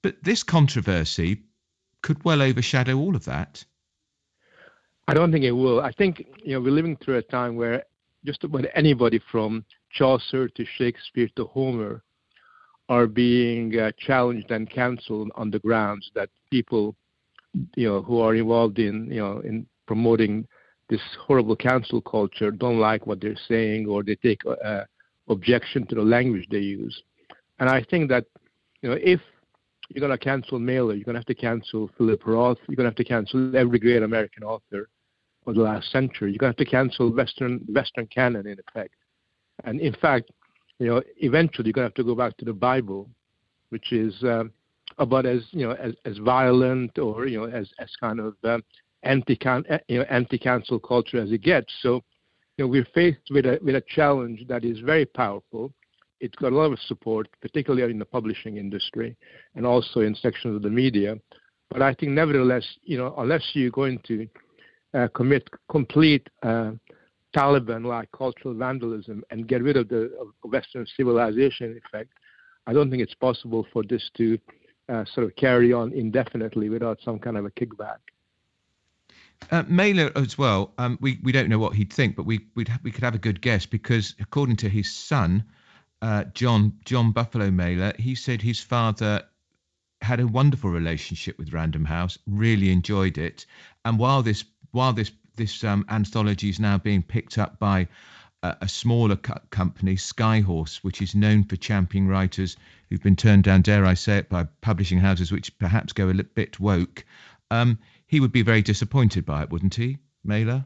But 0.03 0.23
this 0.23 0.45
controversy 0.45 1.43
could 2.03 2.25
well 2.25 2.43
overshadow 2.43 2.97
all 2.97 3.17
of 3.17 3.25
that. 3.25 3.65
I 5.09 5.15
don't 5.15 5.33
think 5.33 5.45
it 5.45 5.51
will. 5.51 5.81
I 5.81 5.91
think 5.91 6.25
you 6.45 6.53
know 6.53 6.61
we're 6.61 6.71
living 6.71 6.97
through 6.97 7.17
a 7.17 7.23
time 7.23 7.57
where 7.57 7.83
just 8.25 8.45
about 8.45 8.67
anybody 8.75 9.21
from 9.33 9.65
Chaucer 9.91 10.49
to 10.49 10.65
Shakespeare 10.65 11.29
to 11.35 11.47
Homer 11.47 12.05
are 12.89 13.09
being 13.09 13.77
uh, 13.77 13.91
challenged 13.99 14.53
and 14.53 14.71
cancelled 14.71 15.33
on 15.35 15.51
the 15.51 15.59
grounds 15.59 16.11
that 16.15 16.31
people 16.53 16.95
you 17.77 17.89
know, 17.89 18.03
who 18.03 18.21
are 18.21 18.35
involved 18.35 18.79
in, 18.79 19.07
you 19.11 19.21
know, 19.21 19.41
in 19.41 19.67
promoting 19.87 20.47
this 20.89 21.01
horrible 21.27 21.57
cancel 21.57 22.01
culture 22.01 22.51
don't 22.51 22.79
like 22.79 23.07
what 23.07 23.21
they're 23.21 23.39
saying 23.49 23.87
or 23.87 24.03
they 24.03 24.17
take 24.17 24.41
uh, 24.65 24.83
objection 25.29 25.87
to 25.87 25.95
the 25.95 26.03
language 26.03 26.47
they 26.51 26.59
use. 26.59 27.03
And 27.61 27.69
I 27.69 27.85
think 27.85 28.09
that, 28.11 28.25
you 28.83 28.91
know, 28.91 28.99
if 29.01 29.21
you're 29.89 30.01
going 30.01 30.17
to 30.17 30.25
cancel 30.25 30.59
Mailer, 30.59 30.95
you're 30.95 31.05
going 31.05 31.15
to 31.15 31.21
have 31.21 31.27
to 31.27 31.35
cancel 31.35 31.91
Philip 31.97 32.27
Roth, 32.27 32.59
you're 32.69 32.77
going 32.77 32.85
to 32.85 32.91
have 32.91 32.97
to 32.97 33.05
cancel 33.05 33.57
every 33.57 33.79
great 33.79 34.03
American 34.03 34.43
author 34.43 34.89
of 35.47 35.55
the 35.55 35.61
last 35.63 35.91
century. 35.91 36.31
You're 36.31 36.39
going 36.39 36.53
to 36.53 36.59
have 36.59 36.67
to 36.67 36.71
cancel 36.71 37.15
Western 37.15 37.61
Western 37.73 38.07
canon 38.07 38.47
in 38.47 38.59
effect. 38.69 38.95
And 39.65 39.81
in 39.81 39.95
fact, 39.95 40.31
you 40.79 40.87
know, 40.87 41.03
eventually 41.19 41.67
you're 41.69 41.73
going 41.73 41.85
to 41.85 41.91
have 41.91 41.95
to 41.95 42.05
go 42.05 42.15
back 42.15 42.37
to 42.39 42.45
the 42.45 42.53
Bible, 42.53 43.09
which 43.69 43.93
is 43.93 44.15
um, 44.23 44.53
about 44.99 45.27
as 45.27 45.43
you 45.51 45.67
know 45.67 45.73
as, 45.73 45.95
as 46.05 46.19
violent 46.19 46.99
or 46.99 47.27
you 47.27 47.39
know 47.39 47.47
as 47.47 47.71
as 47.79 47.91
kind 48.01 48.21
of 48.21 48.35
um, 48.45 48.63
anti 49.03 49.39
eh, 49.47 49.79
you 49.89 49.99
know 49.99 50.05
anti 50.11 50.39
cancel 50.39 50.79
culture 50.79 51.21
as 51.21 51.33
it 51.33 51.43
gets. 51.43 51.73
So 51.81 52.03
you 52.57 52.65
know 52.65 52.69
we're 52.69 52.87
faced 52.95 53.31
with 53.31 53.47
a 53.47 53.59
with 53.63 53.75
a 53.75 53.83
challenge 53.89 54.47
that 54.49 54.65
is 54.65 54.81
very 54.81 55.07
powerful. 55.07 55.73
It's 56.21 56.37
got 56.37 56.53
a 56.53 56.57
lot 56.57 56.71
of 56.73 56.79
support, 56.81 57.29
particularly 57.41 57.91
in 57.91 57.99
the 57.99 58.05
publishing 58.05 58.59
industry 58.59 59.17
and 59.55 59.65
also 59.65 60.01
in 60.01 60.15
sections 60.15 60.55
of 60.55 60.63
the 60.63 60.69
media. 60.69 61.17
But 61.71 61.81
I 61.81 61.95
think 61.95 62.13
nevertheless, 62.13 62.67
you 62.83 62.99
know, 62.99 63.15
unless 63.17 63.43
you're 63.55 63.71
going 63.71 64.01
to 64.07 64.29
uh, 64.93 65.09
commit 65.15 65.49
complete 65.71 66.29
uh, 66.43 66.73
Taliban-like 67.35 68.11
cultural 68.11 68.55
vandalism 68.55 69.23
and 69.31 69.47
get 69.47 69.63
rid 69.63 69.77
of 69.77 69.89
the 69.89 70.11
of 70.21 70.51
Western 70.51 70.85
civilization 70.97 71.81
effect, 71.85 72.11
I 72.67 72.73
don't 72.73 72.91
think 72.91 73.03
it's 73.03 73.15
possible 73.15 73.67
for 73.73 73.83
this 73.89 74.11
to 74.17 74.39
uh, 74.91 75.05
sort 75.05 75.25
of 75.27 75.37
carry 75.37 75.73
on 75.73 75.93
indefinitely 75.93 76.69
without 76.69 76.99
some 77.05 77.19
kind 77.19 77.37
of 77.37 77.45
a 77.45 77.51
kickback. 77.51 77.99
Uh, 79.51 79.63
Mailer 79.69 80.13
as 80.17 80.37
well. 80.37 80.73
Um, 80.77 80.99
we 81.01 81.19
we 81.23 81.33
don't 81.33 81.49
know 81.49 81.59
what 81.59 81.75
he'd 81.75 81.93
think, 81.93 82.17
but 82.17 82.27
we 82.27 82.41
we 82.55 82.67
we 82.83 82.91
could 82.91 83.05
have 83.05 83.15
a 83.15 83.19
good 83.19 83.41
guess 83.41 83.65
because 83.67 84.15
according 84.21 84.57
to 84.57 84.69
his 84.69 84.93
son, 84.93 85.45
uh, 86.03 86.25
John 86.35 86.75
John 86.85 87.13
Buffalo 87.13 87.51
Mailer, 87.51 87.93
he 87.99 88.15
said 88.15 88.43
his 88.43 88.61
father 88.61 89.25
had 90.03 90.21
a 90.21 90.27
wonderful 90.27 90.71
relationship 90.71 91.39
with 91.39 91.53
Random 91.53 91.85
House, 91.85 92.19
really 92.27 92.71
enjoyed 92.71 93.17
it, 93.17 93.47
and 93.85 93.99
while 93.99 94.23
this 94.23 94.45
while 94.73 94.93
this 94.93 95.11
this 95.37 95.65
um, 95.65 95.87
anthology 95.89 96.51
is 96.51 96.61
now 96.61 96.77
being 96.77 97.03
picked 97.03 97.39
up 97.39 97.59
by 97.59 97.89
a, 98.43 98.57
a 98.63 98.69
smaller 98.69 99.17
co- 99.17 99.41
company, 99.51 99.97
Skyhorse, 99.97 100.77
which 100.79 101.01
is 101.01 101.15
known 101.15 101.45
for 101.45 101.57
championing 101.57 102.09
writers 102.09 102.57
who've 102.91 103.03
been 103.03 103.17
turned 103.17 103.45
down, 103.45 103.63
dare 103.63 103.87
I 103.87 103.95
say 103.95 104.19
it, 104.19 104.29
by 104.29 104.47
publishing 104.61 104.99
houses 104.99 105.31
which 105.31 105.57
perhaps 105.59 105.93
go 105.93 106.09
a 106.09 106.15
bit 106.15 106.59
woke. 106.59 107.05
Um, 107.51 107.79
he 108.07 108.21
would 108.21 108.33
be 108.33 108.43
very 108.43 108.63
disappointed 108.63 109.25
by 109.25 109.45
it, 109.45 109.51
wouldn't 109.51 109.75
he, 109.75 109.99
Mailer? 110.25 110.65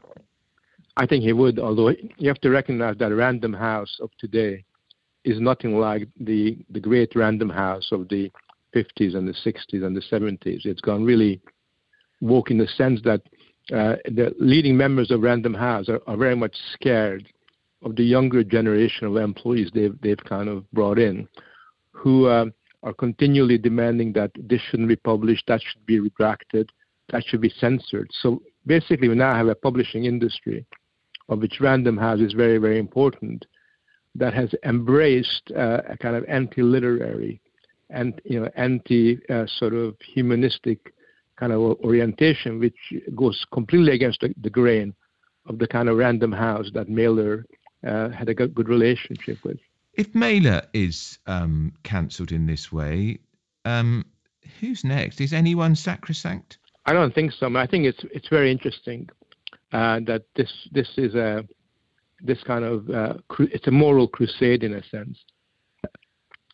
I 0.97 1.05
think 1.05 1.23
he 1.23 1.33
would, 1.33 1.59
although 1.59 1.89
you 1.89 2.27
have 2.27 2.41
to 2.41 2.49
recognize 2.49 2.97
that 2.97 3.13
Random 3.13 3.53
House 3.53 3.97
of 4.01 4.09
today 4.17 4.63
is 5.23 5.39
nothing 5.39 5.77
like 5.77 6.07
the, 6.19 6.57
the 6.69 6.79
great 6.79 7.15
Random 7.15 7.49
House 7.49 7.89
of 7.91 8.09
the 8.09 8.31
50s 8.75 9.15
and 9.15 9.27
the 9.27 9.33
60s 9.33 9.83
and 9.83 9.95
the 9.95 10.01
70s. 10.01 10.65
It's 10.65 10.81
gone 10.81 11.03
really 11.03 11.41
woke 12.21 12.49
in 12.49 12.57
the 12.57 12.67
sense 12.67 13.01
that 13.03 13.21
uh, 13.71 13.95
the 14.05 14.33
leading 14.39 14.77
members 14.77 15.11
of 15.11 15.21
Random 15.21 15.53
House 15.53 15.89
are, 15.89 16.01
are, 16.07 16.17
very 16.17 16.35
much 16.35 16.55
scared 16.73 17.27
of 17.83 17.95
the 17.95 18.03
younger 18.03 18.43
generation 18.43 19.07
of 19.07 19.15
employees 19.17 19.71
they've, 19.73 19.99
they've 20.01 20.23
kind 20.23 20.49
of 20.49 20.69
brought 20.71 20.99
in, 20.99 21.27
who 22.05 22.27
uh, 22.27 22.45
are 22.83 22.93
continually 22.93 23.57
demanding 23.57 24.13
that 24.13 24.29
this 24.37 24.61
shouldn't 24.69 24.87
be 24.87 24.95
published, 24.95 25.43
that 25.47 25.59
should 25.59 25.83
be 25.87 25.99
retracted, 25.99 26.69
that 27.09 27.23
should 27.25 27.41
be 27.41 27.51
censored. 27.59 28.07
So 28.21 28.43
basically, 28.67 29.09
we 29.09 29.15
now 29.15 29.33
have 29.33 29.47
a 29.47 29.55
publishing 29.55 30.05
industry, 30.05 30.67
of 31.29 31.39
which 31.39 31.59
Random 31.59 31.97
House 31.97 32.19
is 32.19 32.33
very, 32.33 32.59
very 32.59 32.77
important, 32.77 33.43
that 34.13 34.35
has 34.35 34.53
embraced 34.63 35.51
uh, 35.57 35.81
a 35.89 35.97
kind 35.97 36.15
of 36.15 36.23
anti-literary 36.27 37.41
and 37.89 38.21
you 38.23 38.39
know 38.39 38.49
anti 38.55 39.17
uh, 39.29 39.45
sort 39.47 39.73
of 39.73 39.95
humanistic 40.13 40.93
kind 41.37 41.51
of 41.51 41.59
orientation, 41.59 42.59
which 42.59 42.77
goes 43.15 43.43
completely 43.51 43.93
against 43.93 44.21
the, 44.21 44.31
the 44.43 44.49
grain 44.49 44.93
of 45.47 45.57
the 45.57 45.67
kind 45.67 45.89
of 45.89 45.97
Random 45.97 46.31
House 46.31 46.69
that 46.75 46.87
Mailer 46.87 47.45
uh, 47.85 48.09
had 48.09 48.29
a 48.29 48.35
good, 48.35 48.69
relationship 48.69 49.39
with. 49.43 49.57
If 49.97 50.13
Mailer 50.13 50.61
is 50.73 51.19
um, 51.25 51.73
cancelled 51.83 52.31
in 52.31 52.45
this 52.45 52.71
way, 52.71 53.19
um, 53.63 54.05
who's 54.59 54.83
next? 54.83 55.21
Is 55.21 55.33
anyone 55.33 55.75
sacrosanct? 55.75 56.57
I 56.85 56.93
don't 56.93 57.15
think 57.15 57.31
so. 57.31 57.55
I 57.55 57.65
think 57.65 57.85
it's 57.85 58.03
it's 58.11 58.27
very 58.27 58.51
interesting 58.51 59.09
uh, 59.71 60.01
that 60.05 60.23
this 60.35 60.51
this 60.71 60.89
is 60.97 61.15
a 61.15 61.45
this 62.21 62.41
kind 62.43 62.65
of 62.65 62.89
uh, 62.89 63.13
cru- 63.29 63.49
it's 63.51 63.67
a 63.67 63.71
moral 63.71 64.07
crusade 64.07 64.63
in 64.63 64.73
a 64.73 64.83
sense, 64.83 65.17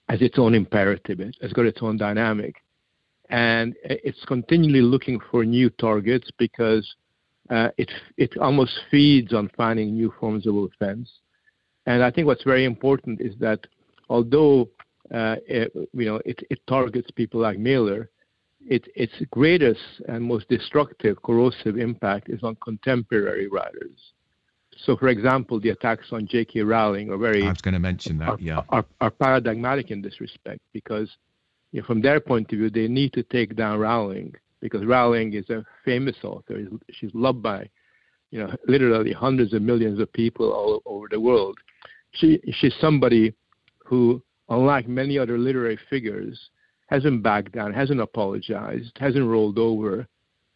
as 0.10 0.22
its 0.22 0.38
own 0.38 0.54
imperative. 0.54 1.20
It's 1.20 1.54
got 1.54 1.66
its 1.66 1.82
own 1.82 1.98
dynamic, 1.98 2.56
and 3.30 3.76
it's 3.84 4.24
continually 4.26 4.82
looking 4.82 5.20
for 5.32 5.44
new 5.44 5.70
targets 5.72 6.30
because 6.38 6.88
uh, 7.50 7.70
it 7.78 7.92
it 8.18 8.38
almost 8.38 8.80
feeds 8.90 9.34
on 9.34 9.50
finding 9.58 9.94
new 9.94 10.14
forms 10.20 10.46
of 10.48 10.56
offense. 10.56 11.12
And 11.86 12.04
I 12.04 12.12
think 12.12 12.28
what's 12.28 12.44
very 12.44 12.66
important 12.66 13.22
is 13.22 13.36
that 13.40 13.66
although 14.10 14.70
uh, 15.14 15.36
it, 15.48 15.72
you 15.94 16.06
know 16.06 16.22
it, 16.26 16.40
it 16.50 16.60
targets 16.68 17.10
people 17.12 17.42
like 17.42 17.58
Mailer, 17.58 18.10
it, 18.68 18.88
its 18.96 19.14
greatest 19.32 19.82
and 20.08 20.24
most 20.24 20.48
destructive, 20.50 21.22
corrosive 21.24 21.78
impact 21.78 22.30
is 22.30 22.44
on 22.44 22.56
contemporary 22.64 23.48
writers. 23.48 24.14
So, 24.78 24.96
for 24.98 25.10
example, 25.10 25.60
the 25.60 25.70
attacks 25.70 26.08
on 26.12 26.28
J.K. 26.28 26.62
Rowling 26.62 27.12
are 27.12 27.18
very. 27.18 27.44
I 27.44 27.50
was 27.50 27.62
going 27.62 27.74
to 27.74 27.80
mention 27.80 28.18
that. 28.20 28.30
Are, 28.30 28.38
yeah. 28.40 28.62
Are, 28.70 28.86
are 29.00 29.12
paradigmatic 29.12 29.92
in 29.92 30.02
this 30.02 30.20
respect 30.20 30.62
because, 30.74 31.10
you 31.72 31.82
know, 31.82 31.88
from 31.88 32.02
their 32.02 32.20
point 32.20 32.52
of 32.52 32.60
view, 32.60 32.70
they 32.70 32.88
need 32.88 33.14
to 33.14 33.24
take 33.24 33.56
down 33.56 33.80
Rowling 33.80 34.34
because 34.60 34.86
Rowling 34.86 35.34
is 35.34 35.50
a 35.50 35.66
famous 35.84 36.16
author. 36.24 36.64
She's 36.92 37.12
loved 37.14 37.44
by, 37.44 37.70
you 38.32 38.40
know, 38.40 38.56
literally 38.68 39.12
hundreds 39.12 39.54
of 39.54 39.62
millions 39.62 40.00
of 40.00 40.12
people 40.14 40.52
all 40.52 40.82
over 40.86 41.08
the 41.10 41.20
world. 41.20 41.58
She 42.14 42.42
she's 42.52 42.76
somebody 42.80 43.34
who, 43.86 44.22
unlike 44.50 44.88
many 44.88 45.18
other 45.18 45.38
literary 45.38 45.80
figures, 45.90 46.50
hasn't 46.88 47.24
backed 47.24 47.54
down, 47.54 47.74
hasn't 47.74 48.02
apologized, 48.02 48.98
hasn't 49.00 49.28
rolled 49.28 49.58
over. 49.58 50.08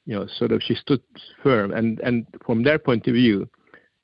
You 0.06 0.16
know, 0.16 0.28
sort 0.38 0.52
of 0.52 0.62
she 0.62 0.76
stood 0.76 1.02
firm. 1.42 1.72
And 1.72 2.00
and 2.02 2.26
from 2.46 2.64
their 2.64 2.78
point 2.78 3.08
of 3.08 3.14
view, 3.14 3.50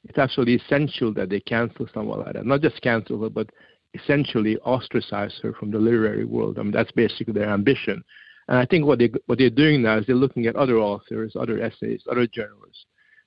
it's 0.06 0.18
absolutely 0.18 0.56
essential 0.56 1.14
that 1.14 1.30
they 1.30 1.40
cancel 1.42 1.88
someone 1.94 2.20
like 2.20 2.34
that. 2.34 2.46
Not 2.46 2.62
just 2.62 2.82
cancel 2.82 3.22
her, 3.22 3.30
but 3.30 3.50
essentially 3.94 4.58
ostracize 4.60 5.38
her 5.44 5.54
from 5.54 5.72
the 5.72 5.78
literary 5.78 6.26
world. 6.26 6.58
I 6.58 6.64
mean, 6.64 6.72
that's 6.72 6.92
basically 6.92 7.34
their 7.34 7.50
ambition. 7.50 8.04
And 8.48 8.58
I 8.58 8.66
think 8.66 8.86
what 8.86 9.00
they 9.00 9.12
what 9.28 9.38
they're 9.38 9.50
doing 9.50 9.82
now 9.82 9.98
is 9.98 10.06
they're 10.06 10.16
looking 10.16 10.48
at 10.48 10.56
other 10.56 10.78
authors, 10.78 11.36
other 11.40 11.62
essayists, 11.62 12.08
other 12.10 12.28
journalists, 12.28 12.86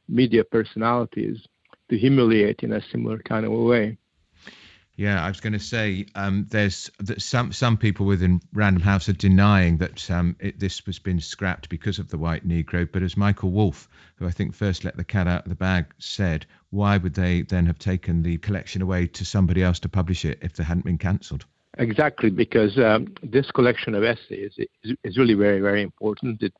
media 0.08 0.44
personalities 0.44 1.46
to 1.90 1.98
humiliate 1.98 2.60
in 2.62 2.72
a 2.72 2.80
similar 2.90 3.18
kind 3.18 3.46
of 3.46 3.52
a 3.52 3.62
way. 3.62 3.96
Yeah, 4.96 5.24
I 5.24 5.28
was 5.28 5.40
going 5.40 5.54
to 5.54 5.58
say 5.58 6.06
um, 6.14 6.46
there's 6.50 6.88
some 7.18 7.52
some 7.52 7.76
people 7.76 8.06
within 8.06 8.40
Random 8.52 8.82
House 8.82 9.08
are 9.08 9.14
denying 9.14 9.78
that 9.78 10.08
um, 10.08 10.36
it, 10.38 10.60
this 10.60 10.86
was 10.86 11.00
been 11.00 11.20
scrapped 11.20 11.68
because 11.68 11.98
of 11.98 12.10
the 12.10 12.18
white 12.18 12.46
Negro. 12.46 12.88
But 12.90 13.02
as 13.02 13.16
Michael 13.16 13.50
Wolff, 13.50 13.88
who 14.16 14.26
I 14.26 14.30
think 14.30 14.54
first 14.54 14.84
let 14.84 14.96
the 14.96 15.02
cat 15.02 15.26
out 15.26 15.44
of 15.44 15.48
the 15.48 15.56
bag, 15.56 15.86
said, 15.98 16.46
why 16.70 16.96
would 16.96 17.14
they 17.14 17.42
then 17.42 17.66
have 17.66 17.78
taken 17.78 18.22
the 18.22 18.38
collection 18.38 18.82
away 18.82 19.08
to 19.08 19.24
somebody 19.24 19.64
else 19.64 19.80
to 19.80 19.88
publish 19.88 20.24
it 20.24 20.38
if 20.42 20.54
they 20.54 20.62
hadn't 20.62 20.84
been 20.84 20.98
cancelled? 20.98 21.44
Exactly, 21.78 22.30
because 22.30 22.78
um, 22.78 23.12
this 23.20 23.50
collection 23.50 23.96
of 23.96 24.04
essays 24.04 24.52
is, 24.84 24.96
is 25.02 25.18
really 25.18 25.34
very 25.34 25.60
very 25.60 25.82
important. 25.82 26.40
It, 26.40 26.54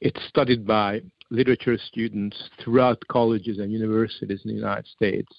it's 0.00 0.20
studied 0.24 0.66
by 0.66 1.02
literature 1.30 1.78
students 1.78 2.50
throughout 2.58 3.06
colleges 3.06 3.58
and 3.58 3.70
universities 3.70 4.40
in 4.44 4.50
the 4.50 4.56
United 4.56 4.88
States 4.88 5.32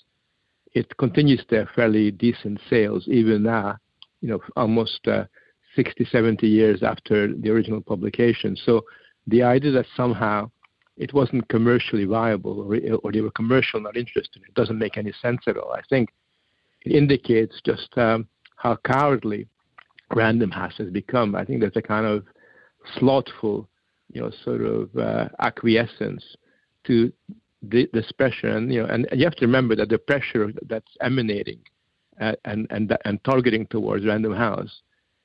it 0.73 0.95
continues 0.97 1.43
to 1.49 1.59
have 1.59 1.69
fairly 1.75 2.11
decent 2.11 2.59
sales 2.69 3.05
even 3.07 3.43
now, 3.43 3.77
you 4.21 4.29
know, 4.29 4.39
almost 4.55 5.07
uh, 5.07 5.25
60, 5.75 6.05
70 6.05 6.47
years 6.47 6.83
after 6.83 7.33
the 7.33 7.49
original 7.49 7.81
publication. 7.81 8.55
So 8.65 8.85
the 9.27 9.43
idea 9.43 9.71
that 9.71 9.85
somehow 9.95 10.49
it 10.97 11.13
wasn't 11.13 11.47
commercially 11.49 12.05
viable 12.05 12.61
or, 12.61 12.77
or 13.03 13.11
they 13.11 13.21
were 13.21 13.31
commercial 13.31 13.79
not 13.79 13.97
interested, 13.97 14.43
it 14.47 14.53
doesn't 14.53 14.77
make 14.77 14.97
any 14.97 15.13
sense 15.21 15.41
at 15.47 15.57
all. 15.57 15.71
I 15.73 15.81
think 15.89 16.09
it 16.85 16.93
indicates 16.93 17.61
just 17.65 17.89
um, 17.97 18.27
how 18.55 18.77
cowardly 18.85 19.47
Random 20.13 20.51
House 20.51 20.73
has 20.77 20.89
become. 20.89 21.35
I 21.35 21.45
think 21.45 21.61
there's 21.61 21.75
a 21.75 21.81
kind 21.81 22.05
of 22.05 22.25
slothful, 22.97 23.67
you 24.11 24.21
know, 24.21 24.31
sort 24.43 24.61
of 24.61 24.95
uh, 24.97 25.29
acquiescence 25.39 26.23
to 26.85 27.11
the, 27.61 27.89
this 27.93 28.11
pressure, 28.11 28.49
and 28.49 28.73
you 28.73 28.81
know, 28.81 28.89
and, 28.89 29.07
you 29.13 29.23
have 29.23 29.35
to 29.35 29.45
remember 29.45 29.75
that 29.75 29.89
the 29.89 29.97
pressure 29.97 30.51
that's 30.67 30.91
emanating 31.01 31.59
uh, 32.19 32.33
and 32.45 32.67
and 32.69 32.95
and 33.05 33.23
targeting 33.23 33.67
towards 33.67 34.05
Random 34.05 34.33
House, 34.33 34.81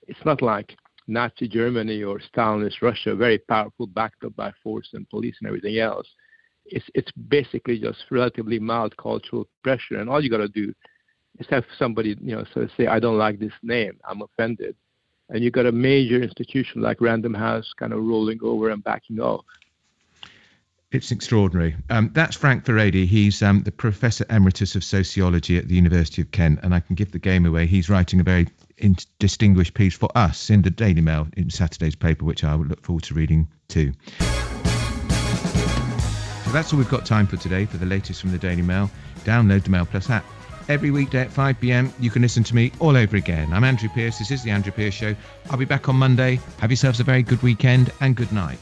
it's 0.07 0.25
not 0.25 0.42
like 0.42 0.77
Nazi 1.07 1.49
Germany 1.49 2.03
or 2.03 2.20
Stalinist 2.20 2.83
Russia, 2.83 3.14
very 3.14 3.38
powerful, 3.38 3.87
backed 3.87 4.25
up 4.25 4.37
by 4.37 4.53
force 4.62 4.90
and 4.92 5.09
police 5.09 5.37
and 5.40 5.49
everything 5.49 5.79
else. 5.79 6.07
It's 6.66 6.87
it's 6.94 7.12
basically 7.29 7.79
just 7.79 8.05
relatively 8.11 8.59
mild 8.59 8.96
cultural 8.96 9.49
pressure, 9.62 9.96
and 9.99 10.11
all 10.11 10.22
you 10.22 10.31
got 10.31 10.38
to 10.38 10.49
do 10.49 10.75
is 11.38 11.46
have 11.51 11.64
somebody 11.79 12.16
you 12.20 12.37
know 12.37 12.44
sort 12.53 12.66
of 12.66 12.70
say, 12.77 12.87
I 12.87 13.01
don't 13.01 13.18
like 13.18 13.38
this 13.38 13.53
name, 13.62 13.99
I'm 14.05 14.22
offended, 14.22 14.77
and 15.31 15.42
you 15.42 15.51
got 15.51 15.66
a 15.66 15.72
major 15.72 16.22
institution 16.22 16.83
like 16.83 17.01
Random 17.01 17.35
House 17.35 17.72
kind 17.79 17.92
of 17.92 18.03
rolling 18.03 18.40
over 18.42 18.70
and 18.70 18.85
backing 18.85 19.20
off. 19.20 19.44
It's 20.92 21.11
extraordinary. 21.11 21.75
Um, 21.90 22.11
that's 22.14 22.37
Frank 22.37 22.64
Furedi. 22.64 23.06
He's 23.06 23.42
um, 23.42 23.63
the 23.65 23.73
Professor 23.73 24.25
Emeritus 24.31 24.77
of 24.77 24.85
Sociology 24.85 25.58
at 25.58 25.67
the 25.67 25.75
University 25.75 26.23
of 26.23 26.31
Kent, 26.31 26.60
and 26.63 26.73
I 26.73 26.79
can 26.79 26.94
give 26.94 27.10
the 27.10 27.19
game 27.19 27.44
away. 27.44 27.67
He's 27.67 27.90
writing 27.90 28.21
a 28.21 28.23
very 28.23 28.46
in- 28.79 28.96
distinguished 29.19 29.75
piece 29.75 29.96
for 29.96 30.08
us 30.17 30.48
in 30.48 30.63
the 30.63 30.71
Daily 30.71 31.00
Mail 31.00 31.27
in 31.37 31.50
Saturday's 31.50 31.96
paper, 31.96 32.25
which 32.25 32.44
I 32.44 32.54
would 32.54 32.69
look 32.69 32.85
forward 32.85 33.02
to 33.04 33.15
reading 33.15 33.48
too. 33.67 33.92
So 36.44 36.52
that's 36.52 36.73
all 36.73 36.79
we've 36.79 36.88
got 36.88 37.04
time 37.04 37.27
for 37.27 37.37
today 37.37 37.65
for 37.65 37.79
the 37.79 37.87
latest 37.87 38.21
from 38.21 38.31
the 38.31 38.38
Daily 38.38 38.63
Mail. 38.63 38.88
Download 39.25 39.65
the 39.65 39.71
Mail 39.71 39.87
Plus 39.87 40.08
app. 40.08 40.25
Every 40.69 40.92
weekday 40.92 41.23
at 41.23 41.33
5 41.33 41.60
pm, 41.60 41.92
you 41.98 42.10
can 42.10 42.23
listen 42.23 42.44
to 42.44 42.54
me 42.54 42.71
all 42.79 42.96
over 42.96 43.17
again. 43.17 43.52
I'm 43.52 43.65
Andrew 43.65 43.88
Pierce. 43.88 44.19
This 44.19 44.31
is 44.31 44.44
The 44.44 44.50
Andrew 44.50 44.73
Pierce 44.73 44.94
Show. 44.94 45.17
I'll 45.50 45.58
be 45.58 45.65
back 45.65 45.88
on 45.88 45.96
Monday. 45.96 46.40
Have 46.60 46.71
yourselves 46.71 47.00
a 47.00 47.04
very 47.04 47.25
good 47.25 47.42
weekend 47.42 47.92
and 48.00 48.15
good 48.15 48.33
night. 48.33 48.60